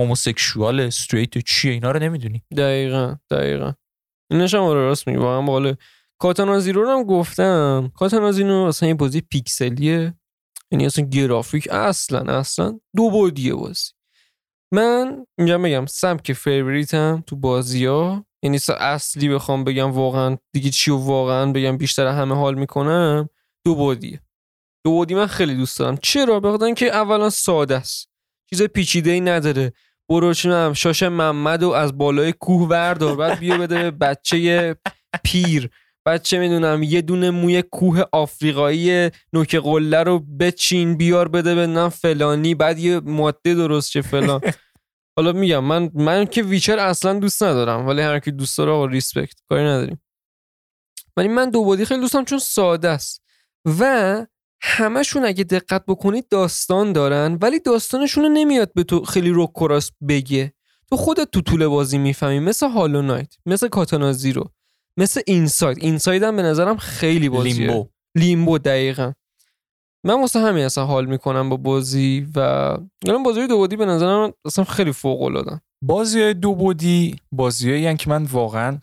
هموسکشوال 0.00 0.80
استریت 0.80 1.38
چیه؟ 1.38 1.72
اینا 1.72 1.90
رو 1.90 2.00
نمی‌دونی. 2.00 2.42
دقیقا 2.56 3.16
دقیقا. 3.30 3.72
اینش 4.30 4.54
هم 4.54 4.60
آره 4.60 4.80
راست 4.80 5.06
میگی. 5.06 5.18
واقعا 5.18 5.42
باله 5.42 5.76
کاتانا 6.24 6.60
زیرو 6.60 6.82
رو 6.82 6.90
هم 6.90 7.02
گفتم. 7.02 7.92
کاتانا 7.96 8.32
زیرو 8.32 8.54
اصلا 8.54 8.88
یه 8.88 8.94
بازی 8.94 9.20
پیکسلیه. 9.20 10.14
یعنی 10.70 10.86
اصلا 10.86 11.04
گرافیک 11.04 11.68
اصلا 11.70 12.38
اصلا 12.38 12.80
دو 12.96 13.10
بعدیه 13.10 13.54
بازی. 13.54 13.90
من 14.72 15.26
اینجا 15.38 15.58
بگم 15.58 15.86
سبک 15.86 16.32
فیوریتم 16.32 17.24
تو 17.26 17.36
بازی 17.36 17.84
ها 17.84 18.26
یعنی 18.42 18.58
اصلی 18.78 19.28
بخوام 19.28 19.64
بگم 19.64 19.90
واقعا 19.90 20.36
دیگه 20.52 20.70
چی 20.70 20.90
و 20.90 20.96
واقعا 20.96 21.52
بگم 21.52 21.76
بیشتر 21.76 22.06
همه 22.06 22.34
حال 22.34 22.54
می‌کنم 22.54 23.28
دو 23.64 23.74
بعدیه 23.74 24.20
دو 24.84 24.98
بعدی 24.98 25.14
من 25.14 25.26
خیلی 25.26 25.54
دوست 25.54 25.78
دارم. 25.78 25.96
چرا؟ 25.96 26.40
بخاطر 26.40 26.64
اینکه 26.64 26.86
اولا 26.86 27.30
ساده 27.30 27.76
است. 27.76 28.08
چیز 28.50 28.62
پیچیده 28.62 29.10
ای 29.10 29.20
نداره. 29.20 29.72
برو 30.08 30.34
چونم 30.34 30.72
شاش 30.72 31.02
محمد 31.02 31.62
و 31.62 31.70
از 31.70 31.98
بالای 31.98 32.32
کوه 32.32 32.68
وردار 32.68 33.16
بعد 33.16 33.38
بیا 33.38 33.58
بده 33.58 33.90
بچه 33.90 34.76
پیر. 35.24 35.70
بچه 36.06 36.38
می‌دونم 36.38 36.82
یه 36.82 37.02
دونه 37.02 37.30
موی 37.30 37.62
کوه 37.62 38.02
آفریقایی 38.12 39.10
نوک 39.32 39.54
قله 39.56 40.02
رو 40.02 40.18
بچین 40.20 40.96
بیار 40.96 41.28
بده 41.28 41.54
به 41.54 41.66
نم 41.66 41.88
فلانی 41.88 42.54
بعد 42.54 42.78
یه 42.78 43.00
ماده 43.00 43.54
درست 43.54 43.90
چه 43.90 44.02
فلان. 44.02 44.40
حالا 45.16 45.32
میگم 45.32 45.64
من 45.64 45.90
من 45.94 46.26
که 46.26 46.42
ویچر 46.42 46.78
اصلا 46.78 47.18
دوست 47.18 47.42
ندارم 47.42 47.86
ولی 47.86 48.00
هر 48.02 48.18
کی 48.18 48.30
دوست 48.30 48.58
داره 48.58 48.72
آقا 48.72 48.86
ریسپکت 48.86 49.38
کاری 49.48 49.62
نداریم. 49.64 50.02
ولی 51.16 51.28
من 51.28 51.50
دو 51.50 51.64
بعدی 51.64 51.84
خیلی 51.84 52.00
دوستم 52.00 52.24
چون 52.24 52.38
ساده 52.38 52.88
است. 52.88 53.22
و 53.80 54.26
همشون 54.62 55.24
اگه 55.24 55.44
دقت 55.44 55.84
بکنید 55.88 56.28
داستان 56.28 56.92
دارن 56.92 57.38
ولی 57.42 57.60
داستانشون 57.60 58.24
رو 58.24 58.30
نمیاد 58.30 58.72
به 58.74 58.84
تو 58.84 59.04
خیلی 59.04 59.30
رو 59.30 59.46
راست 59.46 59.90
بگه. 60.08 60.52
تو 60.90 60.96
خودت 60.96 61.30
تو 61.30 61.40
طول 61.40 61.66
بازی 61.66 61.98
می‌فهمی 61.98 62.38
مثل 62.38 62.68
Hollow 62.68 63.02
Knight 63.02 63.34
مثل 63.46 63.68
Katana 63.68 64.12
Zero 64.12 64.50
مثل 64.96 65.20
Inside. 65.26 65.78
Inside 65.80 66.22
هم 66.22 66.36
به 66.36 66.42
نظرم 66.42 66.76
خیلی 66.76 67.28
بازیه. 67.28 67.54
Limbo. 67.54 67.88
Limbo 68.14 68.58
دقیقا. 68.58 69.12
من 70.06 70.20
واسه 70.20 70.40
همین 70.40 70.64
اصلا 70.64 70.84
حال 70.84 71.06
می‌کنم 71.06 71.48
با 71.48 71.56
بازی 71.56 72.26
و 72.34 72.38
الان 73.08 73.22
بازی 73.22 73.46
دو 73.46 73.56
بعدی 73.56 73.76
به 73.76 73.86
نظرم 73.86 74.32
اصلا 74.44 74.64
خیلی 74.64 74.92
فوق 74.92 75.22
العاده 75.22 75.60
بازی 75.82 76.22
های 76.22 76.34
دو 76.34 76.54
بعدی 76.54 77.16
بازی 77.32 77.96
که 77.96 78.10
من 78.10 78.24
واقعا 78.24 78.78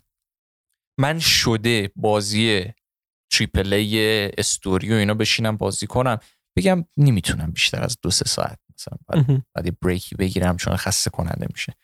من 1.00 1.18
شده 1.18 1.90
بازی 1.96 2.64
تریپل 3.32 3.72
ای 3.72 4.26
استوری 4.38 4.92
و 4.92 4.94
اینا 4.94 5.14
بشینم 5.14 5.56
بازی 5.56 5.86
کنم. 5.86 6.18
بگم 6.56 6.84
نمی‌تونم 6.96 7.50
بیشتر 7.50 7.84
از 7.84 7.98
دو 8.02 8.10
سه 8.10 8.24
ساعت 8.24 8.58
مثلا 8.78 8.98
بعد, 9.08 9.42
بعد 9.54 9.80
بریکی 9.80 10.14
بگیرم 10.14 10.56
چون 10.56 10.76
خسته 10.76 11.10
کننده 11.10 11.46
میشه. 11.52 11.74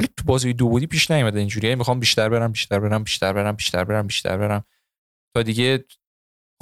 ولی 0.00 0.08
تو 0.16 0.24
بازی 0.24 0.52
دو 0.52 0.68
بودی 0.68 0.86
پیش 0.86 1.10
نیومده 1.10 1.38
اینجوریه 1.38 1.74
می‌خوام 1.74 2.00
بیشتر 2.00 2.28
برم 2.28 2.52
بیشتر 2.52 2.78
برم 2.78 3.02
بیشتر 3.04 3.32
برم 3.32 3.56
بیشتر 3.56 3.84
برم 3.84 4.06
بیشتر 4.06 4.36
برم 4.36 4.64
تا 5.36 5.42
دیگه 5.42 5.84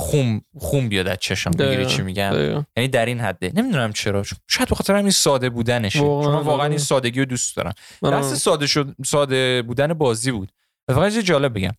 خوم 0.00 0.40
خوم 0.56 0.88
بیاد 0.88 1.08
از 1.08 1.18
چشم 1.20 1.50
می‌گیری. 1.50 1.86
چی 1.86 2.02
میگم. 2.02 2.64
یعنی 2.76 2.88
در 2.88 3.06
این 3.06 3.20
حده 3.20 3.52
نمی‌دونم 3.54 3.92
چرا 3.92 4.22
شاید 4.48 4.68
به 4.68 4.74
خاطر 4.74 4.96
همین 4.96 5.10
ساده 5.10 5.50
بودنشه 5.50 6.00
واقعاً، 6.00 6.22
چون 6.24 6.32
من 6.32 6.40
واقعا 6.40 6.62
آره. 6.62 6.70
این 6.70 6.78
سادگی 6.78 7.20
رو 7.20 7.24
دوست 7.24 7.56
دارم 7.56 7.72
من 8.02 8.10
بحث 8.10 8.32
ساده 8.32 8.66
شد 8.66 8.94
ساده 9.06 9.62
بودن 9.62 9.94
بازی 9.94 10.30
بود 10.30 10.52
و 10.88 10.94
فقط 10.94 11.12
یه 11.12 11.22
جالب 11.22 11.58
بگم 11.58 11.72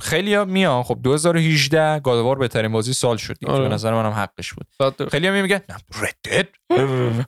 خیلی 0.00 0.34
ها 0.34 0.44
میان 0.44 0.82
خب 0.82 0.98
2018 1.02 2.00
گادوار 2.00 2.38
بهترین 2.38 2.72
بازی 2.72 2.92
سال 2.92 3.16
شد. 3.16 3.36
آره. 3.46 3.68
به 3.68 3.74
نظر 3.74 3.94
منم 3.94 4.12
حقش 4.12 4.52
بود. 4.52 4.66
خیلی 5.10 5.26
هم 5.26 5.42
میگن 5.42 5.60
ردد 5.94 6.48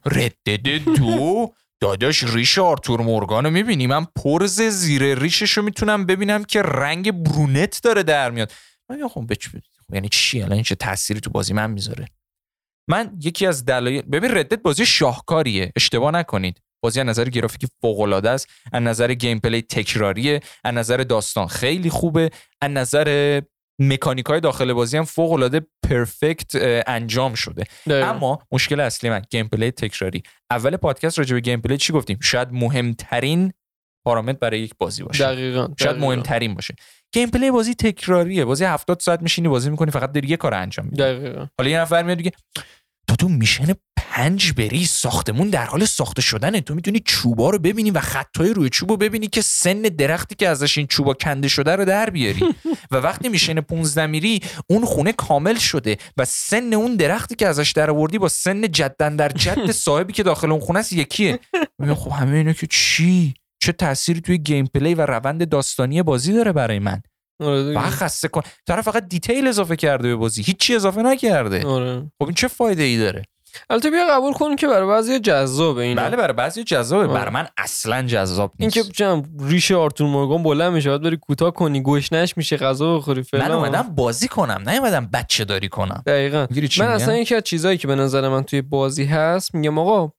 ردد 0.05 0.83
دو 0.97 1.53
داداش 1.81 2.23
ریش 2.23 2.57
آرتور 2.57 3.01
مورگانو 3.01 3.49
می‌بینی؟ 3.49 3.87
من 3.87 4.05
پرز 4.05 4.61
زیر 4.61 5.19
ریشش 5.19 5.51
رو 5.51 5.63
می‌تونم 5.63 6.05
ببینم 6.05 6.43
که 6.43 6.61
رنگ 6.61 7.11
برونت 7.11 7.79
داره 7.83 8.03
در 8.03 8.31
میاد. 8.31 8.51
من 8.89 9.07
خب 9.07 9.33
بچ- 9.33 9.47
خب 9.87 9.93
یعنی 9.93 10.09
چی؟ 10.09 10.41
الان 10.41 10.61
چه 10.61 10.75
تأثیری 10.75 11.19
تو 11.19 11.29
بازی 11.29 11.53
من 11.53 11.71
می‌ذاره؟ 11.71 12.07
من 12.89 13.17
یکی 13.21 13.45
از 13.45 13.65
دلایل 13.65 14.01
ببین 14.01 14.31
ردت 14.31 14.61
بازی 14.61 14.85
شاهکاریه. 14.85 15.71
اشتباه 15.75 16.11
نکنید. 16.11 16.61
بازی 16.83 16.99
از 16.99 17.05
نظر 17.05 17.25
گرافیکی 17.29 17.67
فوق 17.81 17.99
العاده 17.99 18.29
است. 18.29 18.47
از 18.73 18.83
نظر 18.83 19.13
gameplay 19.13 19.61
تکراریه. 19.61 20.39
از 20.63 20.73
نظر 20.73 20.97
داستان 20.97 21.47
خیلی 21.47 21.89
خوبه. 21.89 22.29
از 22.61 22.71
نظر 22.71 23.41
مکانیک 23.79 24.25
های 24.25 24.39
داخل 24.39 24.73
بازی 24.73 24.97
هم 24.97 25.03
فوق 25.03 25.31
العاده 25.31 25.61
perfect 25.89 26.51
انجام 26.87 27.33
شده. 27.33 27.63
دقیقاً. 27.87 28.09
اما 28.09 28.39
مشکل 28.51 28.79
اصلی 28.79 29.09
من 29.09 29.21
gameplay 29.29 29.71
تکراری. 29.71 30.23
اول 30.51 30.77
پادکست 30.77 31.19
راجع 31.19 31.33
به 31.33 31.39
gameplay 31.39 31.77
چی 31.77 31.93
گفتیم؟ 31.93 32.19
شاید 32.21 32.47
مهمترین 32.51 33.53
پارامتر 34.05 34.37
برای 34.41 34.59
یک 34.59 34.73
بازی 34.79 35.03
باشه. 35.03 35.23
دقیقاً 35.23 35.67
شاید 35.79 35.91
دقیقاً. 35.91 36.07
مهمترین 36.07 36.53
باشه. 36.53 36.75
gameplay 37.13 37.51
بازی 37.51 37.75
تکراریه. 37.75 38.45
بازی 38.45 38.65
70 38.65 38.99
ساعت 38.99 39.21
میشینی 39.21 39.47
بازی 39.47 39.69
می‌کنی 39.69 39.91
فقط 39.91 40.11
داری 40.11 40.27
یه 40.27 40.37
کار 40.37 40.53
انجام 40.53 40.85
میدی. 40.85 41.03
حالا 41.57 41.69
یه 41.69 41.79
نفر 41.79 42.03
میاد 42.03 42.17
میگه 42.17 42.31
تو 43.07 43.15
تو 43.15 43.29
mission 43.29 43.73
پنج 44.15 44.53
بری 44.53 44.85
ساختمون 44.85 45.49
در 45.49 45.65
حال 45.65 45.85
ساخته 45.85 46.21
شدنه. 46.21 46.61
تو 46.61 46.75
می‌تونی 46.75 47.01
چوبا 47.05 47.49
رو 47.49 47.59
ببینی 47.59 47.91
و 47.91 47.99
خطای 47.99 48.53
روی 48.53 48.69
چوب 48.69 48.89
رو 48.89 48.97
ببینی 48.97 49.27
که 49.27 49.41
سن 49.41 49.81
درختی 49.81 50.35
که 50.35 50.47
ازش 50.47 50.77
این 50.77 50.87
چوبا 50.87 51.13
کنده 51.13 51.47
شده 51.47 51.75
رو 51.75 51.85
در 51.85 52.09
بیاری. 52.09 52.55
و 52.91 52.95
وقتی 52.95 53.29
mission 53.29 53.61
15 53.61 54.05
میری 54.05 54.41
اون 54.69 54.85
خونه 54.85 55.11
کامل 55.11 55.55
شده 55.55 55.97
و 56.17 56.25
سن 56.25 56.73
اون 56.73 56.95
درختی 56.95 57.35
که 57.35 57.47
ازش 57.47 57.71
در 57.71 57.89
آوردی 57.89 58.17
با 58.17 58.27
سن 58.27 58.71
جد 58.71 59.15
اندر 59.15 59.29
جد 59.29 59.71
صاحبی 59.85 60.13
که 60.13 60.23
داخل 60.23 60.51
اون 60.51 60.59
خونه 60.59 60.79
است 60.79 60.93
یکیه. 60.93 61.39
خب 61.95 62.11
همه 62.11 62.37
اینا 62.37 62.53
که 62.53 62.67
چی؟ 62.67 63.33
چه 63.63 63.71
تأثیری 63.71 64.21
توی 64.21 64.37
gameplay 64.37 64.93
و 64.93 65.01
روند 65.01 65.49
داستانی 65.49 66.03
بازی 66.03 66.33
داره 66.33 66.51
برای 66.51 66.79
من؟ 66.79 67.01
آره 67.43 67.79
خسته 67.79 68.27
کن. 68.27 68.41
طرف 68.67 68.85
فقط 68.85 69.07
detail 69.07 69.47
اضافه 69.47 69.75
کرده 69.75 70.07
به 70.07 70.15
بازی. 70.15 70.41
هیچی 70.41 70.75
اضافه 70.75 71.01
نکرده. 71.01 71.65
آره. 71.65 72.11
خب 72.19 72.25
این 72.25 72.33
چه 72.33 72.47
فایده 72.47 72.83
ای 72.83 72.97
داره؟ 72.97 73.23
البته 73.69 73.89
بیا 73.89 74.07
قبول 74.11 74.33
کن 74.33 74.55
که 74.55 74.67
برای 74.67 74.87
بعضی 74.87 75.19
جذابه 75.19 75.83
اینا. 75.83 76.01
بله 76.01 76.17
برای 76.17 76.33
بعضی 76.33 76.63
جذابه. 76.63 77.07
برای 77.07 77.33
من 77.33 77.47
اصلا 77.57 78.01
جذاب 78.01 78.51
نیست. 78.59 78.77
اینکه 78.77 78.91
چم 78.91 79.23
ریش 79.39 79.71
آرتور 79.71 80.07
مورگان 80.07 80.43
بلند 80.43 80.73
میشه 80.73 80.89
بعد 80.89 81.01
بری 81.01 81.17
کوتاه 81.17 81.51
کنی 81.51 81.83
گشنش 81.83 82.37
میشه 82.37 82.57
غذا 82.57 82.97
بخوری 82.97 83.23
فلان. 83.23 83.47
من 83.47 83.55
اومدم 83.55 83.81
بازی 83.81 84.27
کنم 84.27 84.61
نه 84.65 84.75
اومدم 84.75 85.09
بچه 85.13 85.45
داری 85.45 85.69
کنم. 85.69 86.03
دقیقا. 86.05 86.47
من؟ 86.79 86.87
اصلا 86.87 87.17
یکی 87.17 87.35
از 87.35 87.43
چیزایی 87.43 87.77
که 87.77 87.87
به 87.87 87.95
نظر 87.95 88.29
من 88.29 88.43
توی 88.43 88.61
بازی 88.61 89.05
هست 89.05 89.55
میگم 89.55 89.79
آقا 89.79 90.11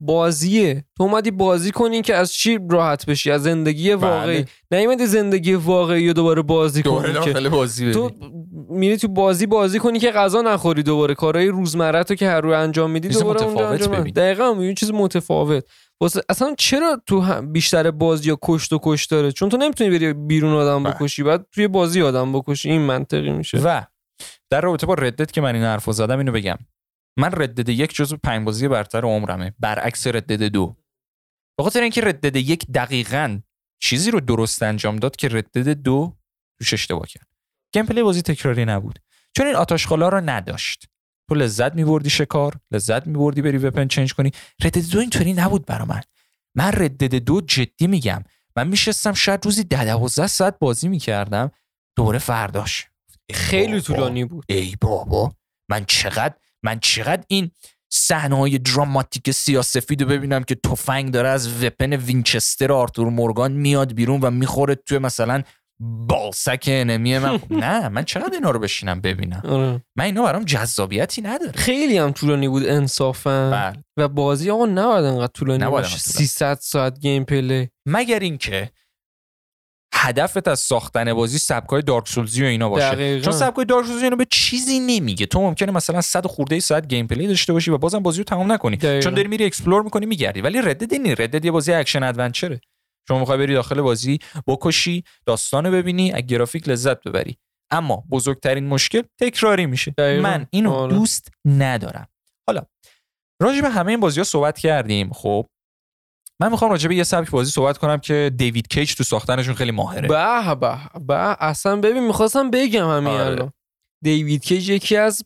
بازیه. 0.00 0.84
تو 0.96 1.02
اومدی 1.02 1.30
بازی 1.30 1.70
کنی 1.70 2.02
که 2.02 2.14
از 2.14 2.32
چی 2.32 2.58
راحت 2.70 3.06
بشی؟ 3.06 3.30
از 3.30 3.42
زندگی 3.42 3.92
واقعی. 3.92 4.42
بله. 4.42 4.46
نیومدی 4.70 5.06
زندگی 5.06 5.54
واقعی 5.54 6.06
رو 6.06 6.12
دوباره 6.12 6.42
بازی 6.42 6.82
دوباره 6.82 7.12
کنی 7.12 7.34
که 7.42 7.48
بازی 7.48 7.92
تو 7.92 8.10
تو 8.10 8.44
میری 8.68 8.96
تو 8.96 9.08
بازی 9.08 9.46
بازی 9.46 9.78
کنی 9.78 9.98
که 9.98 10.10
غذا 10.10 10.42
نخوری 10.42 10.82
دوباره. 10.82 11.14
کارهای 11.14 11.48
روزمره 11.48 12.02
تو 12.02 12.14
که 12.14 12.28
هر 12.28 12.40
روز 12.40 12.54
انجام 12.54 12.90
میدی 12.90 13.08
دوباره 13.08 13.42
اونجا 13.42 13.72
متفاوت 13.72 13.88
انجام. 13.88 14.10
دقیقا 14.10 14.64
یه 14.64 14.74
چیز 14.74 14.90
متفاوت. 14.90 15.64
واسه 16.00 16.20
اصلا 16.28 16.54
چرا 16.58 17.02
تو 17.06 17.20
هم- 17.20 17.52
بیشتر 17.52 17.90
بازی 17.90 18.28
یا 18.28 18.38
کشت 18.42 18.72
و 18.72 18.78
کشت 18.82 19.10
داره؟ 19.10 19.32
چون 19.32 19.48
تو 19.48 19.56
نمی‌تونی 19.56 19.90
بری 19.90 20.12
بیرون 20.12 20.52
آدم 20.52 20.82
بله. 20.82 20.94
بکشی 20.94 21.22
بعد 21.22 21.46
توی 21.52 21.68
بازی 21.68 22.02
آدم 22.02 22.32
بکشی. 22.32 22.70
این 22.70 22.80
منطقی 22.80 23.30
میشه. 23.30 23.58
و 23.58 23.82
در 24.50 24.60
رابطه 24.60 24.86
با 24.86 24.94
ردت 24.94 25.32
که 25.32 25.40
من 25.40 25.54
این 25.54 25.64
حرفو 25.64 25.92
زدم 25.92 26.18
اینو 26.18 26.32
بگم. 26.32 26.58
من 27.16 27.32
ردد 27.32 27.68
یک 27.68 27.94
جزو 27.94 28.16
پنج 28.16 28.44
بازی 28.46 28.68
برتر 28.68 29.04
عمرمه. 29.04 29.54
برعکس 29.58 30.06
ردد 30.06 30.42
دو. 30.42 30.76
به 31.56 31.64
خاطر 31.64 31.80
اینکه 31.82 32.00
ردد 32.00 32.36
یک 32.36 32.66
دقیقا 32.66 33.40
چیزی 33.80 34.10
رو 34.10 34.20
درست 34.20 34.62
انجام 34.62 34.96
داد 34.96 35.16
که 35.16 35.28
ردد 35.28 35.68
دو 35.68 36.16
توش 36.58 36.72
اشتباه 36.72 37.06
کرد. 37.06 37.26
گیم 37.72 37.86
پلی 37.86 38.02
بازی 38.02 38.22
تکراری 38.22 38.64
نبود. 38.64 38.98
چون 39.36 39.46
این 39.46 39.56
آتاشخالا 39.56 40.08
رو 40.08 40.20
نداشت. 40.20 40.88
تو 41.28 41.34
لذت 41.34 41.74
میبردی 41.74 42.10
شکار 42.10 42.60
لذت 42.70 43.06
میبردی 43.06 43.42
بری 43.42 43.58
weapon 43.58 43.88
change 43.88 44.14
کنی. 44.14 44.32
Red 44.64 44.75
Dead 44.75 44.90
دو 44.90 44.98
اینطوری 44.98 45.32
نبود 45.32 45.66
برا 45.66 45.84
من. 45.84 46.00
من 46.54 46.72
Red 46.72 46.90
Dead 46.90 47.14
دو 47.14 47.40
جدی 47.40 47.86
میگم. 47.86 48.24
من 48.56 48.68
میشستم 48.68 49.12
شاید 49.12 49.44
روزی 49.44 49.64
ده 49.64 49.84
دوازده 49.84 50.26
ساعت 50.26 50.58
بازی 50.58 50.88
می‌کردم. 50.88 51.50
دوره 51.96 52.18
فرداش. 52.18 52.86
خیلی. 53.34 53.80
طولانی 53.80 54.24
بود. 54.24 54.44
ای 54.48 54.76
بابا. 54.80 55.34
من 55.68 55.84
چقدر 55.84 56.34
من 56.64 56.78
چقدر 56.80 57.24
این 57.28 57.50
صحنه 57.92 58.36
های 58.36 58.58
دراماتیک 58.58 59.30
سیاسفید 59.30 60.02
رو 60.02 60.08
ببینم 60.08 60.44
که 60.44 60.54
تفنگ 60.54 61.10
داره 61.10 61.28
از 61.28 61.64
weapon 61.64 61.92
Winchester 61.92 62.72
آرتور 62.72 63.08
مورگان 63.08 63.52
میاد 63.52 63.92
بیرون 63.92 64.20
و 64.20 64.30
می‌خوره 64.30 64.74
توی 64.74 64.98
مثلا 64.98 65.42
بالسک 65.80 66.64
enemy 66.68 67.18
من 67.18 67.40
نه 67.50 67.88
من 67.88 68.04
چقدر 68.04 68.34
اینا 68.34 68.50
رو 68.50 68.58
بشینم 68.58 69.00
ببینم 69.00 69.42
آره. 69.48 69.82
من 69.96 70.04
اینا 70.04 70.22
برام 70.22 70.44
جذابیتی 70.44 71.22
نداره 71.22 71.52
خیلی 71.52 71.98
هم 71.98 72.12
طولانی 72.12 72.48
بود 72.48 72.68
انصافا 72.68 73.50
بله. 73.50 73.84
و 73.96 74.08
بازی 74.08 74.50
آقا 74.50 74.66
نباید 74.66 75.04
انقدر 75.04 75.32
طولانی 75.34 75.64
باشه 75.64 75.76
انقدر 75.76 76.02
طولانی. 76.02 76.26
300 76.26 76.58
ساعت 76.60 77.00
gameplay 77.00 77.68
مگر 77.86 78.18
اینکه 78.18 78.70
هدفت 79.94 80.48
از 80.48 80.60
ساختن 80.60 81.14
بازی 81.14 81.38
سبکای 81.38 81.82
Dark 81.82 82.08
Souls 82.08 82.36
ی 82.36 82.42
و 82.42 82.46
اینا 82.46 82.68
باشه 82.68 82.90
دقیقاً. 82.90 83.24
چون 83.24 83.32
سبکای 83.32 83.64
Dark 83.64 83.86
Souls 83.86 84.01
ی 84.01 84.04
اینو 84.04 84.16
به 84.16 84.26
چیزی 84.30 84.80
نمیگه 84.80 85.26
تو 85.26 85.40
ممکنه 85.40 85.72
مثلا 85.72 86.00
100 86.00 86.26
خورده 86.26 86.60
ساعت 86.60 86.86
gameplay 86.86 87.26
داشته 87.26 87.52
باشی 87.52 87.70
و 87.70 87.78
بازم 87.78 87.98
بازی 87.98 88.18
رو 88.18 88.24
تمام 88.24 88.52
نکنی 88.52 88.76
دقیقاً. 88.76 89.00
چون 89.00 89.14
داری 89.14 89.28
میری 89.28 89.44
explore 89.44 89.82
می‌کنی 89.82 90.06
میگردی 90.06 90.40
ولی 90.40 90.62
Red 90.62 90.75
Dead 90.75 90.92
این. 90.92 91.06
Red 91.06 91.22
Dead 91.22 91.44
یه 91.44 91.50
بازی 91.50 91.72
action 91.72 92.02
adventure 92.02 92.54
ه 92.54 92.60
شما 93.08 93.18
می‌خوای 93.18 93.38
بری 93.38 93.54
داخل 93.54 93.80
بازی 93.80 94.18
بکشی 94.46 95.04
داستانو 95.26 95.70
ببینی 95.70 96.12
از 96.12 96.26
گرافیک 96.26 96.68
لذت 96.68 97.02
ببری 97.02 97.36
اما 97.70 98.04
بزرگترین 98.10 98.66
مشکل 98.66 99.02
تکراری 99.20 99.66
میشه 99.66 99.94
دقیقاً. 99.98 100.22
من 100.22 100.46
اینو 100.50 100.70
آره. 100.72 100.94
دوست 100.94 101.28
ندارم 101.44 102.08
حالا 102.46 102.62
راجع 103.42 103.60
به 103.60 103.68
همه 103.70 103.90
این 103.90 104.00
بازی 104.00 104.20
ها 104.20 104.24
صحبت 104.24 104.58
کردیم 104.58 105.12
خب 105.12 105.46
من 106.40 106.50
می‌خوام 106.50 106.70
راجع 106.70 106.88
به 106.88 106.94
یه 106.94 107.04
سبک 107.04 107.30
بازی 107.30 107.50
صحبت 107.50 107.78
کنم 107.78 107.98
که 107.98 108.30
دیوید 108.36 108.68
کیج 108.68 108.94
تو 108.94 109.04
ساختنشون 109.04 109.54
خیلی 109.54 109.70
ماهره. 109.70 110.08
به 110.08 110.54
به 110.54 110.78
به 111.06 111.36
اصلا 111.44 111.76
ببین 111.76 112.06
می‌خواستم 112.06 112.50
بگم 112.50 112.90
همین 112.90 113.12
آره. 113.12 113.24
الان. 113.26 113.52
دیوید 114.02 114.44
کیج 114.44 114.68
یکی 114.68 114.96
از 114.96 115.22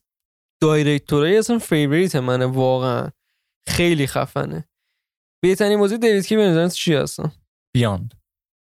director 0.63 1.24
های 1.24 1.39
اصلا 1.39 1.59
favorite 1.59 2.17
منه 2.17 2.47
واقعا. 2.47 3.09
خیلی 3.69 4.07
خفنه. 4.07 4.69
بهترین 5.43 5.79
بازی 5.79 5.99
دیوید 5.99 6.27
کیج 6.27 6.39
به 6.39 6.45
نظرت 6.45 6.73
چی 6.73 6.95
هستن 6.95 7.33
Beyond. 7.75 8.15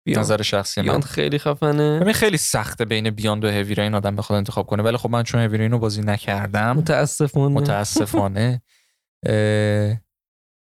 Beyond. 0.07 0.25
نظر 0.25 0.43
شخصی 0.43 0.81
من. 0.81 0.87
Beyond 0.87 1.05
خیلی 1.05 1.39
خفنه. 1.39 2.01
ببین 2.01 2.13
خیلی 2.13 2.37
سخته 2.37 2.85
بین 2.85 3.11
Beyond 3.11 3.45
و 3.45 3.49
Heavy 3.49 3.75
Rain 3.75 3.95
آدم 3.95 4.17
بخواد 4.17 4.37
انتخاب 4.37 4.67
کنه 4.67 4.83
ولی 4.83 4.97
خب 4.97 5.11
من 5.11 5.23
چون 5.23 5.41
هوی 5.41 5.69
رو 5.69 5.79
بازی 5.79 6.03
نکردم 6.03 6.73
متاسفانه. 6.77 7.55
متاسفانه 7.55 8.63
اه، 9.27 10.01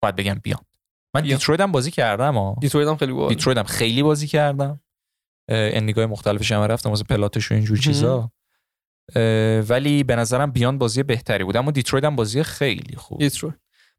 باید 0.04 0.16
بگم 0.16 0.40
Beyond. 0.44 0.73
من. 1.16 1.22
Detroit 1.22 1.62
هم 1.62 1.72
بازی 1.72 1.92
کردم 1.92 2.34
ها 2.38 2.56
Detroit 2.62 2.88
هم 2.88 2.98
خیلی 2.98 3.12
باحال. 3.12 3.30
Detroit 3.30 3.58
هم 3.58 3.64
خیلی 3.64 4.04
بازی 4.04 4.28
کردم. 4.28 4.80
انیگاه 5.50 6.06
مختلفش 6.06 6.52
هم 6.52 6.62
رفتم 6.62 6.90
واسه 6.90 7.04
plat 7.04 7.36
ش 7.36 7.52
و 7.52 7.56
اینجور 7.56 7.78
چیزا. 7.78 8.32
ولی 9.70 10.04
به 10.04 10.16
نظرم 10.16 10.52
Beyond 10.52 10.80
بازی 10.80 11.04
بهتری 11.04 11.44
بود. 11.44 11.58
اما 11.58 11.72
Detroit 11.72 12.04
هم 12.04 12.16
بازی 12.16 12.44
خیلی 12.44 12.96
خوب. 12.96 13.20
Detroit. 13.20 13.56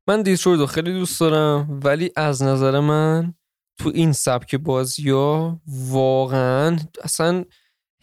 من 0.07 0.23
دیترویت 0.23 0.61
رو 0.61 0.67
خیلی 0.67 0.93
دوست 0.93 1.21
دارم 1.21 1.81
ولی 1.85 2.11
از 2.17 2.43
نظر 2.43 2.81
من 2.81 3.35
تو 3.79 3.91
این 3.95 4.13
سبک 4.13 4.55
بازی 4.55 5.11
ها 5.11 5.61
واقعا 5.67 6.79
اصلا 7.03 7.45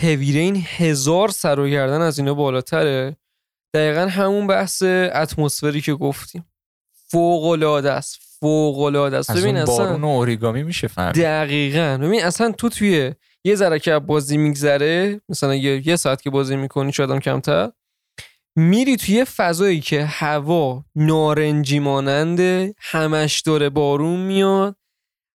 هویرین 0.01 0.64
هزار 0.66 1.30
سر 1.30 1.59
و 1.59 1.70
گردن 1.70 2.01
از 2.01 2.20
اینا 2.20 2.34
بالاتره. 2.34 3.18
دقیقا 3.74 4.07
همون 4.07 4.47
بحث 4.47 4.84
اتمسفری 5.14 5.82
که 5.82 5.93
گفتیم. 5.93 6.45
فوق 7.07 7.43
العاده 7.43 7.91
است. 7.91 8.30
فوق 8.41 8.79
العاده 8.79 9.17
است 9.17 9.37
ببین 9.37 9.57
اصلا 9.57 9.75
بارون 9.85 10.03
اوریگامی 10.03 10.63
میشه 10.63 10.87
فهمید 10.87 11.15
دقیقا. 11.15 11.97
ببین 12.01 12.23
اصلا 12.23 12.51
تو 12.51 12.69
توی 12.69 13.13
یه 13.43 13.55
ذره 13.55 13.79
که 13.79 13.93
از 13.93 14.05
بازی 14.05 14.37
میگذره 14.37 15.21
مثلا 15.29 15.55
یه, 15.55 15.87
یه 15.87 15.95
ساعت 15.95 16.21
که 16.21 16.29
بازی 16.29 16.55
می‌کنی 16.55 16.93
شاید 16.93 17.09
هم 17.11 17.19
کمتر 17.19 17.71
میری 18.55 18.97
توی 18.97 19.25
فضایی 19.25 19.79
که 19.79 20.05
هوا 20.05 20.85
نارنجی 20.95 21.79
ماننده 21.79 22.75
همش 22.77 23.41
داره 23.41 23.69
بارون 23.69 24.19
میاد 24.19 24.75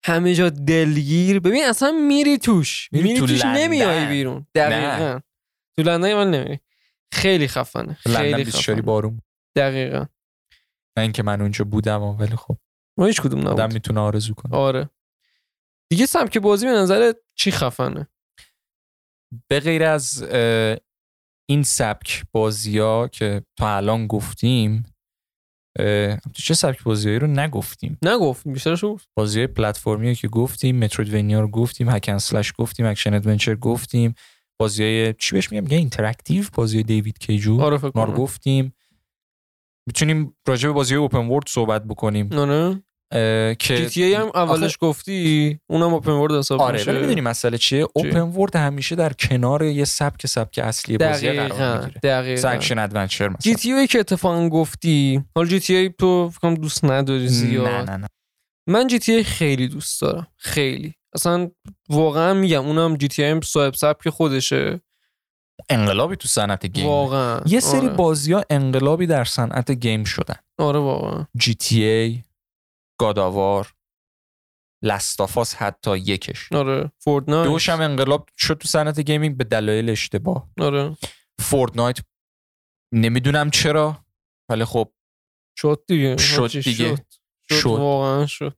همه 0.05 0.35
جا 0.35 0.49
دلگیر. 0.49 1.41
ببین 1.41 1.65
اصلا 1.65 1.93
میری 1.93 2.39
توش. 2.39 2.89
میری 2.93 3.09
میری, 3.09 3.21
تو 3.21 3.27
توش 3.27 3.45
لندن. 3.45 3.61
نمیای 3.61 4.07
بیرون. 4.07 4.47
دقیقا. 4.55 5.21
تو 5.77 5.83
لندن 5.83 6.15
من 6.15 6.31
نمیری 6.31 6.59
خیلی 7.13 7.49
خفنه. 7.49 7.99
لندن 8.07 8.21
خیلی 8.21 8.45
24 8.45 8.77
خفنه. 8.77 8.87
بارون. 8.87 9.21
دقیقا. 9.57 10.07
نه 10.97 11.03
اینکه 11.03 11.23
من 11.23 11.41
اونجا 11.41 11.65
بودم 11.65 12.03
ولی 12.03 12.37
خب. 12.37 12.57
ما 12.99 13.07
هیچ 13.07 13.21
کدوم 13.21 13.47
آدم 13.47 13.63
نبود 13.63 13.75
می‌تونه 13.75 14.01
آرزو 14.01 14.35
کنه. 14.35 14.57
آره. 14.57 14.91
دیگه 15.91 16.07
سبک 16.07 16.39
بازی 16.39 16.67
به 16.67 16.73
نظر 16.73 17.13
چی 17.35 17.51
خفنه؟ 17.51 18.09
به 19.49 19.61
غیر 19.61 19.85
از 19.85 20.23
این 21.49 21.63
سبک 21.63 22.25
بازی 22.33 22.79
ها 22.79 23.09
که 23.09 23.43
تا 23.59 23.77
الان 23.77 24.07
گفتیم 24.07 24.83
تو 26.23 26.43
چه 26.43 26.55
سبک 26.55 26.83
بازیایی 26.83 27.19
رو 27.19 27.27
نگفتیم؟ 27.27 27.99
نگفت 28.03 28.49
بیشترشو 28.49 28.93
گفت. 28.93 29.09
بازی 29.15 29.39
های 29.39 29.47
پلتفرمی 29.47 30.15
که 30.15 30.29
گفتیم 30.29 30.79
Metroidvania 30.79 31.41
رو 31.41 31.49
گفتیم 31.49 31.89
hack 31.89 32.06
and 32.06 32.19
slash 32.19 32.53
گفتیم 32.59 32.87
action 32.87 33.15
adventure 33.15 33.55
گفتیم. 33.55 34.15
بازی 34.61 34.83
های 34.83 35.15
چی 35.15 35.35
بهش 35.35 35.53
میگم؟ 35.53 35.65
میگن 35.65 35.77
interactive 35.77 36.45
بازی 36.53 36.83
دیوید 36.83 37.19
کیجو 37.19 37.61
آره 37.61 37.91
ما 37.95 38.05
رو 38.05 38.13
گفتیم. 38.13 38.75
می‌تونیم 39.87 40.37
راجع 40.49 40.69
به 40.69 40.73
بازی 40.73 40.95
open 40.95 41.27
world 41.27 41.45
صحبت 41.49 41.85
بکنیم. 41.85 42.33
آره 42.33 42.83
اه، 43.15 43.55
که 43.55 43.77
GTA 43.77 44.15
هم 44.15 44.31
اولش 44.35 44.77
گفتی 44.81 45.59
اونم 45.71 45.95
open 45.95 46.11
world 46.11 46.33
حساب 46.33 46.61
آره 46.61 46.79
میشه. 46.79 46.91
ولی 46.91 47.01
می‌دونی 47.01 47.21
مسئله 47.21 47.59
چیه؟ 47.59 47.87
open 47.95 48.21
world 48.21 48.57
همیشه 48.57 48.97
در 48.97 49.13
کنار 49.13 49.63
یه 49.63 49.85
سبک 49.85 50.27
سبک 50.27 50.61
اصلی 50.63 50.99
بازی 50.99 51.31
قرار 51.31 51.79
می‌گیره. 51.79 52.01
دقیقاً. 52.03 52.49
action 52.49 52.79
adventure 52.79 53.29
مثلا. 53.29 53.39
GT 53.41 53.73
A 53.73 53.87
که 53.87 54.01
اتفاقا 54.01 54.49
گفتی 54.49 55.25
حالا 55.37 55.49
GTA 55.49 55.91
تو 55.99 56.31
فکر 56.31 56.55
دوست 56.55 56.85
نداری 56.85 57.29
زیاد. 57.29 57.67
نه 57.67 57.83
نه. 57.83 57.97
نه 57.97 58.07
من 58.69 58.87
GTA 58.87 59.25
خیلی 59.25 59.69
دوست 59.69 60.01
دارم 60.01 60.27
خیلی. 60.37 60.95
اصلا 61.15 61.51
واقعا 61.89 62.35
میگم 62.35 62.67
اونم 62.67 62.97
GTA 62.97 63.41
صاحب 63.45 63.75
سبک 63.75 64.09
خودشه. 64.09 64.81
انقلابی 65.71 66.17
تو 66.17 66.29
صنعت 66.29 66.67
game. 66.67 66.87
واقعا. 66.87 67.41
یه 67.47 67.61
سری 67.61 67.87
آره. 67.87 67.97
بازی 67.97 68.33
ها 68.33 68.45
انقلابی 68.51 69.07
در 69.07 69.25
صنعت 69.25 69.71
game 69.71 70.05
شدن. 70.05 70.37
آره 70.59 70.81
واقعا. 70.81 71.27
GTA 71.37 72.23
گاداوار 73.01 73.75
لستافاس 74.85 75.55
حتی 75.55 75.99
یکش. 75.99 76.53
آره. 76.53 76.93
Fortnite 76.99 77.49
دوش 77.49 77.69
هم 77.69 77.81
انقلاب 77.81 78.29
شد 78.39 78.55
تو 78.59 78.69
صنعت 78.69 79.01
گیمینگ 79.01 79.37
به 79.37 79.45
دلایل 79.45 79.91
اشتباه. 79.91 80.49
آره. 80.61 80.97
فورتنایت 81.39 81.99
نمی‌دونم 82.95 83.51
چرا 83.51 84.05
ولی 84.49 84.65
خب 84.65 84.93
شد 85.59 85.85
دیگه. 85.89 86.17
شد 86.17 86.51
دیگه. 86.51 86.97
شد. 86.97 86.97
شد. 87.51 87.57
شد. 87.61 87.67
واقعا 87.69 88.27
شد. 88.27 88.57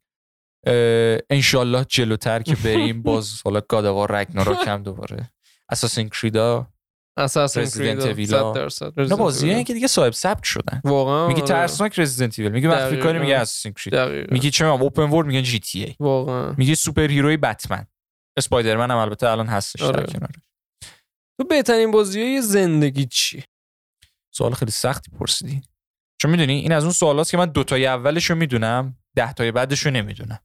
انشالله 1.31 1.85
جلوتر 1.85 2.43
که 2.43 2.57
بریم 2.57 3.03
باز 3.13 3.43
حالا 3.45 3.61
گاداوار 3.61 4.13
رگناراک 4.13 4.69
هم 4.69 4.83
دوباره. 4.83 5.31
اساسین 5.73 6.09
کریدا 6.09 6.67
اساسن 7.17 7.65
Resident 7.65 8.05
کرید 8.05 8.27
Evil 8.27 8.31
100 8.31 8.37
ها. 8.37 8.53
درصد 8.53 8.93
اینا 8.97 9.17
Resident 9.17 9.19
بازی. 9.19 9.65
که 9.65 9.75
دیگه 9.75 9.87
صاحب 9.87 10.12
ثبت 10.12 10.45
شدن 10.45 10.81
واقعا 10.85 11.29
میگی 11.29 11.41
آره. 11.41 11.49
ترسناک 11.49 11.99
رزیدنت 11.99 12.39
ایول 12.39 12.53
مخفی 12.67 12.69
دقیقاً. 12.69 13.03
کاری 13.03 13.19
میگه 13.19 13.37
اساسین 13.37 13.73
کرید. 13.73 14.31
میگی 14.33 14.51
چه 14.51 14.65
میگم 14.65 14.83
open 14.83 15.03
world 15.03 15.27
میگن 15.27 15.43
GTA 15.43 15.95
واقعا 16.01 16.55
میگی 16.59 16.75
superhero 16.75 17.07
ی 17.11 17.37
Batman 17.37 17.87
Spider-Man 18.39 18.91
هم 18.91 18.97
البته 18.97 19.29
الان 19.29 19.47
هستش 19.47 19.81
در 19.81 19.87
آره. 19.87 20.07
کنارش 20.07 20.35
تو 21.41 21.47
بهترین 21.51 21.91
بازی 21.91 22.41
زندگی 22.41 23.07
چی 23.07 23.45
سوال 24.35 24.55
خیلی 24.55 24.71
سختی 24.71 25.11
پرسیدی 25.19 25.62
چون 26.21 26.31
می‌دونی 26.31 26.53
این 26.53 26.73
از 26.73 26.83
اون 26.85 26.93
سوالاست 26.93 27.31
که 27.31 27.37
من 27.37 27.47
دو 27.47 27.65
تای 27.65 27.87
اولش 27.87 28.31
رو 28.31 28.37
می‌دونم 28.37 28.97
ده 29.17 29.33
تای 29.33 29.53
بعدش 29.53 29.81
رو 29.87 29.91
نمی‌دونم 29.91 30.39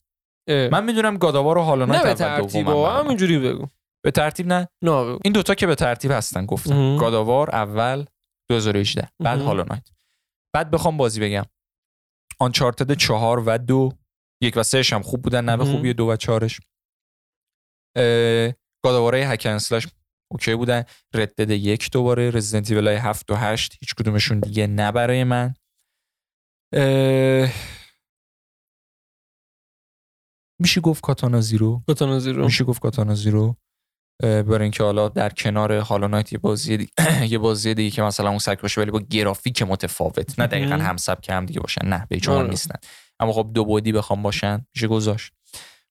اه. 0.49 0.70
من 0.70 0.84
می‌دونم 0.84 1.17
God 1.17 1.32
of 1.32 1.42
War 1.42 1.57
و 1.57 1.61
Hollow 1.61 1.86
نه 1.86 2.03
Knight 2.03 2.21
اول 2.22 2.47
دومم 2.47 2.65
برام. 2.65 3.05
همینجوری 3.05 3.39
بگو 3.39 3.67
به 4.05 4.11
ترتیب 4.11 4.47
نه. 4.47 4.67
نه. 4.83 5.19
این 5.23 5.33
دوتا 5.33 5.55
که 5.55 5.67
به 5.67 5.75
ترتیب 5.75 6.11
هستن 6.11 6.45
گفتم. 6.45 6.97
God 6.97 7.17
of 7.17 7.30
War 7.30 7.49
اول 7.49 8.05
2018 8.49 9.09
بعد. 9.19 9.41
Hollow 9.41 9.63
Knight 9.63 9.89
بعد 10.55 10.71
بخوام 10.71 10.97
بازی 10.97 11.19
بگم. 11.19 11.45
آنچارتد 12.39 12.93
چهار 12.93 13.43
و 13.45 13.57
دو 13.57 13.89
یک 14.41 14.53
و 14.57 14.63
سهش 14.63 14.93
هم 14.93 15.01
خوب 15.01 15.21
بودن 15.21 15.45
نه 15.45 15.57
به. 15.57 15.65
خوبی 15.65 15.93
دو 15.93 16.09
و 16.09 16.15
چهارش. 16.15 16.59
گاداواره 18.83 19.17
هکن 19.17 19.49
اسلش 19.49 19.87
اوکی 20.31 20.55
بودن. 20.55 20.83
ردد 21.13 21.49
یک 21.49 21.91
دوباره 21.91 22.29
رزیدنت 22.29 22.71
ایول 22.71 22.87
هفت 22.87 23.31
و 23.31 23.35
هشت 23.35 23.77
هیچ 23.79 23.95
کدومشون 23.95 24.39
دیگه 24.39 24.67
نه 24.67 24.91
برای 24.91 25.23
من. 25.23 25.53
اه، 26.73 27.49
میشه 30.61 30.81
گفت 30.81 31.01
کاتانا 31.01 31.41
زیرو 31.41 31.83
کاتانا 31.87 32.19
زیرو 32.19 32.45
میشه 32.45 32.63
گفت 32.63 32.81
کاتانا 32.81 33.15
زیرو 33.15 33.55
برای 34.22 34.61
اینکه 34.61 34.84
حالا 34.84 35.09
در 35.09 35.30
کنار 35.30 35.74
هالو 35.74 36.07
نایت 36.07 36.34
یه 36.34 36.39
بازی 36.39 36.78
دیگه 36.78 36.91
یه 37.34 37.38
بازی 37.38 37.74
دیگه 37.74 37.89
که 37.89 38.01
مثلا 38.01 38.30
اون 38.30 38.39
سگ 38.39 38.59
باشه 38.59 38.82
ولی 38.82 38.91
با 38.91 38.99
گرافیک 38.99 39.61
متفاوت. 39.61 40.39
نه 40.39 40.47
دقیقا. 40.47 40.76
هم 40.76 40.97
سبک 40.97 41.30
هم 41.30 41.45
دیگه 41.45 41.59
باشن. 41.59 41.86
نه 41.88 42.07
به 42.09 42.20
عنوان 42.28 42.38
آره. 42.41 42.49
نیستن. 42.49 42.76
اما 43.20 43.32
خب 43.34 43.49
دو 43.53 43.65
بعدی 43.65 43.91
بخوام 43.91 44.22
باشن. 44.22 44.65
میشه 44.76 44.88
گذاشت. 44.88 45.34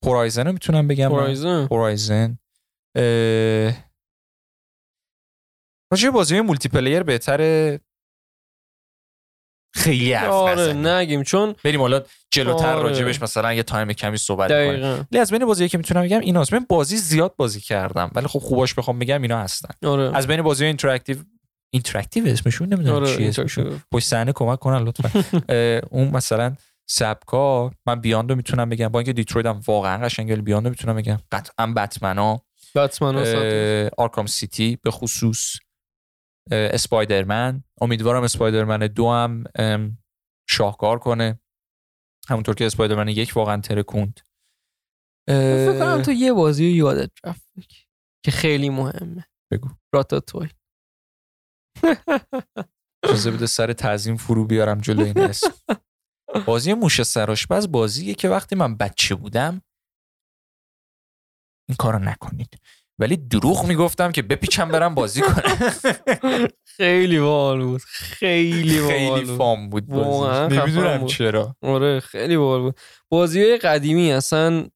Horizon 0.05 0.47
رو 0.47 0.53
می‌تونم 0.53 0.89
بگم. 0.89 1.09
Horizon 1.13 1.67
Horizon 1.71 2.39
اه، 2.97 3.73
راجع 5.93 6.11
بازی 6.11 6.41
multiplayer 6.41 7.03
بهتره 7.03 7.81
خیلی 9.73 10.13
حرف 10.13 10.31
آره. 10.31 10.73
نگیم 10.73 11.23
چون 11.23 11.55
بریم 11.65 11.81
حالا 11.81 12.03
جلوتر 12.31 12.67
آره. 12.67 12.83
راجبش 12.83 13.23
مثلا 13.23 13.55
یه 13.55 13.63
تایم 13.63 13.93
کمی 13.93 14.17
صحبت 14.17 14.51
کنیم. 14.51 15.07
از 15.21 15.33
بین 15.33 15.45
بازی 15.45 15.69
که 15.69 15.79
می‌تونم 15.79 16.03
بگم 16.03 16.21
ایناست. 16.21 16.53
من 16.53 16.67
بازی 16.69 16.97
زیاد 16.97 17.35
بازی 17.37 17.61
کردم 17.61 18.11
ولی 18.15 18.27
خب 18.27 18.39
خوباش 18.39 18.75
بخوام 18.75 18.99
بگم 18.99 19.23
اینا 19.23 19.39
هستن. 19.39 19.89
آره. 19.89 20.17
از 20.17 20.27
بین 20.27 20.43
بازی 20.43 20.65
interactive 20.65 21.17
interactive 21.71 22.27
اسمشون 22.27 22.69
نمی‌دونم 22.69 22.97
آره 22.97 23.17
چی 23.17 23.23
اینطور 23.23 23.45
اسمشون. 23.45 23.83
پشت 23.93 24.07
صحنه 24.07 24.33
کمک 24.33 24.59
کنن 24.59 24.85
لطفا. 24.85 25.25
اون 25.97 26.09
مثلا 26.09 26.55
سبکا 26.91 27.71
من 27.87 28.01
Beyond 28.01 28.32
و 28.32 28.37
می‌تونم 28.37 28.69
بگم. 28.69 28.89
با 28.89 28.99
اینکه 28.99 29.13
Detroit 29.13 29.47
هم 29.47 29.61
واقعا 29.67 30.05
قشنگه 30.05 30.37
Beyond 30.37 30.66
و 30.66 30.71
می‌تونم 30.71 30.97
بگم. 30.97 31.19
قطعا 31.33 31.67
بتمنا 31.67 32.41
بتمن 32.75 33.15
ها 33.15 33.25
صد. 33.25 33.35
اه، 33.35 33.91
Arkham 33.99 34.27
City 34.27 34.79
به 34.83 34.91
خصوص. 34.91 35.57
Spider-Man. 36.51 37.65
امیدوارم 37.81 38.23
Spider-Man 38.23 38.79
دو 38.79 39.11
هم 39.11 39.45
شاهکار 40.49 40.99
کنه. 40.99 41.41
همونطور 42.29 42.55
که 42.55 42.67
Spider-Man 42.67 43.09
یک 43.09 43.33
واقعا 43.37 43.61
ترکوند. 43.61 44.21
فکر 45.29 45.79
کنم 45.79 46.03
تو 46.03 46.13
یه 46.13 46.33
بازی 46.33 46.71
رو 46.71 46.77
یادت 46.77 47.11
رفت 47.25 47.53
که 48.25 48.31
خیلی 48.31 48.71
مهمه. 48.71 49.25
بگو. 49.53 49.69
Ratatouille 49.95 50.49
اجازه 53.05 53.31
بده 53.31 53.47
سر 53.47 53.73
تعظیم 53.73 54.17
فرو 54.17 54.45
بیارم 54.45 54.81
جلو 54.81 55.05
این 55.05 55.19
اسم. 55.19 55.51
بازی 56.47 56.75
موش 56.75 57.03
سرآشپز 57.03 57.69
بازیه 57.69 58.15
که 58.15 58.29
وقتی 58.29 58.57
من 58.57 58.77
بچه 58.77 59.15
بودم 59.15 59.63
این 61.69 61.77
کارو 61.79 61.99
نکنید. 61.99 62.61
ولی 62.99 63.17
دروغ 63.17 63.67
می‌گفتم 63.67 64.13
که 64.13 64.23
بپیچم 64.23 64.69
برم 64.69 64.95
بازی 64.95 65.21
کنم. 65.21 65.43
خیلی 66.65 67.21
باحال 67.21 67.65
بود. 67.65 67.83
خیلی 67.83 68.81
باحال 68.81 69.15
خیلی 69.15 69.37
فام 69.37 69.69
بود 69.69 69.91
نمی‌دونم. 69.93 71.07
چرا. 71.07 71.57
آره 71.63 72.01
خیلی 72.01 72.37
باحال 72.37 72.61
بود. 72.61 72.79
بازی 73.11 73.43
های 73.43 73.57
قدیمی 73.59 74.13
اصلا 74.13 74.69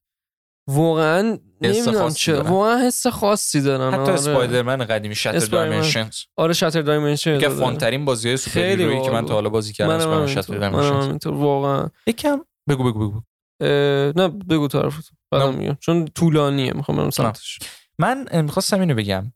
واقعا 0.70 1.38
نمی‌دونم 1.60 2.10
چرا. 2.10 2.42
واقعا 2.42 2.86
حس 2.86 3.06
خاصی 3.06 3.60
دارن. 3.60 3.92
حتی 3.92 4.02
آره. 4.02 4.12
اسپایدرمن 4.12 4.84
قدیمی 4.84 5.14
Shattered 5.14 5.36
Spider-Man. 5.36 5.70
Dimensions 5.70 6.18
آره 6.36 6.52
Shattered 6.52 6.82
Dimension 6.82 7.38
که 7.38 7.48
fun 7.48 7.72
ترین 7.72 8.04
بازی 8.04 8.28
های 8.28 8.36
superhero 8.36 8.60
یی 8.60 9.02
که 9.02 9.10
من 9.10 9.26
تا 9.26 9.34
حالا 9.34 9.48
بازی 9.48 9.72
کردم 9.72 9.90
Spider-Man 9.90 10.26
Shattered 10.26 10.58
Dimensions 10.58 11.26
واقعا. 11.26 11.88
یکم. 12.06 12.40
بگو 12.68 12.84
بگو 12.84 13.08
بگو 13.08 13.20
نه 14.20 14.28
بگو 14.28 14.68
طرف 14.68 14.94
بعدم 15.30 15.54
میگم. 15.54 15.76
چون 15.80 16.06
طولانیه 16.06 16.72
می‌خوام 16.72 16.98
برم 16.98 17.10
سمتش. 17.10 17.58
من 18.02 18.42
می‌خواستم 18.42 18.80
اینو 18.80 18.94
بگم. 18.94 19.32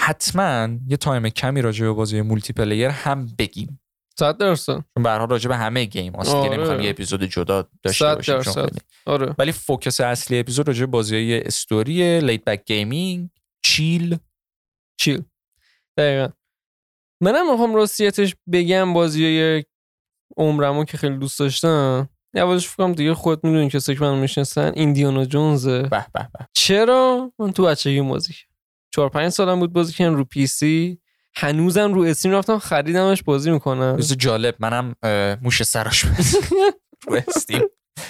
حتما 0.00 0.68
یه 0.88 0.96
تایم 0.96 1.28
کمی 1.28 1.62
راجع 1.62 1.86
به 1.86 1.92
بازی 1.92 2.20
multiplayer 2.20 2.88
هم 2.88 3.26
بگیم. 3.38 3.80
صد 4.18 4.36
درصد. 4.36 4.84
چون 4.94 5.02
به 5.02 5.16
راجع 5.16 5.48
به 5.48 5.56
همه 5.56 5.84
game 5.84 6.12
که 6.12 6.18
آره. 6.18 6.56
نمی‌خوام 6.56 6.80
یه 6.80 6.90
اپیزود 6.90 7.22
جدا 7.22 7.68
داشته 7.82 8.14
باشیم 8.14 8.40
چون 8.40 8.68
آره. 9.06 9.34
ولی 9.38 9.52
focus 9.52 10.00
اصلی 10.00 10.38
اپیزود 10.38 10.68
راجع 10.68 10.80
به 10.80 10.86
بازی 10.86 11.40
story 11.44 12.20
laid 12.20 12.44
back 12.44 12.64
gaming 12.64 13.30
chill. 13.64 14.18
chill. 15.00 15.22
دقیقا. 15.96 16.28
منم 17.22 17.50
می‌خوام 17.50 17.74
راستیتش 17.74 18.36
بگم 18.52 18.92
بازی 18.92 19.24
های 19.24 19.64
عمرمو 20.36 20.84
که 20.84 20.96
خیلی 20.96 21.16
دوست 21.16 21.38
داشتم. 21.38 22.08
اولش 22.34 22.68
فکرم 22.68 22.92
دیگه 22.92 23.14
خود 23.14 23.44
می‌دونین 23.44 23.68
کسی 23.68 23.94
که 23.94 24.00
من 24.00 24.18
می‌شناسن 24.18 24.72
Indiana 24.74 25.24
Jones 25.24 25.65
ه. 25.65 25.82
به 25.82 25.88
به 25.88 26.28
به. 26.38 26.46
چرا؟ 26.52 27.32
من 27.38 27.52
تو 27.52 27.64
بچگی 27.64 28.00
بازی. 28.00 28.34
چهار 28.90 29.08
پنج 29.08 29.28
سالم 29.32 29.60
بود 29.60 29.72
بازی 29.72 29.92
کردم 29.92 30.14
رو 30.14 30.24
PC. 30.24 31.00
هنوزم 31.34 31.94
رو 31.94 32.02
Steam 32.02 32.32
رفتم 32.32 32.58
خریدمش 32.58 33.22
بازی 33.22 33.50
می‌کنم. 33.50 33.94
روز 33.96 34.12
جالب 34.12 34.54
منم 34.58 34.94
موش 35.42 35.62
سراش 35.62 36.04
رو 37.06 37.20
Steam. 37.28 37.62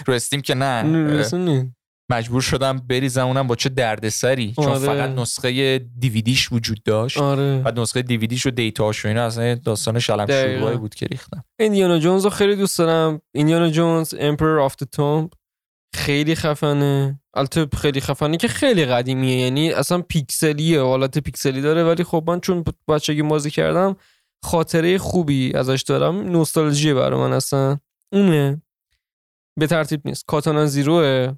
رو 0.06 0.14
Steam 0.14 0.40
که 0.40 0.54
نه 0.54 0.82
مجبور 2.10 2.40
شدم 2.40 2.78
بریزم 2.78 3.26
اونم 3.26 3.46
با 3.46 3.56
چه 3.56 3.68
دردسری 3.68 4.52
چون 4.56 4.64
آره. 4.64 4.78
فقط 4.78 5.10
نسخه 5.10 5.78
دیویدیش 5.98 6.52
وجود 6.52 6.82
داشت. 6.82 7.18
آره. 7.18 7.58
بعد 7.58 7.80
نسخه 7.80 8.02
دیویدیش 8.02 8.46
و 8.46 8.50
data 8.50 8.86
ش 8.86 9.04
و 9.04 9.08
اینا 9.08 9.22
اصلا 9.26 9.54
داستان 9.54 9.98
شلم. 9.98 10.26
شوربایی 10.26 10.76
بود 10.76 10.94
که 10.94 11.06
ریختم. 11.06 11.44
Indiana 11.60 11.98
Jones 11.98 12.24
رو 12.24 12.30
خیلی 12.30 12.56
دوست 12.56 12.78
دارم. 12.78 13.20
Indiana 13.34 13.70
Jones 13.70 14.14
Emperor 14.18 14.58
of 14.58 14.74
the 14.82 14.86
Tomb 14.92 15.30
خیلی 15.94 16.34
خفنه. 16.34 17.20
البته 17.34 17.66
خیلی 17.76 18.00
خفنه 18.00 18.36
که 18.36 18.48
خیلی 18.48 18.84
قدیمیه. 18.84 19.36
یعنی 19.36 19.72
اصلا 19.72 20.02
پیکسلیه. 20.02 20.82
حالت 20.82 21.18
پیکسلی 21.18 21.60
داره. 21.60 21.84
ولی 21.84 22.04
خب 22.04 22.24
من 22.26 22.40
چون 22.40 22.64
بچگی 22.88 23.22
بازی 23.22 23.50
کردم 23.50 23.96
خاطره 24.44 24.98
خوبی 24.98 25.52
ازش 25.54 25.82
دارم. 25.82 26.16
نوستالژیه 26.16 26.94
برای 26.94 27.20
من 27.20 27.32
اصلا. 27.32 27.78
اونه. 28.12 28.62
به 29.58 29.66
ترتیب 29.66 30.00
نیست. 30.04 30.24
Katana 30.26 30.66
Zero 30.66 31.34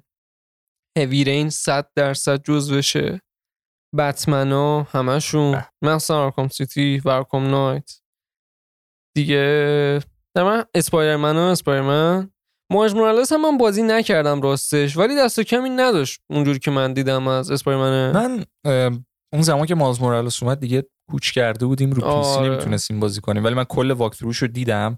ه 0.97 1.23
Heavy 1.23 1.37
Rain 1.37 1.49
صد 1.49 1.89
درصد 1.95 2.43
جزوشه 2.43 3.21
بتمنا 3.97 4.83
همشون 4.83 5.51
به. 5.51 5.67
مثلا 5.81 6.17
Arkham 6.17 6.47
City 6.47 7.01
و 7.05 7.09
Arkham 7.09 7.47
Knight. 7.47 8.01
دیگه 9.15 9.99
نه 10.37 10.43
من 10.43 10.65
Spider-Man 10.75 11.35
و 11.35 11.39
Spider-Man 11.39 12.31
Miles 12.71 12.93
Morales 12.93 13.33
هم 13.33 13.41
من 13.41 13.57
بازی 13.57 13.83
نکردم 13.83 14.41
راستش 14.41 14.97
ولی 14.97 15.15
دست 15.15 15.39
کمی 15.39 15.69
نداشت 15.69 16.21
اونجوری 16.29 16.59
که 16.59 16.71
من 16.71 16.93
دیدم 16.93 17.27
از 17.27 17.51
Spider-Man 17.51 18.11
من 18.11 18.45
اون 19.33 19.41
زمان 19.41 19.65
که 19.65 19.75
Miles 19.75 20.01
Morales 20.01 20.43
اومد 20.43 20.59
دیگه 20.59 20.89
کوچ 21.11 21.31
کرده 21.31 21.65
بودیم 21.65 21.91
رو 21.91 22.01
PC 22.01 22.39
آره. 22.39 22.49
نمی‌تونستیم 22.49 22.99
بازی 22.99 23.21
کنیم. 23.21 23.43
ولی 23.43 23.55
من 23.55 23.63
کل 23.63 23.91
walkthrough 23.91 24.30
ش 24.30 24.37
رو 24.37 24.47
دیدم. 24.47 24.97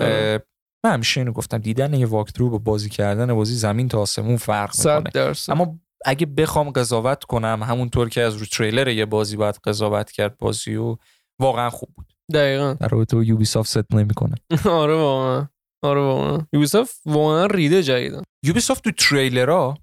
آره. 0.00 0.46
من 0.84 0.92
همیشه 0.92 1.20
اینو 1.20 1.32
گفتم 1.32 1.58
دیدن 1.58 1.94
یه 1.94 2.06
walkthrough 2.06 2.50
با 2.50 2.58
بازی 2.58 2.88
کردن 2.88 3.34
بازی 3.34 3.54
زمین 3.54 3.88
تا 3.88 4.00
آسمون 4.00 4.36
فرق 4.36 4.74
می‌کنه. 4.78 5.34
اما 5.48 5.78
اگه 6.04 6.26
بخوام 6.26 6.70
قضاوت 6.70 7.24
کنم 7.24 7.62
همونطور 7.62 8.08
که 8.08 8.20
از 8.22 8.36
رو 8.36 8.46
تریلر 8.46 8.88
یه 8.88 9.06
بازی 9.06 9.36
باید 9.36 9.58
قضاوت 9.64 10.10
کرد 10.10 10.38
بازی 10.38 10.76
و 10.76 10.96
واقعا 11.40 11.70
خوب 11.70 11.88
بود. 11.94 12.12
دقیقا. 12.34 12.72
در 12.72 12.88
رابطه 12.88 13.16
با 13.16 13.22
یوبی 13.22 13.44
صدق 13.44 13.94
نمی‌کنه. 13.94 14.34
آره 14.64 14.94
واقعا. 14.94 15.48
آره 15.84 16.00
واقعا. 16.00 16.46
Ubisoft 16.52 17.00
واقعا 17.06 17.46
ریده 17.46 17.82
جدیدا 17.82 18.22
یوبی 18.44 18.60
تو 18.60 18.90
تریلرها؟ 18.98 19.78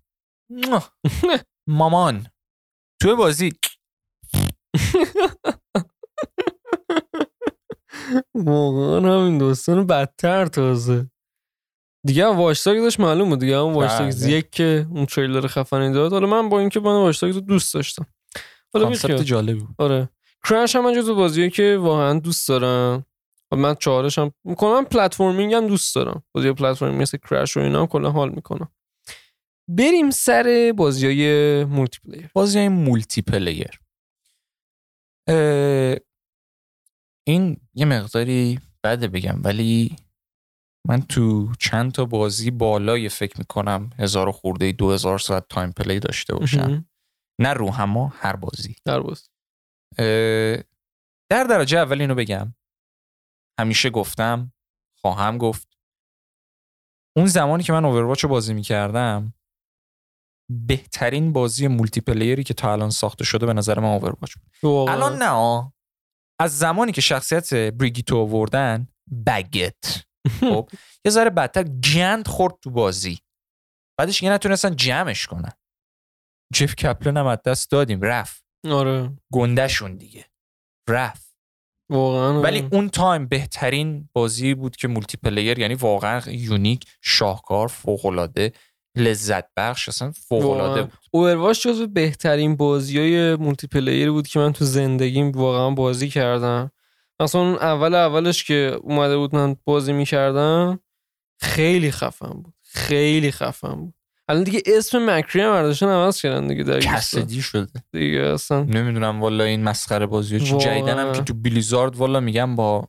مواه. 0.49 0.93
مامان. 1.67 2.27
تو 3.01 3.15
بازی. 3.15 3.51
واقعا 8.33 9.21
همین 9.21 9.37
داستان 9.37 9.87
بدتر 9.87 10.45
تازه. 10.45 11.09
دیگه 12.05 12.27
هم 12.27 12.37
Watch 12.37 12.60
Dogs 12.60 12.77
داشت 12.77 12.99
معلوم 12.99 13.29
بود 13.29 13.39
دیگه. 13.39 13.57
هم 13.57 13.73
Watch 13.73 13.96
Dogs 13.96 14.13
بله. 14.13 14.31
یک 14.31 14.51
که 14.51 14.87
اون 14.89 15.05
تریلر 15.05 15.47
خفنی 15.47 15.93
داد. 15.93 16.13
حالا 16.13 16.27
من 16.27 16.49
با 16.49 16.59
اینکه 16.59 16.79
من 16.79 16.95
Watch 16.95 17.16
Dogs 17.16 17.33
رو 17.33 17.39
دوست 17.39 17.73
داشتم. 17.73 18.05
حالا 18.73 18.85
concept. 18.85 19.21
جالبی 19.21 19.59
بود. 19.59 19.75
آره. 19.77 20.09
Crash 20.49 20.75
هم 20.75 20.93
جزو 20.95 21.15
بازیه 21.15 21.49
که 21.49 21.77
واقعا 21.81 22.19
دوست 22.19 22.47
دارم. 22.47 23.05
و 23.51 23.55
من 23.55 23.75
چهارش 23.75 24.19
هم 24.19 24.31
می‌کنم 24.43 24.85
platforming 24.85 25.53
هم 25.53 25.67
دوست 25.67 25.95
دارم. 25.95 26.23
بازی 26.31 26.51
platforming 26.51 27.01
مثل 27.01 27.17
Crash 27.17 27.57
و 27.57 27.59
اینا 27.59 27.81
هم 27.81 27.87
کلا 27.87 28.11
حال 28.11 28.29
می‌کنم. 28.29 28.71
بریم 29.67 30.09
سر 30.09 30.73
بازی 30.77 31.05
های 31.05 31.63
multiplayer 31.65 32.29
بازی 32.33 32.57
های 32.59 32.69
multiplayer 32.69 33.79
اه، 35.27 35.95
این 37.27 37.57
یه 37.73 37.85
مقداری 37.85 38.59
بده 38.83 39.07
بگم 39.07 39.41
ولی 39.43 39.95
من 40.87 41.01
تو 41.01 41.51
چند 41.59 41.91
تا 41.91 42.05
بازی 42.05 42.51
بالای 42.51 43.09
فکر 43.09 43.39
می‌کنم 43.39 43.89
هزار 43.99 44.29
و 44.29 44.31
خورده 44.31 44.71
دو 44.71 44.91
هزار 44.91 45.19
ساعت 45.19 45.45
time 45.49 45.71
play 45.71 45.99
داشته 45.99 46.35
باشم. 46.35 46.85
نه 47.41 47.53
رو 47.53 47.71
اما 47.79 48.07
هر 48.07 48.35
بازی. 48.35 48.75
در 48.85 48.99
باز 48.99 49.29
در 51.31 51.43
درجه 51.49 51.77
اول 51.77 52.01
اینو 52.01 52.15
بگم. 52.15 52.55
همیشه 53.59 53.89
گفتم 53.89 54.53
خواهم 54.97 55.37
گفت. 55.37 55.77
اون 57.17 57.25
زمانی 57.25 57.63
که 57.63 57.73
من 57.73 57.85
اوورواچ 57.85 58.23
رو 58.23 58.29
بازی 58.29 58.53
می‌کردم 58.53 59.33
بهترین 60.67 61.33
بازی 61.33 61.67
مولتی 61.67 62.01
پلیری 62.01 62.43
که 62.43 62.53
تا 62.53 62.71
الان 62.73 62.89
ساخته 62.89 63.23
شده 63.23 63.45
به 63.45 63.53
نظر 63.53 63.79
من 63.79 63.89
اوورواچ 63.89 64.35
بود. 64.35 64.89
الان 64.89 65.23
نه. 65.23 65.71
از 66.41 66.57
زمانی 66.57 66.91
که 66.91 67.01
شخصیت 67.01 67.53
بریگیتو 67.53 68.17
آوردن 68.17 68.87
بگت. 69.27 70.05
خب 70.39 70.69
یه 71.05 71.11
ذره 71.11 71.29
بدتر 71.29 71.63
گند 71.63 72.27
خورد 72.27 72.53
تو 72.61 72.69
بازی. 72.69 73.19
بعدش 73.99 74.23
یه 74.23 74.31
نتونستن 74.31 74.75
جمعش 74.75 75.27
کنن. 75.27 75.51
جف 76.53 76.75
کپلن 76.75 77.17
هم 77.17 77.25
از 77.25 77.37
دست 77.45 77.71
دادیم 77.71 78.01
رفت. 78.01 78.43
آره. 78.69 79.17
گندهشون 79.33 79.97
دیگه. 79.97 80.25
رفت. 80.89 81.35
واقعا 81.91 82.29
آره. 82.29 82.39
ولی 82.39 82.67
اون 82.71 82.89
time 82.89 83.27
بهترین 83.27 84.09
بازی 84.13 84.53
بود 84.53 84.75
که 84.75 84.87
multiplayer 84.87 85.59
یعنی 85.59 85.73
واقعا 85.73 86.21
unique 86.31 86.85
شاهکار 87.01 87.67
فوق‌العاده 87.67 88.53
لذت 88.97 89.45
بخش 89.57 89.89
اصلا 89.89 90.11
فوق‌العاده 90.11 90.69
واقعا. 90.69 90.83
بود. 90.83 90.93
Overwatch 91.11 91.67
جزو 91.67 91.87
بهترین 91.87 92.55
بازی 92.55 92.99
های 92.99 93.35
multiplayer 93.35 94.11
بود 94.11 94.27
که 94.27 94.39
من 94.39 94.53
تو 94.53 94.65
زندگیم 94.65 95.31
واقعا 95.31 95.69
بازی 95.69 96.09
کردم. 96.09 96.71
مثلا 97.19 97.41
اون 97.41 97.55
اول 97.55 97.95
اولش 97.95 98.43
که 98.43 98.77
اومده 98.81 99.17
بود 99.17 99.35
من 99.35 99.55
بازی 99.65 99.93
می‌کردم 99.93 100.79
خیلی 101.41 101.91
خفن 101.91 102.33
بود. 102.33 102.53
خیلی 102.63 103.31
خفن 103.31 103.75
بود. 103.75 103.93
الان 104.27 104.43
دیگه 104.43 104.61
اسم 104.65 105.09
McCree 105.09 105.41
هم 105.41 105.51
برداشتن 105.51 105.87
عوض 105.87 106.21
کردن 106.21 106.47
دیگه 106.47 106.63
دیگه 106.63 106.79
Cassidy 106.79 107.41
شده. 107.41 107.83
دیگه 107.91 108.19
اصلا 108.19 108.63
نمی‌دونم 108.63 109.21
والا 109.21 109.43
این 109.43 109.63
مسخره 109.63 110.05
بازی 110.05 110.39
چی. 110.39 110.57
جدیدا 110.57 110.99
هم 110.99 111.13
که 111.13 111.21
تو 111.21 111.33
Blizzard 111.33 111.95
والا 111.95 112.19
میگم 112.19 112.55
با 112.55 112.87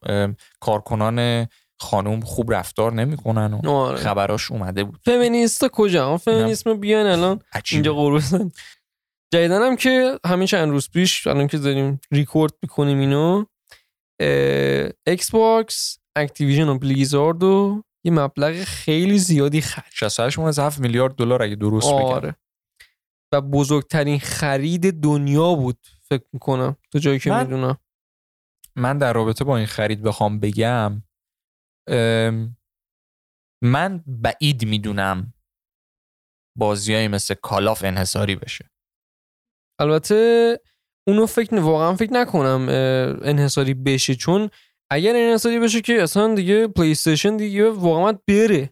کارکنان 0.60 1.46
خانوم 1.82 2.20
خوب 2.20 2.52
رفتار 2.52 2.92
نمی‌کنن 2.92 3.54
و 3.54 3.70
آره. 3.70 3.96
خبراش 3.96 4.50
اومده 4.50 4.84
بود. 4.84 5.00
فمینیستا 5.04 5.68
کجا؟ 5.68 6.16
فمینیسم 6.16 6.74
بیان 6.74 7.06
الان. 7.06 7.40
اینجا 7.72 7.94
قربون 7.94 8.52
جدیدا 9.34 9.62
هم 9.66 9.76
که 9.76 10.18
همین 10.26 10.46
چند 10.46 10.70
روز 10.70 10.90
پیش 10.90 11.26
الان 11.26 11.46
که 11.46 11.58
داریم 11.58 12.00
ریکورد 12.12 12.52
می‌کنیم 12.62 12.98
اینو 12.98 13.44
اه، 14.20 14.88
Xbox 15.06 15.98
Activision 16.16 16.68
و 16.68 16.78
Blizzard 16.78 17.42
و 17.42 17.82
یه 18.04 18.12
مبلغ 18.12 18.64
خیلی 18.64 19.18
زیادی 19.18 19.60
خرج 19.60 19.84
68 19.92 20.38
ممیز 20.38 20.58
7 20.58 20.80
میلیارد 20.80 21.14
دلار 21.14 21.42
اگه 21.42 21.54
درست 21.54 21.86
بگم 21.86 21.94
آره 22.02 22.36
و 23.32 23.40
بزرگترین 23.40 24.18
خرید 24.18 25.00
دنیا 25.00 25.54
بود 25.54 25.78
فکر 26.08 26.24
می‌کنم. 26.32 26.76
تو 26.92 26.98
جایی 26.98 27.18
که 27.18 27.30
من- 27.30 27.42
می‌دونم. 27.46 27.78
من 28.76 28.98
در 28.98 29.12
رابطه 29.12 29.44
با 29.44 29.56
این 29.56 29.66
خرید 29.66 30.02
بخوام 30.02 30.40
بگم 30.40 31.02
من 33.62 34.04
بعید 34.06 34.64
می‌دونم 34.64 35.34
بازیایی 36.58 37.08
مثل 37.08 37.34
Call 37.34 37.67
of 37.67 37.84
انحصاری 37.84 38.36
بشه. 38.36 38.70
البته 39.80 40.60
اونو 41.08 41.26
فکر 41.26 41.54
واقعا 41.60 41.94
فکر 41.94 42.12
نکنم 42.12 42.66
انحصاری 43.22 43.74
بشه 43.74 44.14
چون 44.14 44.50
اگر 44.90 45.16
انحصاری 45.16 45.60
بشه 45.60 45.80
که 45.80 46.02
اصلا 46.02 46.34
دیگه 46.34 46.66
PlayStation 46.66 47.36
دیگه 47.36 47.70
واقعا 47.70 48.18
بره. 48.28 48.70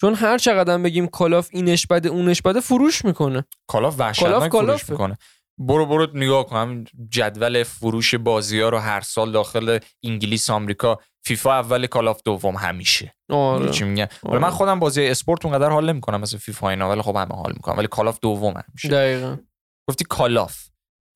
چون 0.00 0.14
هر 0.14 0.38
چقدر 0.38 0.78
بگیم 0.78 1.06
Call 1.06 1.34
of 1.34 1.48
اینش 1.52 1.86
بده 1.86 2.08
اونش 2.08 2.42
بده 2.42 2.60
فروش 2.60 3.04
می‌کنه. 3.04 3.44
Call 3.66 3.89
of 3.89 4.00
وحشتناک 4.00 4.52
فروش. 4.52 4.90
می‌کنه. 4.90 5.18
برو 5.58 5.86
برو 5.86 6.06
نگاه 6.14 6.46
کن. 6.46 6.56
همین 6.56 6.86
جدول 7.08 7.62
فروش 7.62 8.14
بازی 8.14 8.60
ها 8.60 8.68
رو 8.68 8.78
هر 8.78 9.00
سال 9.00 9.32
داخل 9.32 9.78
انگلیس 10.04 10.50
آمریکا 10.50 10.98
فیفا 11.24 11.52
اول 11.52 11.86
Call 11.86 12.09
of 12.09 12.20
دوم 12.24 12.56
همیشه. 12.56 13.14
آره. 13.30 13.70
چی 13.70 13.84
میگم؟ 13.84 14.06
آره. 14.22 14.38
من 14.38 14.50
خودم 14.50 14.80
بازی 14.80 15.06
اسپورت 15.06 15.46
اونقدر 15.46 15.70
حال 15.70 15.92
نمی‌کنم 15.92 16.20
مثل 16.20 16.38
فیفا 16.38 16.70
اینا 16.70 16.90
ولی 16.90 17.02
خب 17.02 17.16
همه 17.16 17.34
حال 17.34 17.52
می‌کنم 17.52 17.78
ولی 17.78 17.86
Call 17.86 18.07
of 18.07 18.18
دوم 18.22 18.54
همیشه. 18.68 18.88
دقیقا. 18.88 19.36
گفتی 19.88 20.04
Call 20.08 20.48
of 20.48 20.68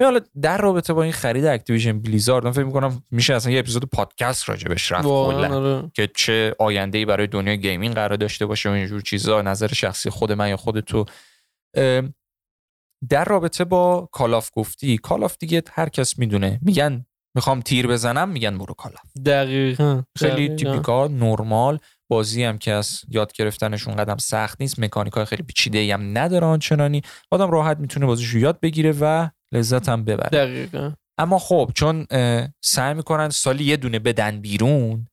حالا 0.02 0.20
در 0.42 0.58
رابطه 0.58 0.92
با 0.92 1.02
این 1.02 1.12
خرید 1.12 1.44
Activision 1.44 2.00
Blizzard 2.00 2.44
من 2.44 2.52
فکر 2.52 2.64
می‌کنم 2.64 3.02
میشه 3.10 3.34
اصلا 3.34 3.52
یه 3.52 3.58
اپیزود 3.58 3.84
پادکست 3.84 4.48
راجبش 4.48 4.92
رفت 4.92 5.04
کلا. 5.04 5.56
آره. 5.56 5.90
که 5.94 6.10
چه 6.16 6.54
آینده 6.58 6.98
ای 6.98 7.04
برای 7.04 7.26
دنیای 7.26 7.60
gaming 7.60 7.94
قرار 7.94 8.16
داشته 8.16 8.46
باشه 8.46 8.68
و 8.68 8.72
اینجور 8.72 9.00
چیزا 9.00 9.42
نظر 9.42 9.66
شخصی 9.66 10.10
خود 10.10 10.32
من 10.32 10.48
یا 10.48 10.56
خود 10.56 10.80
تو. 10.80 11.04
در 13.08 13.24
رابطه 13.24 13.64
با 13.64 14.08
Call 14.12 14.37
of 14.37 14.50
گفتی 14.52 14.98
Call 14.98 15.23
of 15.23 15.36
دیگه 15.38 15.62
هر 15.72 15.88
کس 15.88 16.18
می‌دونه. 16.18 16.58
میگن 16.62 17.06
می‌خوام 17.36 17.60
تیر 17.60 17.86
بزنم 17.86 18.28
میگن 18.28 18.58
برو 18.58 18.74
Call 18.74 19.02
of 19.02 19.16
دقیقا 19.26 20.02
خیلی. 20.18 20.56
typical 20.56 21.12
normal. 21.12 21.78
بازی 22.10 22.44
هم 22.44 22.58
که 22.58 22.72
از 22.72 23.00
یاد 23.08 23.32
گرفتنشون 23.32 23.96
اونقدم 23.96 24.16
سخت 24.16 24.60
نیست. 24.60 24.80
مکانیک 24.80 25.12
های 25.12 25.24
خیلی 25.24 25.42
پیچیده 25.42 25.94
هم 25.94 26.18
نداره 26.18 26.46
آنچنانی. 26.46 27.02
آدم 27.30 27.50
راحت 27.50 27.78
می‌تونه 27.78 28.06
بازیشو 28.06 28.38
یاد 28.38 28.60
بگیره 28.60 28.94
و 29.00 29.28
لذت 29.52 29.88
هم 29.88 30.04
ببره. 30.04 30.28
دقیقا. 30.28 30.92
اما 31.18 31.38
خب 31.38 31.70
چون 31.74 32.06
سعی 32.64 32.94
می‌کنن 32.94 33.28
سالی 33.28 33.64
یه 33.64 33.76
دونه 33.76 33.98
بدن 33.98 34.40
بیرون 34.40 35.08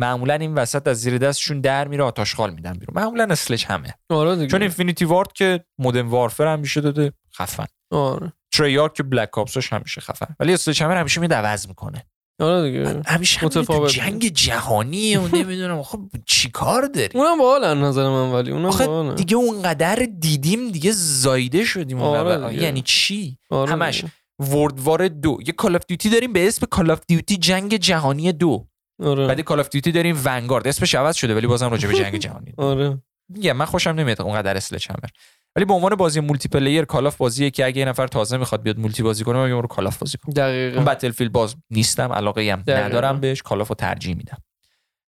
معمولا 0.00 0.34
این 0.34 0.54
وسط 0.54 0.88
از 0.88 1.00
زیر 1.00 1.18
دستشون 1.18 1.60
در 1.60 1.88
میره 1.88 2.04
آت 2.04 2.18
آشغال 2.18 2.54
میدن 2.54 2.72
بیرون. 2.72 3.02
معمولا 3.02 3.26
Sledgehammer. 3.30 3.94
آره 4.10 4.34
دیگه. 4.34 4.46
چون 4.46 4.62
Infinity 4.62 5.04
Ward 5.04 5.32
که 5.32 5.64
Modern 5.78 6.06
Warfare 6.06 6.46
همیشه 6.46 6.80
داده. 6.80 7.12
خفن. 7.38 7.66
آره. 7.90 8.32
Treyarch 8.52 8.92
که 8.92 9.02
Black 9.02 9.38
Ops 9.38 9.58
ش 9.58 9.72
همیشه 9.72 10.00
خفن. 10.00 10.36
ولی 10.40 10.56
همه 10.80 10.94
همیشه 10.94 11.20
میاد 11.20 11.32
عوض 11.32 11.68
می‌کنه. 11.68 12.06
آره 12.40 12.70
دیگه. 12.70 13.02
همیشه 13.06 13.44
متفاوت. 13.44 13.90
جنگ 13.90 14.28
جهانی 14.28 15.16
و 15.16 15.28
نمی‌دونم. 15.36 15.82
خب 15.82 16.00
چی 16.26 16.50
کار 16.50 16.86
داری؟ 16.86 17.18
اونم 17.18 17.38
باحال 17.38 17.78
نظر 17.78 18.08
من 18.08 18.32
ولی 18.32 18.50
اونم 18.50 18.66
آخه 18.66 18.86
باحاله. 18.86 19.14
دیگه 19.14 19.36
اونقدر 19.36 20.08
دیدیم 20.20 20.70
دیگه 20.70 20.92
زده 20.92 21.64
شدیم 21.64 22.02
آره. 22.02 22.54
یعنی 22.54 22.82
چی؟ 22.82 23.38
آره 23.50 23.72
همش. 23.72 24.04
World 24.38 24.80
War 24.80 25.08
دو. 25.08 25.38
یه 25.46 25.52
Call 25.52 25.76
of 25.76 25.82
Duty 25.88 26.10
داریم 26.10 26.32
به 26.32 26.48
اسم 26.48 26.66
Call 26.66 26.90
of 26.90 27.00
Duty 27.08 27.36
جنگ 27.36 27.76
جهانی 27.76 28.32
دو. 28.32 28.66
آره. 29.02 29.26
بعد 29.26 29.40
Call 29.40 29.60
of 29.60 29.68
Duty 29.68 29.92
داریم 29.92 30.20
Vanguard 30.24 30.68
اسمش 30.68 30.94
عوض 30.94 31.16
شده 31.16 31.34
ولی 31.34 31.46
بازم 31.46 31.70
راجع 31.70 31.88
به 31.88 31.94
جنگ 31.94 32.16
جهانی 32.16 32.54
آره. 32.56 33.02
میگم 33.28 33.52
من 33.52 33.64
خوشم 33.64 33.90
نمیاد 33.90 34.22
اونقدر 34.22 34.56
Sledgehammer 34.56 35.08
ولی 35.56 35.64
به 35.64 35.74
عنوان 35.74 35.94
بازی 35.94 36.20
multiplayer 36.20 36.84
Call 36.84 37.06
of 37.06 37.16
بازیه 37.16 37.50
که 37.50 37.66
اگه 37.66 37.78
یه 37.78 37.84
نفر 37.84 38.06
تازه 38.06 38.36
می‌خواد 38.36 38.62
بیاد 38.62 38.78
multi 38.78 39.02
بازی 39.02 39.24
کنه 39.24 39.44
میگم 39.44 39.58
برو 39.58 39.68
Call 39.68 39.86
of 39.86 39.98
بازی 39.98 40.18
کن. 40.18 40.32
دقیقا. 40.32 40.76
اون 40.76 40.84
Battlefield 40.84 41.32
باز 41.32 41.56
نیستم 41.70 42.12
علاقه 42.12 42.52
هم. 42.52 42.64
ندارم 42.66 43.20
بهش 43.20 43.42
Call 43.42 43.60
of 43.60 43.68
رو 43.68 43.74
ترجیح 43.74 44.16
میدم. 44.16 44.38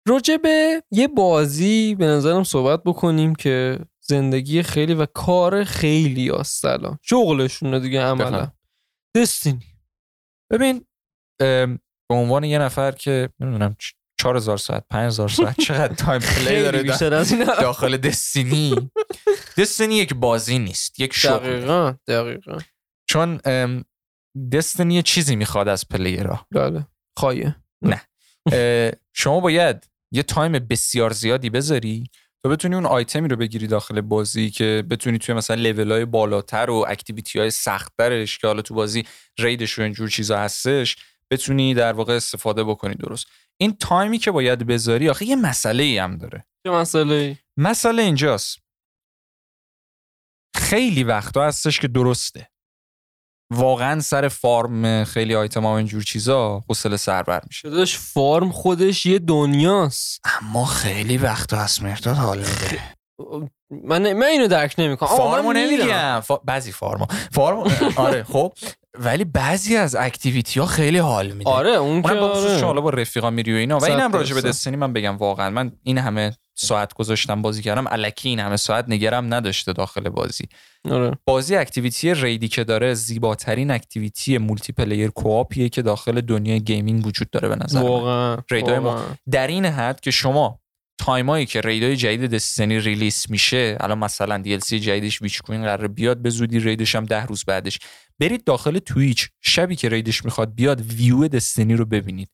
راجع 0.08 0.36
به 0.36 0.82
یه 0.90 1.08
بازی 1.08 1.94
به 1.94 2.06
نظرم 2.06 2.44
صحبت 2.44 2.82
بکنیم 2.82 3.34
که 3.34 3.78
زندگی 4.00 4.62
خیلی 4.62 4.94
و 4.94 5.06
کار 5.06 5.64
خیلی 5.64 6.28
هست 6.28 6.64
الان 6.64 6.98
شغلشونه 7.02 7.80
دیگه 7.80 8.02
عملا. 8.02 8.52
Destiny 9.16 9.66
ببین 10.50 10.84
به 11.38 12.14
عنوان 12.14 12.44
یه 12.44 12.58
نفر 12.58 12.92
که 12.92 13.28
نمی‌دونم 13.40 13.76
4000 14.18 14.58
ساعت 14.58 14.84
5000 14.90 15.28
ساعت 15.28 15.60
چقدر 15.60 15.94
time 15.94 16.20
play 16.20 16.62
داره 16.62 16.82
بیشتر 16.82 17.14
از 17.14 17.32
این 17.32 17.44
داخل 17.60 17.96
Destiny. 17.96 18.90
Destiny 19.58 19.94
یک 19.94 20.14
بازی 20.14 20.58
نیست 20.58 21.00
یک 21.00 21.14
شغل. 21.14 21.38
دقیقا 21.38 21.94
دقیقا. 22.08 22.58
چون 23.10 23.40
Destiny 24.52 24.94
یه 24.94 25.02
چیزی 25.02 25.36
می‌خواد 25.36 25.68
از 25.68 25.88
player 25.88 26.32
ها. 26.32 26.46
بله. 26.50 26.86
خواهیه. 27.18 27.56
اه، 28.52 28.92
شما 29.12 29.40
باید 29.40 29.90
یه 30.12 30.22
time 30.22 30.52
بسیار 30.52 31.12
زیادی 31.12 31.50
بذاری 31.50 32.10
تو 32.42 32.48
بتونی 32.48 32.74
اون 32.74 32.86
آیتمی 32.86 33.28
رو 33.28 33.36
بگیری 33.36 33.66
داخل 33.66 34.00
بازی 34.00 34.50
که 34.50 34.84
بتونی 34.90 35.18
توی 35.18 35.34
مثلا 35.34 35.56
لول 35.56 35.92
های 35.92 36.04
بالاتر 36.04 36.70
و 36.70 36.84
activity 36.88 37.38
های 37.38 37.50
سختترش 37.50 38.38
که 38.38 38.46
حالا 38.46 38.62
تو 38.62 38.74
بازی 38.74 39.04
ریدش 39.38 39.78
و 39.78 39.82
اینجور 39.82 40.08
چیزا 40.08 40.38
هستش 40.38 40.96
بتونی 41.30 41.74
در 41.74 41.92
واقع 41.92 42.12
استفاده 42.12 42.64
بکنی 42.64 42.94
درست. 42.94 43.26
این 43.60 43.76
تایمی 43.76 44.18
که 44.18 44.30
باید 44.30 44.66
بذاری 44.66 45.08
آخه 45.10 45.24
یه 45.24 45.36
مسئله 45.36 45.82
ای 45.82 45.98
هم 45.98 46.16
داره. 46.16 46.46
چه 46.66 46.72
مسئله 46.72 47.38
مسئله 47.56 48.02
اینجاست. 48.02 48.58
خیلی 50.56 51.04
وقتا 51.04 51.44
هستش 51.44 51.80
که 51.80 51.88
درسته. 51.88 52.50
واقعا 53.52 54.00
سر 54.00 54.28
فارم 54.28 55.04
خیلی 55.04 55.34
آیتم 55.34 55.66
ها 55.66 55.76
اینجور 55.76 56.02
چیزا 56.02 56.64
حوصله 56.68 56.96
سربر 56.96 57.42
میشه. 57.46 57.70
داداش 57.70 57.98
فارم 57.98 58.52
خودش 58.52 59.06
یه 59.06 59.18
دنیاست. 59.18 60.20
اما 60.24 60.64
خیلی 60.64 61.16
وقت 61.16 61.52
از 61.52 61.82
مرداد 61.82 62.16
حال 62.16 62.38
میده. 62.38 62.94
من 63.70 64.12
من 64.12 64.26
اینو 64.26 64.48
درک 64.48 64.74
نمی‌کنم. 64.78 65.08
فارمو 65.08 65.52
نمیگم. 65.52 66.20
فا... 66.20 66.36
بعضی 66.36 66.72
فارما 66.72 67.06
farm 67.32 67.58
آره 67.96 68.24
خب. 68.24 68.52
ولی 68.98 69.24
بعضی 69.24 69.76
از 69.76 69.96
activity 69.96 70.60
ها 70.60 70.66
خیلی 70.66 70.98
حال 70.98 71.32
میده 71.32 71.50
آره 71.50 71.70
اون 71.70 72.02
که 72.02 72.08
آره. 72.08 72.64
حالا 72.64 72.80
با 72.80 72.90
رفیقا 72.90 73.30
میری 73.30 73.54
و 73.54 73.56
اینا 73.56 73.78
و 73.78 73.84
اینم 73.84 74.12
راجع 74.12 74.34
به. 74.34 74.40
Destiny 74.40 74.76
من 74.76 74.92
بگم 74.92 75.16
واقعا 75.16 75.50
من 75.50 75.72
این 75.82 75.98
همه 75.98 76.32
ساعت 76.54 76.94
گذاشتم 76.94 77.42
بازی 77.42 77.62
کردم 77.62 77.84
الکی 77.86 78.28
این 78.28 78.40
همه 78.40 78.56
ساعت 78.56 78.84
نگرم 78.88 79.34
نداشته 79.34 79.72
داخل 79.72 80.08
بازی 80.08 80.44
آره. 80.90 81.18
بازی 81.24 81.56
activity 81.56 82.14
raid 82.14 82.41
ی 82.41 82.48
که 82.48 82.64
داره 82.64 82.94
زیباترین 82.94 83.70
activity 83.70 84.38
multiplayer 84.38 84.72
co-op 84.72 85.10
یه 85.10 85.68
که 85.68 85.82
داخل 85.82 86.20
دنیای 86.20 86.60
gaming 86.60 87.06
وجود 87.06 87.30
داره 87.30 87.48
به 87.48 87.56
نظر 87.56 87.82
من. 87.82 87.88
واقعا 87.88 88.36
واقعا. 88.80 89.04
در 89.30 89.46
این 89.46 89.64
حد 89.64 90.00
که 90.00 90.10
شما 90.10 90.60
time 90.98 91.30
ایی 91.30 91.46
که 91.46 91.60
raid 91.60 91.89
ای 91.89 91.96
جدید 91.96 92.30
Destiny 92.30 92.80
release 92.80 93.30
میشه 93.30 93.76
الان 93.80 93.98
مثلا 93.98 94.42
DLC 94.58 94.80
جدیدش 94.80 95.22
Witch 95.22 95.42
Queen 95.42 95.62
قرار 95.62 95.88
بیاد 95.88 96.22
به 96.22 96.30
زودی 96.30 96.60
raid 96.60 96.83
ش 96.83 96.94
هم 96.94 97.04
ده 97.04 97.26
روز 97.26 97.44
بعدش. 97.44 97.78
برید 98.18 98.44
داخل 98.44 98.78
Twitch 98.78 99.28
شبی 99.40 99.76
که 99.76 99.88
raid 99.88 100.12
ش 100.12 100.24
می‌خواد 100.24 100.54
بیاد 100.54 100.80
view 100.80 101.28
Destiny 101.28 101.74
رو 101.74 101.84
ببینید. 101.84 102.28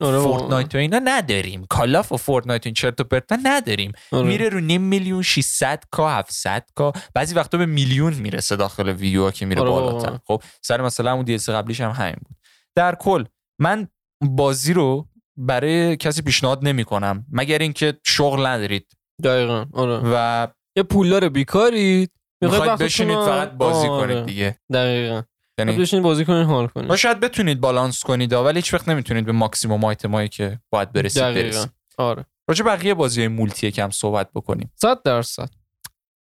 آره. 0.00 0.18
Fortnite 0.18 0.74
و 0.74 0.78
اینا 0.78 1.00
نداریم. 1.04 1.66
Call 1.70 1.98
of 1.98 2.12
و 2.12 2.16
Fortnite 2.16 2.66
این 2.66 2.74
چرت 2.74 3.00
و 3.00 3.04
پرتا 3.04 3.38
نداریم. 3.42 3.92
آره. 4.12 4.28
میره 4.28 4.48
رو 4.48 4.60
نیم 4.60 4.80
میلیون 4.80 5.22
600 5.22 5.84
K 5.90 6.10
700 6.10 6.64
K. 6.74 6.92
بعضی 7.14 7.34
وقتا 7.34 7.58
به 7.58 7.66
میلیون 7.66 8.14
می‌رسه 8.14 8.56
داخل 8.56 8.88
ویو 8.88 9.22
ها 9.22 9.30
که 9.30 9.46
میره 9.46 9.60
آره. 9.60 9.70
بالاتر. 9.70 10.18
خب 10.24 10.42
سر 10.62 10.80
مثلا 10.80 11.12
اون 11.12 11.24
DLC 11.24 11.36
قبلیش 11.36 11.80
هم 11.80 11.90
همین 11.90 12.16
بود. 12.24 12.36
در 12.76 12.94
کل 12.94 13.24
من 13.58 13.88
بازی 14.20 14.72
رو 14.72 15.07
برای 15.38 15.96
کسی 15.96 16.22
پیشنهاد 16.22 16.58
نمی 16.62 16.84
کنم 16.84 17.26
مگر 17.32 17.58
اینکه 17.58 17.94
شغل 18.06 18.46
ندارید. 18.46 18.86
دقیقا 19.24 19.66
آره. 19.72 20.00
و 20.04 20.46
یه 20.76 20.82
پولدار 20.82 21.28
بیکارید. 21.28 22.10
می‌خواید 22.40 22.78
بشینید 22.78 23.18
فقط 23.18 23.52
بازی 23.52 23.88
آره. 23.88 24.14
کنید 24.14 24.26
دیگه. 24.26 24.58
دقیقا. 24.72 25.22
یعنی 25.58 25.72
بشینید 25.72 26.02
بازی 26.02 26.24
کنید 26.24 26.46
حال 26.46 26.66
کنید. 26.66 26.90
و 26.90 26.96
شاید 26.96 27.20
بتونید 27.20 27.60
بالانس 27.60 28.04
کنید 28.04 28.32
ولی 28.32 28.58
هیچ 28.58 28.74
وقت 28.74 28.88
نمی‌تونید 28.88 29.26
به 29.26 29.32
ماکسیموم 29.32 29.84
آیتمایی 29.84 30.28
که 30.28 30.60
باید 30.70 30.92
برسید 30.92 31.22
دقیقا. 31.22 31.40
برسید. 31.42 31.70
آره. 31.98 32.26
راجع 32.48 32.64
بقیه 32.64 32.94
بازی 32.94 33.28
multi 33.28 33.70
کم 33.70 33.90
صحبت 33.90 34.28
بکنیم. 34.34 34.72
صد 34.74 35.02
درصد. 35.02 35.50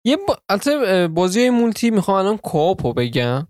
یه. 0.05 0.17
البته 0.49 1.07
بازی 1.07 1.49
multi 1.49 1.89
می‌خوام 1.89 2.17
الان 2.17 2.37
co-op 2.37 2.84
و 2.84 2.93
بگم. 2.93 3.47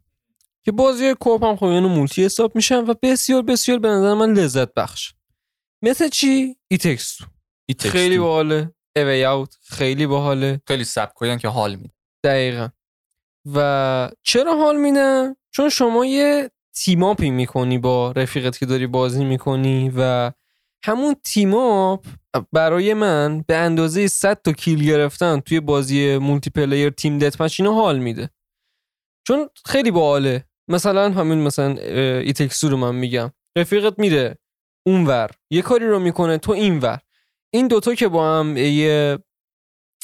که 0.65 0.71
بازی 0.71 1.13
co-op 1.13 1.43
هم 1.43 1.55
خب 1.55 1.65
یعنی 1.65 1.87
multi 1.87 2.25
حساب 2.25 2.55
میشن 2.55 2.85
و 2.85 2.93
بسیار 3.03 3.41
بسیار 3.41 3.79
به 3.79 3.87
نظر 3.87 4.13
من 4.13 4.33
لذت 4.33 4.73
بخش. 4.73 5.13
مثل 5.81 6.09
چی؟ 6.09 6.55
It 6.67 6.81
Takes 6.81 7.17
It 7.71 7.75
Takes 7.75 7.87
خیلی. 7.87 8.17
باحاله. 8.17 8.73
A 8.95 9.23
Way 9.25 9.41
Out 9.41 9.57
خیلی 9.61 10.07
باحاله. 10.07 10.61
خیلی 10.67 10.83
سبکایی 10.83 11.37
که 11.37 11.47
حال 11.47 11.75
میده. 11.75 11.93
دقیقا. 12.23 12.69
و 13.55 14.09
چرا 14.23 14.57
حال 14.57 14.77
میدن 14.77 15.35
چون 15.51 15.69
شما 15.69 16.05
یه 16.05 16.51
team 16.73 17.05
up 17.05 17.21
ی 17.21 17.29
می‌کنی 17.29 17.77
با 17.77 18.11
رفیقت 18.11 18.57
که 18.57 18.65
داری 18.65 18.87
بازی 18.87 19.25
می‌کنی 19.25 19.91
و 19.97 20.31
همون 20.85 21.15
team 21.23 21.78
up 21.78 22.05
برای 22.51 22.93
من 22.93 23.41
به 23.47 23.55
اندازه 23.55 24.07
100 24.07 24.41
تا 24.41 24.51
kill 24.51 24.85
گرفتن 24.85 25.39
توی 25.39 25.59
بازی 25.59 26.17
multiplayer 26.17 26.89
team 26.89 27.17
deathmatch 27.17 27.59
اینو 27.59 27.73
حال 27.73 27.99
میده. 27.99 28.29
چون 29.27 29.49
خیلی 29.65 29.91
باحاله. 29.91 30.45
مثلا 30.67 31.09
همین 31.11 31.41
مثلا 31.41 31.75
It 32.19 32.32
Takes 32.32 32.63
و 32.63 32.69
رو 32.69 32.77
من 32.77 32.95
میگم. 32.95 33.31
رفیقت 33.57 33.99
میره. 33.99 34.37
اونور 34.89 35.29
یه 35.51 35.61
کاری 35.61 35.87
رو 35.87 35.99
می‌کنه 35.99 36.37
تو 36.37 36.51
اینور 36.51 36.99
این 37.53 37.67
دوتا 37.67 37.95
که 37.95 38.07
با 38.07 38.39
هم 38.39 38.57
یه 38.57 39.19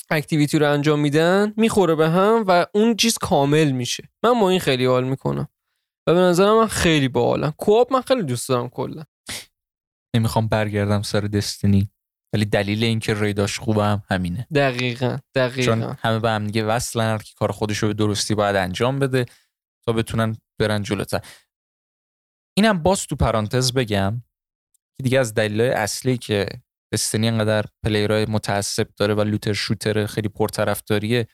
اکتیویتی 0.10 0.60
رو 0.60 0.72
انجام 0.72 1.00
میدن 1.00 1.54
می‌خوره 1.58 1.96
به 1.96 2.10
هم 2.10 2.44
و 2.48 2.66
اون 2.74 2.96
چیز 2.96 3.18
کامل 3.18 3.72
میشه. 3.72 4.10
من 4.24 4.40
با 4.40 4.50
این 4.50 4.60
خیلی 4.60 4.86
حال 4.86 5.04
می‌کنم. 5.04 5.48
و 6.08 6.14
به 6.14 6.20
نظر 6.20 6.54
من 6.54 6.68
خیلی 6.68 7.08
باحالم 7.08 7.52
کوآپ 7.58 7.94
من 7.94 8.02
خیلی 8.02 8.24
دوست 8.24 8.50
دارم 8.50 8.70
کلا. 8.70 9.04
نمی‌خوام 10.16 10.48
برگردم 10.48 11.02
سر 11.02 11.22
دستینی. 11.22 11.90
ولی 12.34 12.46
دلیل 12.46 12.84
اینکه 12.84 13.14
ریداش 13.14 13.60
خوبه 13.60 13.84
هم 13.84 14.04
همینه. 14.10 14.48
دقیقا 14.56 15.18
دقیقا. 15.36 15.66
چون 15.66 15.98
همه 16.00 16.20
به 16.20 16.30
هم 16.30 16.46
دیگه 16.46 16.64
وصلن 16.64 17.04
هر 17.04 17.22
کار 17.36 17.52
خودش 17.52 17.78
رو 17.78 17.88
به 17.88 17.94
درستی 17.94 18.36
باید 18.36 18.56
انجام 18.56 19.00
بده 19.00 19.26
تا 19.86 19.94
بتونن 19.94 20.38
برن 20.60 20.84
جلوتر. 20.84 21.22
اینم 22.58 22.84
باز 22.84 23.08
تو 23.08 23.16
پرانتز 23.16 23.74
بگم. 23.74 24.24
که 24.98 25.04
دیگه 25.04 25.20
از 25.20 25.34
دلایل 25.34 25.72
اصلی 25.72 26.18
که 26.18 26.46
دستنی 26.94 27.28
انقدر 27.28 27.66
پلیرهای 27.86 28.26
متعصب 28.26 28.88
داره 28.98 29.14
و 29.14 29.22
لوتر 29.22 29.54
شوتر 29.54 30.06
خیلی 30.06 30.30
پرطرفداریه 30.30 31.28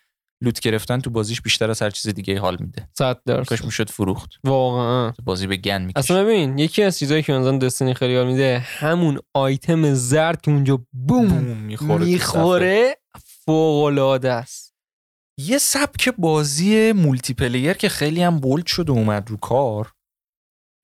لوت 0.43 0.59
گرفتن 0.59 0.99
تو 0.99 1.09
بازیش 1.09 1.41
بیشتر 1.41 1.69
از 1.69 1.81
هر 1.81 1.89
چیز 1.89 2.13
دیگه 2.13 2.39
حال 2.39 2.57
میده. 2.59 2.89
صد 2.97 3.21
درصد. 3.25 3.49
کاش 3.49 3.65
می‌شد 3.65 3.89
فروخت. 3.89 4.29
واقعا. 4.43 5.13
بازی 5.23 5.47
به 5.47 5.57
گن 5.57 5.81
می‌کشه 5.81 5.99
اصلا 5.99 6.23
ببین 6.23 6.57
یکی 6.57 6.83
از 6.83 6.99
چیزایی 6.99 7.23
که 7.23 7.33
مثلا 7.33 7.57
دستنی 7.57 7.93
خیلی 7.93 8.15
حال 8.15 8.27
میده 8.27 8.59
همون 8.59 9.19
آیتم 9.33 9.93
زرد 9.93 10.41
که 10.41 10.51
اونجا 10.51 10.85
بوم 10.91 11.31
می‌خوره 11.43 11.97
تو 11.97 12.05
می‌خوره 12.05 12.97
فوق 13.45 13.83
العاده 13.83 14.31
است. 14.31 14.73
یه 15.39 15.57
سبک 15.57 16.09
بازی 16.17 16.91
multiplayer 16.91 17.73
که 17.73 17.89
خیلی 17.89 18.23
هم 18.23 18.39
bold 18.39 18.65
شد 18.65 18.89
و 18.89 18.93
اومد 18.93 19.29
رو 19.29 19.37
کار. 19.37 19.91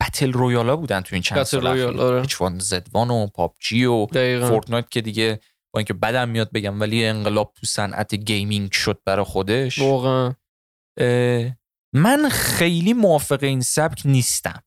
battle 0.02 0.34
royale 0.34 0.70
ا 0.70 0.76
بودن 0.76 1.02
تو 1.02 1.16
این 1.16 1.24
چند 1.24 1.44
سال 1.44 1.68
اخیر. 1.68 2.22
هیچ 2.22 2.42
وان 2.42 2.60
زدوان 2.60 3.10
و 3.10 3.28
پابجی 3.28 3.86
و 3.86 4.06
دقیقا. 4.06 4.48
Fortnite 4.48 4.90
که 4.90 5.02
دیگه 5.02 5.40
با 5.74 5.80
اینکه 5.80 5.94
بدم 5.94 6.30
میاد 6.30 6.52
بگم 6.52 6.82
ولی 6.82 7.06
انقلاب 7.06 7.54
تو 7.60 7.68
صنعت 7.68 8.16
gaming 8.16 8.72
شد 8.72 9.00
برای 9.06 9.26
خودش. 9.26 9.80
واقعا. 9.80 10.34
من 11.94 12.30
خیلی 12.32 12.94
موافق 12.94 13.44
این 13.44 13.62
سبک 13.62 14.02
نیستم. 14.06 14.64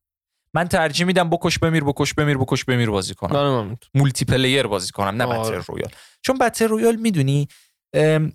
من 0.55 0.67
ترجیح 0.67 1.05
میدم 1.05 1.29
بکش 1.29 1.59
بمیر 1.59 1.83
بکش 1.83 2.13
بمیر 2.13 2.37
بکش 2.37 2.65
بمیر 2.65 2.89
بازی 2.89 3.13
کنم. 3.13 3.77
multiplayer 3.93 4.67
بازی 4.67 4.91
کنم 4.91 5.21
نه 5.21 5.23
آره. 5.25 5.57
battle 5.57 5.63
royale 5.67 5.91
چون 6.21 6.37
battle 6.37 6.67
royale 6.67 6.95
می‌دونی 6.95 7.47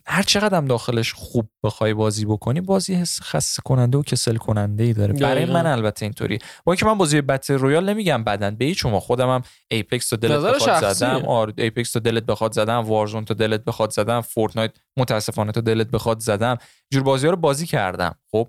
هر 0.06 0.22
چقدر 0.26 0.56
هم 0.56 0.66
داخلش 0.66 1.12
خوب 1.12 1.50
بخوای 1.64 1.94
بازی 1.94 2.24
بکنی 2.24 2.60
بازی 2.60 2.94
حس 2.94 3.20
خسته 3.22 3.62
کننده 3.64 3.98
و 3.98 4.02
کسل 4.02 4.36
کننده 4.36 4.84
ای 4.84 4.92
داره. 4.92 5.12
برای. 5.12 5.44
من 5.44 5.66
البته 5.66 6.04
اینطوری. 6.04 6.38
با 6.64 6.72
اینکه 6.72 6.86
من 6.86 6.98
بازی 6.98 7.20
battle 7.20 7.54
royale 7.54 7.88
نمیگم 7.88 8.24
بدن 8.24 8.56
به 8.56 8.64
هیچ 8.64 8.80
شما. 8.80 9.00
خودم 9.00 9.28
هم 9.28 9.42
Apex 9.68 10.08
تا 10.08 10.16
دلت 10.16 10.40
بخواد 10.40 10.58
شخصیه. 10.60 10.92
زدم 10.92 11.26
آره 11.26 11.52
Apex 11.58 11.92
تا 11.92 12.00
دلت 12.00 12.22
بخواد 12.22 12.52
زدم 12.52 12.76
Warzone 12.76 13.24
تا 13.24 13.34
دلت 13.34 13.64
بخواد 13.64 13.90
زدم 13.90 14.20
Fortnite 14.20 14.72
متاسفانه 14.96 15.52
تا 15.52 15.60
دلت 15.60 15.90
بخواد 15.90 16.18
زدم. 16.18 16.56
جور 16.92 17.02
بازی 17.02 17.26
ها 17.26 17.30
رو 17.30 17.38
بازی 17.38 17.66
کردم 17.66 18.14
خب؟ 18.30 18.48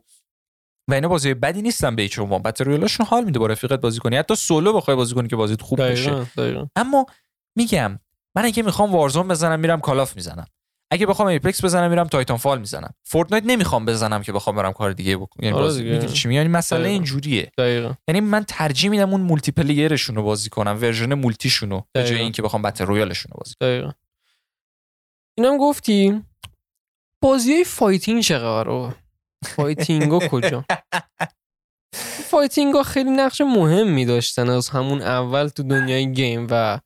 و 0.90 0.94
اینا 0.94 1.08
بازی 1.08 1.34
بدی 1.34 1.62
نیستن 1.62 1.96
به 1.96 2.02
هیچ 2.02 2.16
شما 2.16 2.40
battle 2.40 2.66
royale 2.66 2.90
شون 2.90 3.06
حال 3.06 3.24
میده 3.24 3.40
با 3.40 3.48
رفیقت 3.48 3.82
بازی 3.82 4.00
کنی. 4.00 4.18
حتی 4.18 4.36
سولو 4.36 4.74
بخوای 4.74 4.98
بازی 4.98 5.16
کنی 5.16 5.28
که 5.28 5.36
بازیت 5.36 5.62
خوب 5.62 5.82
بشه 5.82 6.10
دقیقا 6.10 6.26
دقیقا. 6.38 6.68
اما 6.76 7.06
میگم 7.56 8.00
من 8.36 8.46
اگه 8.46 8.64
می‌خوام 8.64 8.92
Warzone 8.92 9.28
بزنم 9.28 9.60
میرم 9.60 9.80
Call 9.80 10.04
of 10.04 10.16
می‌زنم. 10.16 10.48
اگه 10.92 11.06
بخوام 11.06 11.28
Apex 11.28 11.64
بزنم 11.66 11.90
میرم 11.90 12.08
Titanfall 12.08 12.60
می‌زنم. 12.60 12.94
Fortnite 13.04 13.44
نمی‌خوام 13.46 13.86
بزنم 13.86 14.24
که 14.24 14.32
بخوام 14.32 14.56
برم 14.56 14.74
کار 14.74 14.92
دیگه 14.92 15.18
بکنم 15.18 15.46
یعنی 15.46 15.58
آره. 15.60 15.84
می‌دونی 15.84 16.14
چی 16.14 16.34
یعنی 16.34 16.50
مسئله. 16.50 16.90
اینجوریه. 16.90 17.52
یعنی 18.08 18.20
من 18.22 18.44
ترجیح 18.44 18.90
میدم 18.90 19.10
اون 19.10 19.22
multiplayer 19.22 19.52
شون 19.52 20.16
رو 20.16 20.24
بازی 20.24 20.50
کنم 20.50 20.78
version 20.82 21.14
multi 21.14 21.45
شون 21.45 21.70
رو 21.70 21.84
به 21.94 22.04
جای. 22.04 22.20
اینکه 22.20 22.42
بخوام 22.42 22.62
battle 22.62 22.86
royale 22.86 23.13
شون 23.13 23.32
رو 23.34 23.38
بازی 23.38 23.56
دقیقا. 23.62 23.92
اینم 25.38 25.58
گفتی 25.58 26.24
بازی 27.24 27.64
fighting 27.64 28.24
چه 28.24 28.38
قراره 28.38 28.96
fighting 29.46 30.11
ا 30.11 30.20
کجا؟ 30.32 30.66
fighting 32.30 32.78
ا 32.78 32.84
خیلی 32.84 33.10
نقش 33.10 33.42
مهمی 33.42 34.06
داشتن 34.06 34.50
از 34.50 34.70
همون 34.70 35.02
اول 35.02 35.48
تو 35.48 35.64
دنیای 35.64 36.14
game 36.14 36.48
و 36.50 36.80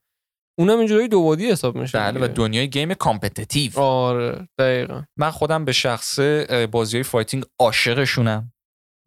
اونم 0.62 0.78
اینجوری 0.78 1.08
دوبادی 1.08 1.50
حساب 1.50 1.76
میشه 1.76 1.98
بله 1.98 2.20
و. 2.24 2.28
دنیای 2.28 2.70
game 2.70 2.94
competitive 2.94 3.80
آره 3.80 4.48
دقیقا. 4.58 5.02
من 5.16 5.30
خودم 5.30 5.64
به 5.64 5.72
شخصه 5.72 6.66
بازی 6.66 6.96
های 6.96 7.02
fighting 7.02 7.44
عاشقشونم. 7.58 8.52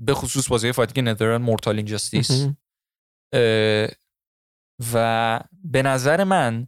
به 0.02 0.14
خصوص 0.14 0.50
بازی 0.50 0.68
های 0.68 0.72
fighting 0.72 1.10
NetherRealm 1.10 1.42
Mortal 1.42 1.76
Injustice 1.76 2.48
و 4.94 5.40
به 5.64 5.82
نظر 5.82 6.24
من 6.24 6.68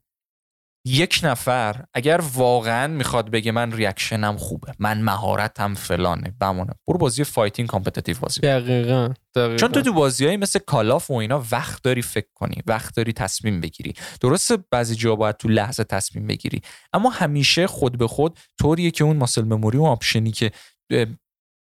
یک 0.88 1.20
نفر 1.24 1.86
اگر 1.94 2.22
واقعا 2.34 2.88
می‌خواد 2.88 3.32
بگه 3.32 3.52
من 3.52 3.72
reaction 3.72 4.31
م 4.31 4.38
خوبه 4.38 4.74
من 4.80 5.02
مهارتم 5.02 5.74
فلانه 5.74 6.36
بمونه 6.42 6.74
برو 6.88 6.98
بازی 6.98 7.24
fighting 7.24 7.70
competitive 7.70 8.18
بازی. 8.20 8.42
دقیقا 8.42 9.14
دقیقا 9.36 9.58
چون 9.58 9.72
تو 9.72 9.82
تو 9.82 9.94
بازی 9.94 10.38
مثل 10.38 10.60
Call 10.60 10.95
of 10.95 11.12
و 11.12 11.14
اینا 11.14 11.44
وقت 11.52 11.84
داری 11.84 12.02
فکر 12.02 12.28
کنی 12.34 12.62
وقت 12.68 12.96
داری 12.96 13.14
تصمیم 13.14 13.62
بگیری 13.62 13.94
درسته 14.22 14.58
بعضی 14.72 14.96
جا 14.96 15.16
باید 15.16 15.38
تو 15.38 15.48
لحظه 15.48 15.84
تصمیم 15.84 16.28
بگیری 16.28 16.62
اما 16.94 17.10
همیشه 17.10 17.68
خود 17.68 17.98
به 17.98 18.08
خود 18.08 18.40
طوریه 18.60 18.92
که 18.92 19.04
اون 19.04 19.18
muscle 19.18 19.44
memory 19.44 19.78
و 19.78 19.84
option 19.84 20.25
ی 20.25 20.32
که 20.32 20.52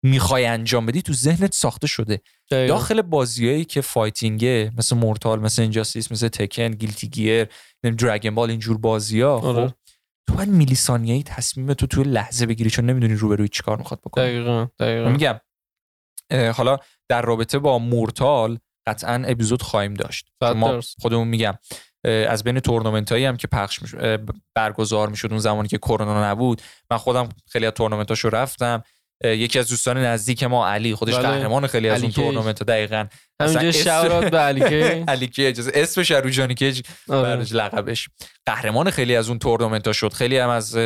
می‌خوای 0.04 0.46
انجام 0.46 0.86
بدی 0.86 1.02
تو 1.02 1.12
ذهنت 1.12 1.54
ساخته 1.54 1.86
شده. 1.86 2.20
داخل 2.50 3.02
بازیایی 3.02 3.64
که 3.64 3.80
fighting 3.80 4.62
ه 4.62 4.72
مثل 4.78 4.96
Mortal 4.96 5.40
مثل 5.40 5.62
Injustice 5.62 6.12
مثل 6.12 6.28
Tekken 6.28 6.70
Guilty 6.70 7.08
Gear 7.08 7.48
Dragon 7.82 8.34
Ball 8.34 8.50
اینجور 8.50 8.78
بازیا 8.78 9.32
آره. 9.38 9.68
خب 9.68 9.74
تو 10.28 10.34
باید 10.34 10.48
میلی 10.48 10.74
ثانیه‌ای 10.74 11.22
تصمیم 11.22 11.74
تو 11.74 11.86
توی 11.86 12.04
لحظه 12.04 12.46
بگیری 12.46 12.70
چون 12.70 12.86
نمی‌دونی 12.86 13.14
روبروی 13.14 13.48
چیکار 13.48 13.78
می‌خواد 13.78 14.00
بکنه. 14.00 14.24
دقیقا 14.24 14.66
دقیقا. 14.78 15.10
میگم 15.10 15.40
حالا 16.54 16.78
در 17.08 17.22
رابطه 17.22 17.58
با 17.58 17.78
Mortal 17.78 18.58
قطعا 18.86 19.24
اپیزود 19.26 19.62
خواهیم 19.62 19.94
داشت. 19.94 20.28
ما. 20.42 20.80
خودمون 21.00 21.28
میگم 21.28 21.54
از 22.04 22.44
بین 22.44 22.60
تورنمنت 22.60 23.12
هایی 23.12 23.24
هم 23.24 23.36
که 23.36 23.46
پخش 23.46 23.94
اه، 23.94 24.18
برگزار 24.54 25.08
می‌شد 25.08 25.28
اون 25.30 25.38
زمانی 25.38 25.68
که 25.68 25.78
کرونا 25.78 26.30
نبود. 26.30 26.62
من 26.90 26.96
خودم 26.96 27.28
خیلی 27.48 27.66
از 27.66 27.72
تورنمنت 27.72 28.08
هاشو 28.08 28.28
رفتم. 28.28 28.82
یکی 29.24 29.58
از 29.58 29.68
دوستان 29.68 29.98
نزدیک 29.98 30.42
ما 30.42 30.68
علی 30.68 30.94
خودش 30.94 31.14
بله. 31.14 31.22
قهرمان 31.22 31.66
خیلی 31.66 31.88
از 31.88 32.02
اون. 32.02 32.12
تورنمنت 32.12 32.58
ها 32.58 32.64
دقیقا 32.64 33.06
همینجا 33.42 33.68
اصلا 33.68 33.72
shout 33.72 34.09
out 34.09 34.30
به 34.30 34.38
علی 34.38 34.60
کیج. 34.60 35.04
علی 35.08 35.28
کیج 35.28 35.60
اسمش 35.74 36.10
رو 36.10 36.30
جانی 36.30 36.54
کیج 36.54 36.82
آره. 37.08 37.42
لقبش 37.52 38.08
قهرمان 38.46 38.90
خیلی 38.90 39.16
از 39.16 39.28
اون 39.28 39.38
تورنمنت 39.38 39.86
ها 39.86 39.92
شد 39.92 40.12
خیلی 40.12 40.38
هم 40.38 40.48
از 40.48 40.76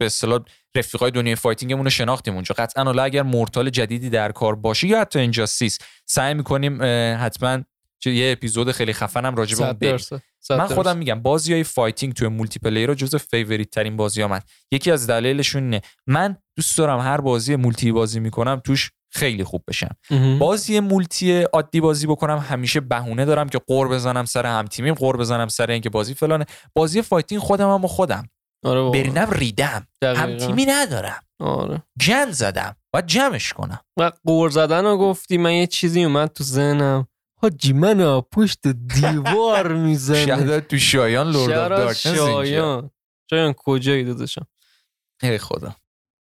به 0.00 0.06
اصطلاح 0.06 0.40
رفیقای 0.76 1.10
دنیای 1.10 1.36
fighting 1.36 1.71
مون 1.71 1.84
رو 1.84 1.90
شناختیم 1.90 2.34
اونجا 2.34 2.54
قطعا 2.58 2.84
حالا 2.84 3.02
اگر 3.02 3.22
Mortal 3.22 3.70
جدیدی 3.70 4.10
در 4.10 4.32
کار 4.32 4.54
باشه 4.54 4.86
یا 4.86 5.00
حتی 5.00 5.18
Injustice 5.18 5.78
سعی 6.06 6.34
می‌کنیم 6.34 6.78
حتما 7.20 7.62
چه- 8.04 8.14
یه 8.14 8.32
اپیزود 8.32 8.72
خیلی 8.72 8.92
خفنم 8.92 9.34
راجع 9.34 9.56
به 9.58 9.64
اون 9.64 9.72
بریم 9.72 9.98
من. 10.50 10.66
خودم 10.66 10.96
میگم 10.96 11.22
بازی 11.22 11.52
های 11.52 11.64
fighting 11.64 12.12
توی 12.12 12.28
multiplayer 12.28 12.88
رو 12.88 12.94
جز 12.94 13.16
favorite 13.16 13.70
ترین 13.70 13.96
بازی 13.96 14.22
ها 14.22 14.28
من. 14.28 14.40
یکی 14.72 14.90
از 14.90 15.06
دلایلشون 15.06 15.62
اینه. 15.62 15.80
من 16.06 16.36
دوست 16.56 16.78
دارم 16.78 17.00
هر 17.00 17.20
بازی 17.20 17.56
multi 17.56 17.92
بازی 17.92 18.20
می‌کنم 18.20 18.60
توش 18.64 18.90
خیلی 19.12 19.44
خوب 19.44 19.64
بشم. 19.68 19.96
بازی 20.38 20.80
multi 20.80 21.42
عادی 21.42 21.80
بازی 21.80 22.06
بکنم 22.06 22.38
همیشه 22.38 22.80
بهونه 22.80 23.24
دارم 23.24 23.48
که 23.48 23.58
غر 23.58 23.88
بزنم 23.88 24.24
سر 24.24 24.46
هم 24.46 24.64
تیمیم 24.66 24.94
غر 24.94 25.16
بزنم 25.16 25.48
سر 25.48 25.70
اینکه 25.70 25.90
بازی 25.90 26.14
فلانه. 26.14 26.44
بازی 26.74 27.02
فایتینگ 27.02 27.40
خودم 27.40 27.74
هم 27.74 27.84
و 27.84 27.88
خودم. 27.88 28.28
آره. 28.64 28.90
برینم 28.90 29.30
ریدم. 29.30 29.86
دقیقاً. 30.02 30.22
هم 30.22 30.36
تیمی 30.36 30.66
ندارم. 30.66 31.20
آره. 31.40 31.82
جن 31.98 32.30
زدم. 32.30 32.76
باید 32.92 33.06
جمعش 33.06 33.52
کنم. 33.52 33.80
و 33.98 34.12
قور 34.24 34.50
زدن 34.50 34.84
رو 34.84 34.96
گفتی 34.98 35.36
من 35.38 35.52
یه 35.52 35.66
چیزی 35.66 36.04
اومد 36.04 36.28
تو 36.32 36.44
ذهنم. 36.44 37.06
حاجی 37.44 37.72
من 37.72 38.20
پشت 38.20 38.66
دیوار 38.66 39.72
می‌زنه. 39.86 40.26
شهدت 40.26 40.68
تو 40.68 40.78
شایان 40.78 41.30
لورد 41.30 41.72
آف 41.72 41.92
شایان. 41.92 42.90
شایان 43.30 43.52
کجایی 43.52 44.04
داداشم؟ 44.04 44.46
ای 45.22 45.38
خدا. 45.38 45.76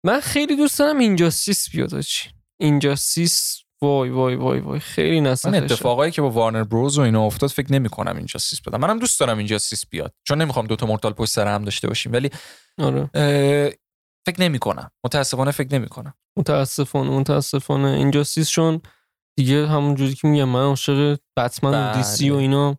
من 0.05 0.19
خیلی 0.19 0.55
دوست 0.55 0.79
دارم 0.79 0.97
اینجا 0.97 1.29
سیس 1.29 1.69
بیاد 1.69 1.93
حاجی 1.93 2.29
اینجا 2.59 2.95
سیس 2.95 3.61
وای 3.81 4.09
وای 4.09 4.35
وای 4.35 4.59
وای. 4.59 4.79
خیلی 4.79 5.21
من 5.21 5.27
نسخه 5.31 5.57
اتفاقایی 5.57 6.11
که 6.11 6.21
با 6.21 6.29
Warner 6.29 6.63
Bros 6.63 6.97
و 6.97 7.01
اینا 7.01 7.25
افتاد 7.25 7.49
فکر 7.49 7.73
نمی 7.73 7.89
کنم 7.89 8.17
Injustice 8.17 8.61
بدم. 8.61 8.79
منم 8.79 8.99
دوست 8.99 9.19
دارم 9.19 9.37
Injustice 9.37 9.85
بیاد. 9.89 10.13
چون 10.23 10.41
نمی‌خوام 10.41 10.67
دوتا 10.67 10.85
Mortal 10.85 11.13
پشت 11.13 11.31
سر 11.31 11.47
هم 11.47 11.63
داشته 11.63 11.87
باشیم. 11.87 12.13
ولی 12.13 12.29
آره. 12.77 13.09
فکر 14.25 14.41
نمی 14.41 14.59
کنم 14.59 14.91
متاسفانه 15.05 15.51
فکر 15.51 15.73
نمی 15.73 15.87
کنم 15.87 16.13
متاسفانه 16.37 17.09
متاسفانه. 17.09 17.87
Injustice 17.87 18.49
چون 18.49 18.81
دیگه 19.37 19.67
همون 19.67 19.95
جوری 19.95 20.15
که 20.15 20.27
میگم 20.27 20.49
من 20.49 20.63
عاشق 20.63 21.17
بتمن 21.37 21.69
و 21.69 21.73
بله. 21.73 21.97
DC 21.97 22.29
و 22.29 22.35
اینا 22.35 22.77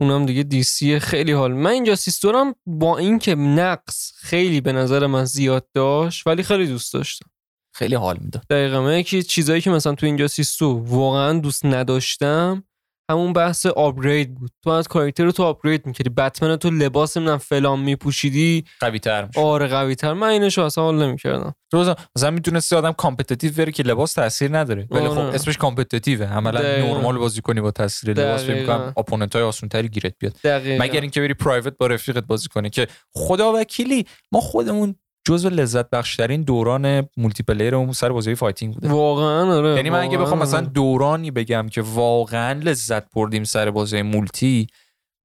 اونم 0.00 0.26
دیگه 0.26 0.42
DC 0.42 0.98
خیلی 0.98 1.32
حال. 1.32 1.52
من 1.52 1.70
Injustice 1.70 2.20
دارم 2.20 2.54
با 2.66 2.98
اینکه 2.98 3.34
نقص 3.34 4.12
خیلی 4.16 4.60
به 4.60 4.72
نظر 4.72 5.06
من 5.06 5.24
زیاد 5.24 5.68
داشت 5.74 6.26
ولی 6.26 6.42
خیلی 6.42 6.66
دوست 6.66 6.94
داشتم. 6.94 7.30
خیلی 7.74 7.94
حال 7.94 8.18
می‌داد. 8.20 8.42
دقیقا. 8.50 8.82
من 8.82 8.98
یکی 8.98 9.22
چیزایی 9.22 9.60
که 9.60 9.70
مثلا 9.70 9.94
تو 9.94 10.06
Injustice 10.06 10.28
two 10.28 10.84
واقعا 10.86 11.38
دوست 11.38 11.66
نداشتم 11.66 12.64
همون 13.10 13.32
بحث 13.32 13.66
upgrade 13.66 14.34
بود. 14.34 14.50
تو 14.64 14.70
از 14.70 14.88
کاراکتر 14.88 15.24
رو 15.24 15.32
تو 15.32 15.42
upgrade 15.42 15.86
می‌کردی. 15.86 16.10
بتمن 16.10 16.56
تو 16.56 16.70
لباس 16.70 17.16
نمی‌دونم 17.16 17.38
فلان 17.38 17.80
میپوشیدی. 17.80 18.64
قوی 18.80 18.98
تر 18.98 19.26
میشه 19.26 19.40
آره 19.40 19.66
قوی 19.66 19.94
تر 19.94 20.12
من 20.12 20.28
اینشو 20.28 20.62
اصلا 20.62 20.84
حال 20.84 21.02
نمی‌کردم. 21.06 21.54
روزا 21.72 21.96
مثلا 22.16 22.30
می‌تونستی 22.30 22.76
آدم 22.76 22.92
competitive 22.92 23.52
بره 23.52 23.72
که 23.72 23.82
لباس 23.82 24.12
تاثیر 24.12 24.58
نداره. 24.58 24.88
ولی 24.90 25.08
خب 25.08 25.18
آره. 25.18 25.34
اسمش 25.34 25.56
competitive 25.56 26.20
ه 26.20 26.26
عملا. 26.26 26.60
نرمال 26.60 27.18
بازی 27.18 27.40
کنی 27.40 27.60
با 27.60 27.70
تاثیر 27.70 28.10
لباس. 28.10 28.42
فکر 28.44 28.52
دقیقاً. 28.52 28.78
کنم 28.78 28.92
opponent 28.96 29.36
های 29.36 29.44
آسون 29.44 29.68
تری 29.68 29.88
گیرت 29.88 30.14
بیاد. 30.18 30.32
دقیقا. 30.44 30.84
مگر 30.84 31.00
اینکه 31.00 31.20
بری 31.20 31.34
private 31.34 31.78
با 31.78 31.86
رفیقت 31.86 32.24
بازی 32.24 32.48
کنی 32.48 32.70
که 32.70 32.86
خدا 33.14 33.52
وکیلی 33.52 34.06
ما 34.32 34.40
خودمون 34.40 34.94
جزو 35.24 35.48
لذت 35.48 35.90
بخشترین 35.90 36.42
دوران 36.42 37.08
multiplayer 37.16 37.74
اون 37.74 37.92
سر 37.92 38.08
بازی 38.08 38.34
fighting 38.34 38.74
بوده. 38.74 38.88
واقعا 38.88 39.54
آره 39.58 39.76
یعنی 39.76 39.90
من 39.90 40.00
اگه 40.00 40.18
بخوام 40.18 40.38
مثلا 40.38 40.60
آره. 40.60 40.68
دورانی 40.68 41.30
بگم 41.30 41.68
که 41.68 41.82
واقعا 41.82 42.60
لذت 42.60 43.10
بردیم 43.14 43.44
سر 43.44 43.70
بازی 43.70 44.02
multi 44.02 44.66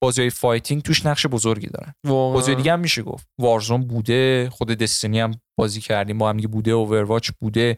بازی 0.04 0.30
fighting 0.30 0.82
توش 0.82 1.06
نقش 1.06 1.26
بزرگی 1.28 1.68
دارن. 1.68 1.93
واقعاً. 2.04 2.34
بازی 2.34 2.56
دیگه 2.56 2.74
هم 2.74 2.80
میشه 2.80 3.02
گفت. 3.04 3.28
Warzone 3.39 3.88
بوده 3.88 4.50
خود 4.50 4.68
Destiny 4.68 5.20
هم 5.20 5.32
بازی 5.60 5.82
کردیم 5.82 6.18
با 6.18 6.30
هم 6.30 6.36
دیگه 6.36 6.48
بوده 6.48 6.72
Overwatch 6.72 7.30
بوده 7.41 7.78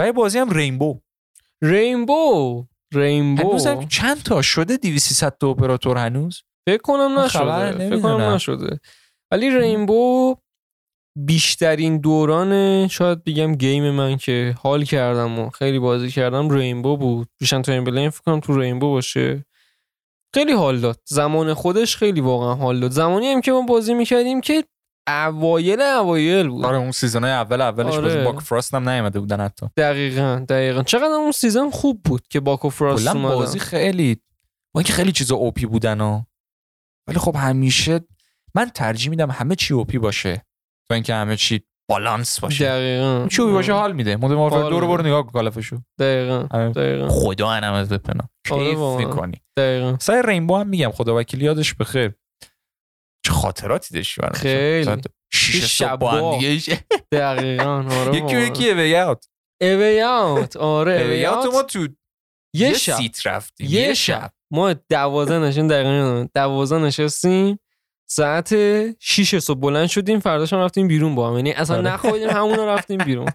و 0.00 0.06
یه 0.06 0.12
بازی 0.12 0.38
هم 0.38 0.50
Rainbow 0.50 1.00
Rainbow 1.62 2.64
Rainbow 2.94 3.58
هم 3.66 3.88
چند 3.88 4.22
تا 4.22 4.42
شده 4.42 4.76
2300 4.76 5.36
تا 5.40 5.48
اپراتور 5.48 5.98
هنوز؟ 5.98 6.42
فکر 6.68 6.82
کنم 6.82 7.18
نشده 7.18 7.72
فکر 7.72 8.00
کنم. 8.00 8.20
نشده. 8.20 8.80
ولی 9.32 9.50
Rainbow 9.58 10.36
بیشترین 11.16 11.98
دوران 11.98 12.88
شاید 12.88 13.24
بگم 13.24 13.54
game 13.54 13.90
من 13.90 14.16
که 14.16 14.54
حال 14.62 14.84
کردم 14.84 15.38
و 15.38 15.50
خیلی 15.50 15.78
بازی 15.78 16.10
کردم 16.10 16.50
Rainbow 16.50 16.96
بود. 16.96 17.28
بیشتر 17.38 17.62
تو 17.62 17.72
این 17.72 18.10
فکر 18.10 18.22
کنم 18.22 18.40
تو 18.40 18.60
Rainbow 18.60 18.90
باشه. 18.90 19.44
خیلی 20.34 20.52
حال 20.52 20.80
داد. 20.80 21.00
زمان 21.04 21.54
خودش 21.54 21.96
خیلی 21.96 22.20
واقعا 22.20 22.54
حال 22.54 22.80
داد. 22.80 22.90
زمانی 22.90 23.26
هم 23.26 23.40
که 23.40 23.52
ما 23.52 23.62
بازی 23.62 23.94
می‌کردیم 23.94 24.40
که 24.40 24.64
اوایل 25.08 25.80
اوایل 25.80 26.48
بود. 26.48 26.64
آره 26.64 26.76
اون 26.76 26.90
season 26.90 27.24
ای 27.24 27.30
اول 27.30 27.60
اولش 27.60 27.94
آره. 27.94 28.24
Buck 28.24 28.40
Frost 28.40 28.74
هم 28.74 28.88
نیومده 28.88 29.20
بودن 29.20 29.40
حتی. 29.40 29.66
دقیقا 29.76 30.44
دقیقا. 30.48 30.82
چقدر 30.82 31.12
اون 31.12 31.32
season 31.32 31.70
خوب 31.70 32.02
بود 32.02 32.28
که 32.28 32.40
Buck 32.40 32.68
و 32.70 32.75
Frost 32.75 33.02
کلا 33.04 33.12
اومدن. 33.12 33.34
بازی 33.34 33.58
خیلی 33.58 34.14
با 34.74 34.80
اینکه 34.80 34.92
خیلی 34.92 35.12
چیزا 35.12 35.36
اوپی 35.36 35.66
بودن 35.66 36.00
ها. 36.00 36.26
ولی 37.08 37.18
خب 37.18 37.36
همیشه 37.36 38.00
من 38.54 38.70
ترجیح 38.70 39.10
میدم 39.10 39.30
همه 39.30 39.54
چی 39.54 39.74
اوپی 39.74 39.98
باشه. 39.98 40.44
تا 40.94 40.96
اینکه 40.96 41.14
همه 41.14 41.36
چی 41.36 41.62
بالانس 41.90 42.40
باشه. 42.40 42.64
دقیقا. 42.64 43.28
چی 43.28 43.42
اوپی 43.42 43.52
باشه 43.52 43.72
حال 43.72 43.92
میده. 43.92 44.16
حال 44.16 44.34
مارفل 44.34 44.70
دو 44.70 44.80
رو 44.80 44.86
برو. 44.88 45.02
نگاه 45.06 45.22
کن 45.22 45.30
کالفشو 45.30 45.76
دقیقا 46.00 46.42
دقیقا. 46.76 47.08
خدا 47.08 47.48
انم 47.48 47.84
بپنا 47.84 48.28
آره 48.50 48.64
کیف. 48.64 48.78
می‌کنی. 48.78 49.42
دقیقا. 49.58 49.96
سر 50.00 50.22
رینبو 50.26 50.56
هم 50.56 50.68
میگم 50.68 50.90
خدا 50.90 51.18
وکیلی 51.18 51.44
یادش 51.44 51.74
بخیر. 51.74 52.12
چه 53.26 53.32
خاطراتی 53.32 53.94
داشتی 53.94 54.20
برام. 54.20 54.32
خیلی. 54.32 55.02
شیش 55.32 55.76
صبح 55.76 55.96
با. 55.96 56.10
هم 56.10 56.38
دیگه 56.38 56.84
دقیقا 57.12 57.84
آره 57.90 58.16
یکی 58.18 58.36
یکی 58.36 58.70
اوی 58.70 58.96
اوت 58.96 59.26
اوی 59.60 60.00
اوت 60.00 60.56
آره 60.56 60.92
اوی 60.92 61.02
اوی 61.02 61.26
اوت 61.26 61.54
ما 61.54 61.62
تو 61.62 61.88
یه 62.56 62.72
شب. 62.72 62.96
سیت 62.96 63.26
رفتیم. 63.26 63.66
یه 63.70 63.94
شب. 63.94 64.20
شب. 64.20 64.30
ما 64.52 64.72
دوازه 64.72 65.38
نشین 65.38 65.66
دقیقا. 65.66 66.26
دوازه 66.34 66.78
نشستیم. 66.78 67.58
ساعت 68.06 68.54
6 69.00 69.38
صبح 69.38 69.60
بلند 69.60 69.86
شدیم 69.86 70.18
فرداش 70.20 70.52
هم 70.52 70.58
رفتیم 70.58 70.88
بیرون 70.88 71.14
با 71.14 71.30
هم. 71.30 71.36
یعنی 71.36 71.52
اصلا 71.52 71.76
آره. 71.76 71.86
نخوابیدیم 71.86 72.30
همون 72.30 72.58
رفتیم 72.58 72.98
بیرون. 72.98 73.28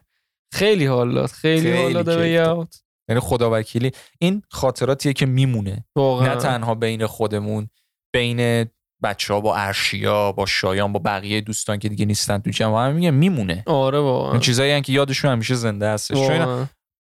خیلی 0.53 0.85
حال 0.85 1.13
داد 1.13 1.29
خیلی 1.29 1.61
خیلی 1.61 1.77
حال 1.81 1.93
داد 1.93 2.05
کیف 2.09 2.17
اوی 2.17 2.35
داد. 2.35 2.57
اوت 2.57 2.81
یعنی 3.09 3.21
خدا 3.21 3.49
وکیلی. 3.53 3.91
این 4.19 4.41
خاطراتیه 4.49 5.13
که 5.13 5.25
میمونه. 5.25 5.85
واقعا. 5.95 6.27
نه 6.27 6.35
تنها 6.35 6.75
بین 6.75 7.05
خودمون 7.05 7.69
بین 8.13 8.65
بچه 9.03 9.33
ها 9.33 9.41
با 9.41 9.55
ارشیا 9.55 10.31
با 10.31 10.45
شایان 10.45 10.93
با 10.93 10.99
بقیه 11.05 11.41
دوستان 11.41 11.79
که 11.79 11.89
دیگه 11.89 12.05
نیستن 12.05 12.37
تو 12.39 12.49
جمع 12.49 12.87
هم 12.87 12.95
میگه 12.95 13.11
میمونه. 13.11 13.63
آره 13.65 13.99
واقعا. 13.99 14.31
این 14.31 14.41
چیزایی 14.41 14.81
که 14.81 14.93
یادشون 14.93 15.31
همیشه 15.31 15.55
زنده 15.55 15.89
هستش. 15.89 16.17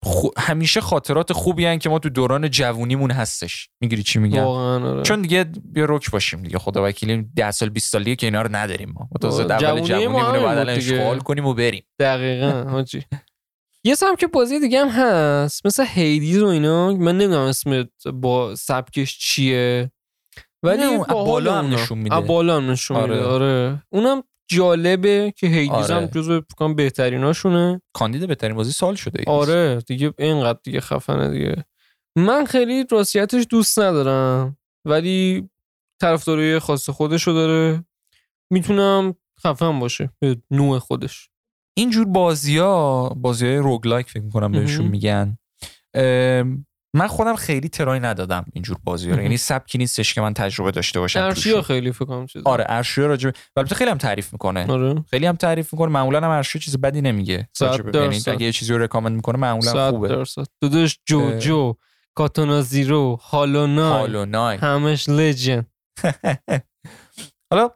خو- 0.02 0.28
همیشه 0.38 0.80
خاطرات 0.80 1.32
خوبی 1.32 1.66
هن 1.66 1.78
که 1.78 1.88
ما 1.88 1.98
تو 1.98 2.08
دوران 2.08 2.50
جوونیمون 2.50 3.10
هستش 3.10 3.68
می‌گیری 3.80 4.02
چی 4.02 4.18
میگم 4.18 4.42
آره. 4.44 5.02
چون 5.02 5.22
دیگه 5.22 5.44
بیا 5.64 5.84
رک 5.88 6.10
باشیم 6.10 6.42
دیگه 6.42 6.58
خدا 6.58 6.84
وکیلی 6.88 7.22
10 7.36 7.50
سال 7.50 7.68
20 7.68 7.92
سالیه 7.92 8.16
که 8.16 8.26
اینا 8.26 8.42
رو 8.42 8.48
نداریم 8.56 8.92
ما 8.96 9.08
آره، 9.22 9.34
اول 9.44 9.58
جوونی 9.58 9.80
ما 9.80 9.86
جوونیمونه 9.86 10.24
همین 10.28 10.64
بعد. 10.64 10.68
اشغال 10.68 11.18
کنیم 11.18 11.46
و 11.46 11.54
بریم 11.54 11.82
دقیقا 12.00 12.64
حاجی 12.70 13.04
یه 13.84 13.94
سبک 13.94 14.24
بازی 14.24 14.60
دیگه 14.60 14.80
هم 14.84 14.88
هست 14.88 15.66
مثل 15.66 15.84
Hades 15.88 16.42
و 16.42 16.46
اینا 16.46 16.92
من 16.92 17.18
نمی‌دونم 17.18 17.40
اسم 17.46 17.88
با 18.14 18.54
سبکش 18.54 19.18
چیه 19.18 19.90
ولی 20.62 20.98
بالا 21.08 21.58
هم. 21.58 21.74
نشون 21.74 21.98
میده. 21.98 22.20
بالا 22.20 22.56
هم 22.56 22.70
نشون 22.70 22.96
آره. 22.96 23.14
میده 23.14 23.26
آره 23.26 23.82
اونم 23.88 24.22
جالبه 24.48 25.32
که 25.36 25.46
Hades 25.46 25.90
هم 25.90 25.96
آره. 25.96 26.06
جزو 26.06 26.40
فکر 26.40 26.54
کنم 26.56 26.74
بهتریناشونه 26.74 27.82
کاندید 27.92 28.28
بهترین 28.28 28.56
بازی 28.56 28.72
سال 28.72 28.94
شده 28.94 29.18
Hades. 29.18 29.28
آره 29.28 29.80
دیگه 29.86 30.14
اینقدر 30.18 30.58
دیگه 30.62 30.80
خفنه 30.80 31.30
دیگه 31.30 31.64
من 32.16 32.44
خیلی 32.44 32.84
راستیتش 32.90 33.46
دوست 33.50 33.78
ندارم 33.78 34.56
ولی 34.84 35.48
طرفداری 36.00 36.58
خاص 36.58 36.90
خودشو 36.90 37.32
داره 37.32 37.84
می‌تونم 38.50 39.14
خفن 39.40 39.78
باشه 39.78 40.10
به 40.18 40.36
نوع 40.50 40.78
خودش 40.78 41.30
اینجور 41.76 42.04
بازی 42.04 42.58
ها 42.58 43.08
بازی 43.08 43.46
های 43.46 43.56
روگلایک 43.56 44.10
فکر 44.10 44.22
می‌کنم 44.22 44.52
بهشون. 44.52 44.86
میگن 44.86 45.38
من 46.94 47.06
خودم 47.06 47.36
خیلی 47.36 47.68
ترای 47.68 48.00
ندادم 48.00 48.44
اینجور 48.52 48.76
بازی 48.84 49.10
رو. 49.10 49.22
یعنی 49.22 49.36
سبکی 49.36 49.78
نیستش 49.78 50.14
که 50.14 50.20
من 50.20 50.34
تجربه 50.34 50.70
داشته 50.70 51.00
باشم 51.00 51.20
ارشیا. 51.20 51.62
خیلی 51.62 51.92
فکر 51.92 52.04
کنم 52.04 52.26
چیز 52.26 52.42
آره 52.44 52.64
ارشیا 52.68 53.06
راجع 53.06 53.30
البته 53.56 53.74
خیلی 53.74 53.90
هم 53.90 53.98
تعریف 53.98 54.32
می‌کنه. 54.32 54.66
آره. 54.72 55.04
خیلی 55.10 55.26
هم 55.26 55.36
تعریف 55.36 55.72
می‌کنه. 55.72 55.88
معمولا 55.88 56.20
هم 56.20 56.30
ارشیا 56.30 56.60
چیز 56.60 56.76
بدی 56.76 57.00
نمیگه. 57.00 57.48
یعنی. 57.94 58.22
اگه 58.26 58.42
یه 58.42 58.52
چیزی 58.52 58.72
رو 58.72 58.78
recommend 58.78 59.16
می‌کنه 59.16 59.38
معمولا 59.38 59.90
خوبه. 59.90 60.08
درصد. 60.08 60.46
داداش 60.60 61.00
JoJo 61.06 61.74
Katana 62.14 62.62
Zero 62.62 63.16
Hollow 63.16 63.66
همش 64.60 65.08
legend 65.08 65.66
حالا 67.52 67.70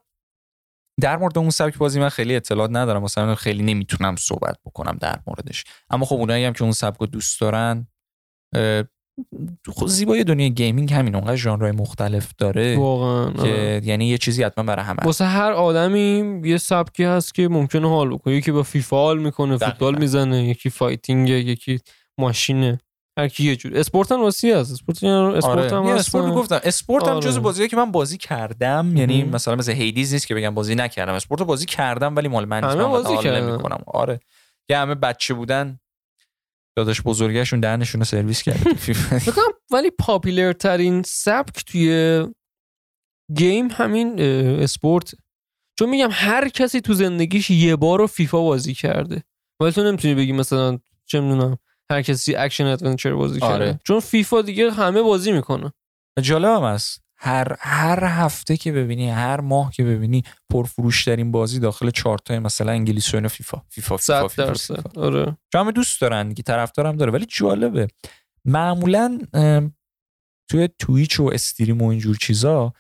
در 1.01 1.17
مورد 1.17 1.39
اون 1.39 1.51
سبک 1.51 1.79
بازی 1.79 2.01
من 2.01 2.09
خیلی 2.09 2.37
اطلاعات 2.37 2.71
ندارم. 2.73 3.03
مثلا 3.03 3.35
خیلی 3.35 3.63
نمی‌تونم 3.63 4.17
صحبت 4.17 4.59
بکنم 4.65 4.99
در 5.01 5.19
موردش. 5.27 5.65
اما 5.91 6.07
خب 6.07 6.17
اونایی 6.17 6.45
هم 6.45 6.53
که 6.53 6.63
اون 6.63 6.73
سبک 6.73 7.01
رو 7.01 7.07
دوست 7.07 7.41
دارن 7.41 7.87
اه، 9.19 9.75
خب 9.75 9.87
زیبایی 9.87 10.25
دنیای 10.25 10.51
gaming 10.55 10.93
همین 10.93 11.15
اونقدر 11.15 11.37
ژانرهای 11.37 11.73
مختلف 11.73 12.31
داره 12.39 12.77
واقعا 12.79 13.25
آره. 13.25 13.81
که 13.81 13.81
یعنی 13.85 14.07
یه 14.07 14.19
چیزی 14.19 14.43
حتما 14.43 14.65
برای 14.65 14.85
همه. 14.85 14.99
واسه 15.05 15.25
هر 15.25 15.53
آدمی 15.53 16.41
یه 16.45 16.59
سبکی 16.59 17.05
هست 17.05 17.35
که 17.35 17.49
ممکنه 17.49 17.89
حال 17.89 18.09
بکنه 18.11 18.35
یکی 18.35 18.53
با 18.53 18.63
فیفا 18.63 18.97
حال 18.97 19.19
می‌کنه 19.19 19.57
دقیقاً. 19.57 19.71
فوتبال 19.71 19.99
می‌زنه 19.99 20.45
یکی 20.49 20.71
fighting 20.71 21.29
یکی 21.29 21.79
ماشینه 22.19 22.79
هر 23.19 23.29
کی 23.29 23.45
یه 23.45 23.57
جور 23.57 23.79
اسپورت 23.79 24.13
هم 24.13 24.21
واسه 24.21 24.57
هست 24.57 24.73
sport 24.73 25.05
sport 25.05 25.45
آره. 25.45 25.77
هم 25.77 25.85
یه 25.85 25.95
هستن. 25.95 26.19
اسپورت 26.19 26.35
گفتم 26.35 26.61
اسپورت 26.65 27.05
هم 27.09 27.15
آره. 27.15 27.21
جز 27.27 27.39
بازیه 27.39 27.69
که 27.69 27.77
من 27.77 27.93
بازی 27.93 28.17
کردم 28.19 28.93
یعنی. 28.97 29.25
مثلا 29.25 29.57
مثل 29.57 29.73
Hades 29.73 30.13
نیست 30.13 30.27
که 30.27 30.35
بگم 30.35 30.55
بازی 30.55 30.75
نکردم 30.75 31.13
اسپورت 31.15 31.43
بازی 31.43 31.67
کردم 31.67 32.17
ولی 32.17 32.29
مال 32.29 32.45
من 32.45 32.65
نیست 32.65 32.77
من 32.77 32.89
بازی. 32.89 33.29
نمی‌کنم. 33.29 33.79
آره 33.87 34.21
یه 34.69 34.79
همه 34.79 34.95
بچه 34.95 35.35
بودن 35.35 35.79
داداش 36.77 37.03
بزرگشون 37.03 37.61
دهنشون 37.61 38.01
رو 38.01 38.05
سرویس 38.05 38.43
کرده. 38.43 38.71
کنم 39.37 39.53
ولی 39.71 39.91
popular 39.91 40.53
ترین 40.53 41.03
سبک 41.07 41.65
توی 41.65 42.27
game 43.37 43.69
همین 43.71 44.21
اسپورت. 44.63 45.15
چون 45.79 45.89
میگم 45.89 46.09
هر 46.13 46.49
کسی 46.49 46.81
تو 46.81 46.95
زندگیش 46.95 47.51
یه 47.51 47.77
بار 47.77 47.99
رو 47.99 48.07
فیفا 48.07 48.43
بازی 48.43 48.75
کرده. 48.75 49.23
ولی 49.61 49.73
تو 49.73 49.83
نمی‌تونی 49.83 50.15
بگی 50.15 50.33
مثلا 50.33 50.79
چه 51.07 51.21
می‌دونم 51.21 51.59
هر 51.91 52.03
کسی 52.03 52.35
action 52.35 52.67
adventure 52.67 53.15
بازی 53.15 53.41
کرده. 53.41 53.53
آره. 53.55 53.81
چون 53.87 54.01
فیفا 54.01 54.43
دیگه 54.43 54.71
همه 54.71 55.03
بازی 55.03 55.33
می‌کنه. 55.33 55.73
جالب 56.23 56.49
هم 56.49 56.63
هست. 56.63 57.02
هر 57.25 57.57
هر 57.61 58.05
هفته 58.05 58.57
که 58.57 58.73
ببینی 58.73 59.11
هر 59.11 59.41
ماه 59.41 59.73
که 59.73 59.85
ببینی 59.85 60.23
پرفروشترین 60.51 61.33
بازی 61.33 61.61
داخل 61.61 61.91
چارت 61.91 62.31
مثلا 62.31 62.73
انگلیس 62.73 63.15
و 63.15 63.17
اینا 63.17 63.29
فیفا 63.29 63.63
فیفا 63.69 63.97
فیفا, 63.97 64.29
فیفا, 64.29 64.55
فیفا. 64.55 65.01
آره. 65.01 65.37
همه 65.55 65.73
دوست 65.73 66.01
دارن 66.01 66.29
دیگه 66.29 66.43
طرفدارم 66.43 66.97
داره. 66.97 67.13
ولی 67.13 67.27
جالبه. 67.29 67.89
معمولا 68.45 69.19
توی 70.51 70.69
Twitch 70.79 71.21
و 71.21 71.31
stream 71.33 71.83
و 71.83 71.87
اینجور 71.87 72.17
چیزا 72.17 72.73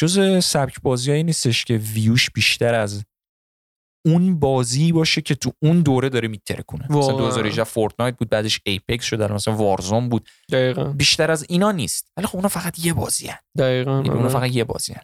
جز 0.00 0.44
سبک 0.44 0.80
بازیایی 0.82 1.22
نیستش 1.22 1.64
که 1.64 1.76
ویوش 1.76 2.30
بیشتر 2.30 2.74
از 2.74 3.04
اون 4.06 4.38
بازی 4.38 4.92
باشه 4.92 5.20
که 5.20 5.34
تو 5.34 5.52
اون 5.62 5.80
دوره 5.80 6.08
داره 6.08 6.28
میترکونه 6.28 6.84
مثلا 6.84 7.00
واقعا. 7.00 7.18
2018 7.18 7.64
Fortnite 7.64 8.16
بود 8.16 8.28
بعدش 8.30 8.60
Apex 8.64 9.04
شد 9.04 9.18
در 9.18 9.32
مثلا 9.32 9.54
Warzone 9.54 10.08
بود 10.08 10.28
دقیقا 10.52 10.84
بیشتر 10.84 11.30
از 11.30 11.46
اینا 11.48 11.72
نیست 11.72 12.12
ولی 12.16 12.26
خب 12.26 12.36
اونا 12.36 12.48
فقط 12.48 12.84
یه 12.84 12.92
بازی 12.92 13.26
هن. 13.26 13.38
دقیقا 13.58 13.98
اونا 13.98 14.20
آره. 14.20 14.28
فقط 14.28 14.56
یه 14.56 14.64
بازی 14.64 14.92
هن. 14.92 15.02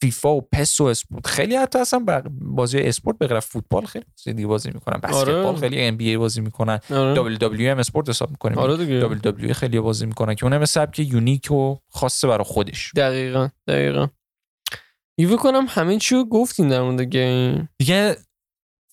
فیفا 0.00 0.34
و 0.34 0.40
PES 0.52 0.80
و 0.80 0.84
اسپورت 0.84 1.26
خیلی 1.26 1.56
حتی 1.56 1.78
اصلا 1.78 2.22
بازی 2.40 2.78
اسپورت 2.78 3.18
به 3.18 3.26
غیر 3.26 3.36
از 3.36 3.46
فوتبال 3.46 3.84
خیلی 3.84 4.04
بازی 4.16 4.32
دیگه 4.32 4.46
بازی 4.46 4.70
می‌کنن 4.70 5.00
بسکتبال 5.02 5.46
آره. 5.46 5.58
خیلی 5.58 5.80
NBA 5.80 6.16
بازی 6.16 6.40
می‌کنن 6.40 6.78
آره. 6.90 7.38
WWE 7.38 7.60
هم 7.60 7.78
اسپورت 7.78 8.08
حساب 8.08 8.30
می‌کنیم 8.30 8.58
آره 8.58 8.76
دیگه 8.76 9.08
WWE 9.08 9.52
خیلی 9.52 9.80
بازی 9.80 10.06
می‌کنن 10.06 10.34
که 10.34 10.44
اونم 10.44 10.64
سبک 10.64 10.98
unique 10.98 11.50
و 11.50 11.76
خاصه 11.88 12.28
برای 12.28 12.44
خودش 12.44 12.92
دقیقا 12.96 13.48
دقیقا 13.68 14.08
ایوه 15.18 15.36
کنم 15.36 15.66
همین 15.68 15.98
چی 15.98 16.14
رو 16.14 16.24
گفتیم 16.24 16.68
در 16.68 16.82
مورد 16.82 17.00
game 17.00 17.68
دیگه 17.78 18.16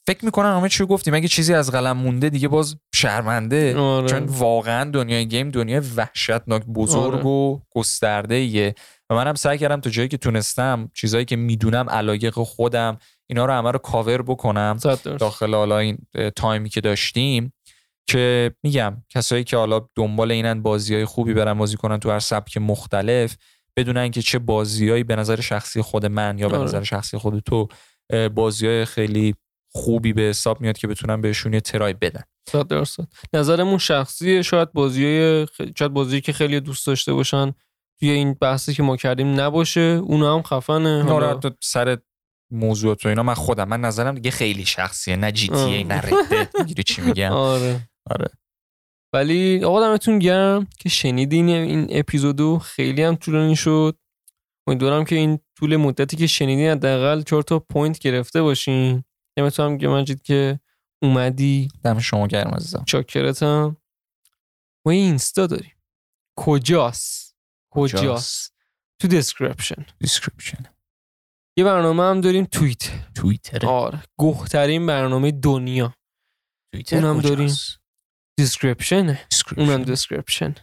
فکر 0.08 0.26
می‌کنم 0.26 0.58
همه 0.58 0.70
چی 0.70 0.80
رو 0.80 0.86
گفتیم 0.86 1.14
اگه 1.14 1.28
چیزی 1.28 1.54
از 1.54 1.72
قلم 1.72 1.98
مونده 1.98 2.30
دیگه 2.30 2.48
باز 2.48 2.76
شرمنده 2.96 3.78
آره. 3.78 4.08
چون 4.08 4.24
واقعا 4.26 4.92
دنیای 4.92 5.28
game 5.28 5.50
دنیای 5.50 5.82
وحشتناک 5.96 6.66
بزرگ 6.66 7.14
آره. 7.14 7.26
و 7.26 7.60
گسترده 7.72 8.36
ایه 8.36 8.76
و 9.10 9.16
منم 9.16 9.34
سعی 9.34 9.58
کردم 9.58 9.82
تا 9.82 9.90
جایی 9.90 10.08
که 10.08 10.18
تونستم 10.18 10.92
چیزایی 10.94 11.26
که 11.26 11.36
می‌دونم 11.36 11.90
علایق 11.90 12.34
خودم 12.34 12.98
اینا 13.30 13.46
رو 13.46 13.54
همه 13.54 13.72
رو 13.72 13.80
کاور 13.80 14.22
بکنم. 14.22 14.78
داخل 15.04 15.56
حالا 15.56 15.78
این 15.78 15.98
تایمی 16.36 16.70
که 16.70 16.82
داشتیم 16.82 17.54
که 18.08 18.52
میگم 18.64 18.98
کسایی 19.10 19.44
که 19.44 19.58
حالا 19.58 19.82
دنبال 19.96 20.32
اینن 20.32 20.62
بازی 20.62 20.96
های 20.96 21.06
خوبی 21.06 21.34
برن 21.34 21.54
بازی 21.54 21.78
کنن 21.78 21.98
تو 21.98 22.12
هر 22.12 22.20
سبک 22.20 22.58
مختلف 22.58 23.36
بدونن 23.78 24.12
که 24.12 24.22
چه 24.22 24.40
بازیایی 24.40 25.04
به 25.04 25.16
نظر 25.16 25.42
شخصی 25.42 25.82
خود 25.82 26.06
من 26.06 26.38
یا 26.38 26.50
به 26.50 26.58
آره. 26.58 26.66
نظر 26.66 26.84
شخصی 26.84 27.18
خود 27.18 27.40
تو 27.40 27.68
بازی 28.36 28.68
های 28.68 28.86
خیلی 28.86 29.36
خوبی 29.72 30.14
به 30.14 30.22
حساب 30.22 30.62
میاد 30.62 30.78
که 30.78 30.88
بتونن 30.88 31.22
بهشون 31.22 31.54
یه 31.54 31.62
ترای 31.62 31.94
بدن. 31.94 32.22
صد 32.50 32.68
درصد. 32.68 33.08
نظرمون 33.34 33.78
شخصیه. 33.78 34.42
شاید 34.42 34.74
بازی 34.74 35.46
شاید 35.80 35.94
بازی 35.94 36.22
که 36.22 36.34
خیلی 36.34 36.60
دوست 36.60 36.88
داشته 36.88 37.14
باشن 37.14 37.54
توی 38.00 38.10
این 38.10 38.34
بحثی 38.34 38.74
که 38.74 38.84
ما 38.84 38.98
کردیم 38.98 39.40
نباشه. 39.42 40.02
اونا 40.04 40.36
هم 40.36 40.42
خفنه. 40.42 41.12
آره 41.12 41.28
حتی 41.28 41.50
سر 41.62 41.98
موضوعات 42.52 43.06
و 43.06 43.10
اینا 43.10 43.24
من 43.24 43.34
خودم 43.34 43.68
من 43.68 43.82
نظرم 43.82 44.16
دیگه 44.16 44.32
خیلی 44.32 44.66
شخصیه 44.66 45.16
نه 45.16 45.32
جی 45.32 45.48
تی. 45.48 45.84
نه 45.84 46.02
ردت 46.02 46.60
می‌گیری 46.60 46.84
چی 46.84 47.02
میگم؟ 47.02 47.32
آره. 47.54 47.90
آره. 48.10 48.28
ولی 49.14 49.64
آقا 49.64 49.82
دمتون 49.82 50.20
گرم 50.20 50.68
که 50.80 50.89
شنیدین 50.89 51.49
این 51.49 51.88
اپیزودو 51.89 52.59
خیلی 52.59 53.03
هم 53.03 53.16
طولانی 53.16 53.55
شد. 53.55 53.97
امیدوارم 54.68 55.05
که 55.05 55.16
این 55.16 55.39
طول 55.57 55.76
مدتی 55.76 56.18
که 56.18 56.28
شنیدین 56.28 56.70
حداقل 56.70 57.22
چهار 57.22 57.43
تا 57.43 57.59
point 57.60 58.00
گرفته 57.99 58.41
باشین. 58.41 59.03
دمتون 59.38 59.66
هم 59.66 59.78
گرم 59.78 59.91
مجید 59.91 60.22
که 60.22 60.59
اومدی. 61.01 61.68
دم 61.84 61.99
شما 61.99 62.28
گرم 62.28 62.51
عزیزم. 62.51 62.84
چاکرتم. 62.88 63.78
ما 64.86 64.93
یه 64.93 65.01
اینستا 65.01 65.47
داریم. 65.47 65.74
کجاست؟ 66.39 67.36
کجاست؟ 67.74 68.53
تو 69.01 69.07
description 69.08 69.86
description 70.00 70.66
یه 71.57 71.64
برنامه 71.64 72.03
هم 72.03 72.22
داریم 72.22 72.45
توییت 72.45 72.91
توییتر. 73.16 73.66
آره. 73.66 74.03
گوهترین 74.20 74.86
برنامه 74.86 75.32
دنیا. 75.32 75.93
توییتر 76.74 77.01
کجاست؟ 77.01 77.28
داریم. 77.28 77.55
description 78.38 79.18
description. 79.30 79.62
اونم 79.62 79.84
description 79.84 80.56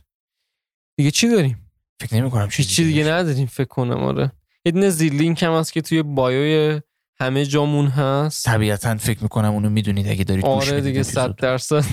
دیگه 0.97 1.11
چی 1.11 1.29
داریم؟ 1.29 1.71
فکر 2.01 2.15
نمی 2.17 2.31
کنم 2.31 2.49
هیچ 2.53 2.81
دیگه 2.81 3.05
نداریم 3.05 3.47
فکر 3.47 3.69
کنم 3.69 4.03
آره. 4.03 4.33
یه 4.65 4.73
دونه 4.73 4.91
زیر 4.91 5.13
لینک 5.13 5.43
هم 5.43 5.53
هست 5.53 5.73
که 5.73 5.81
توی 5.81 6.03
bio 6.03 6.61
ی 6.61 6.81
همه 7.21 7.47
جامون 7.47 7.87
هست. 7.87 8.45
طبیعتا 8.45 8.97
فکر 8.97 9.23
می‌کنم 9.23 9.53
اونو 9.53 9.71
می‌دونید 9.71 10.09
اگه 10.09 10.25
دارید 10.25 10.45
آره 10.45 10.81
دیگه 10.81 11.03
صد 11.03 11.37
درصد. 11.37 11.85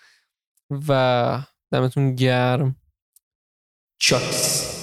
و 0.88 1.42
دمتون 1.72 2.14
گرم. 2.14 2.76
چاکس 3.98 4.73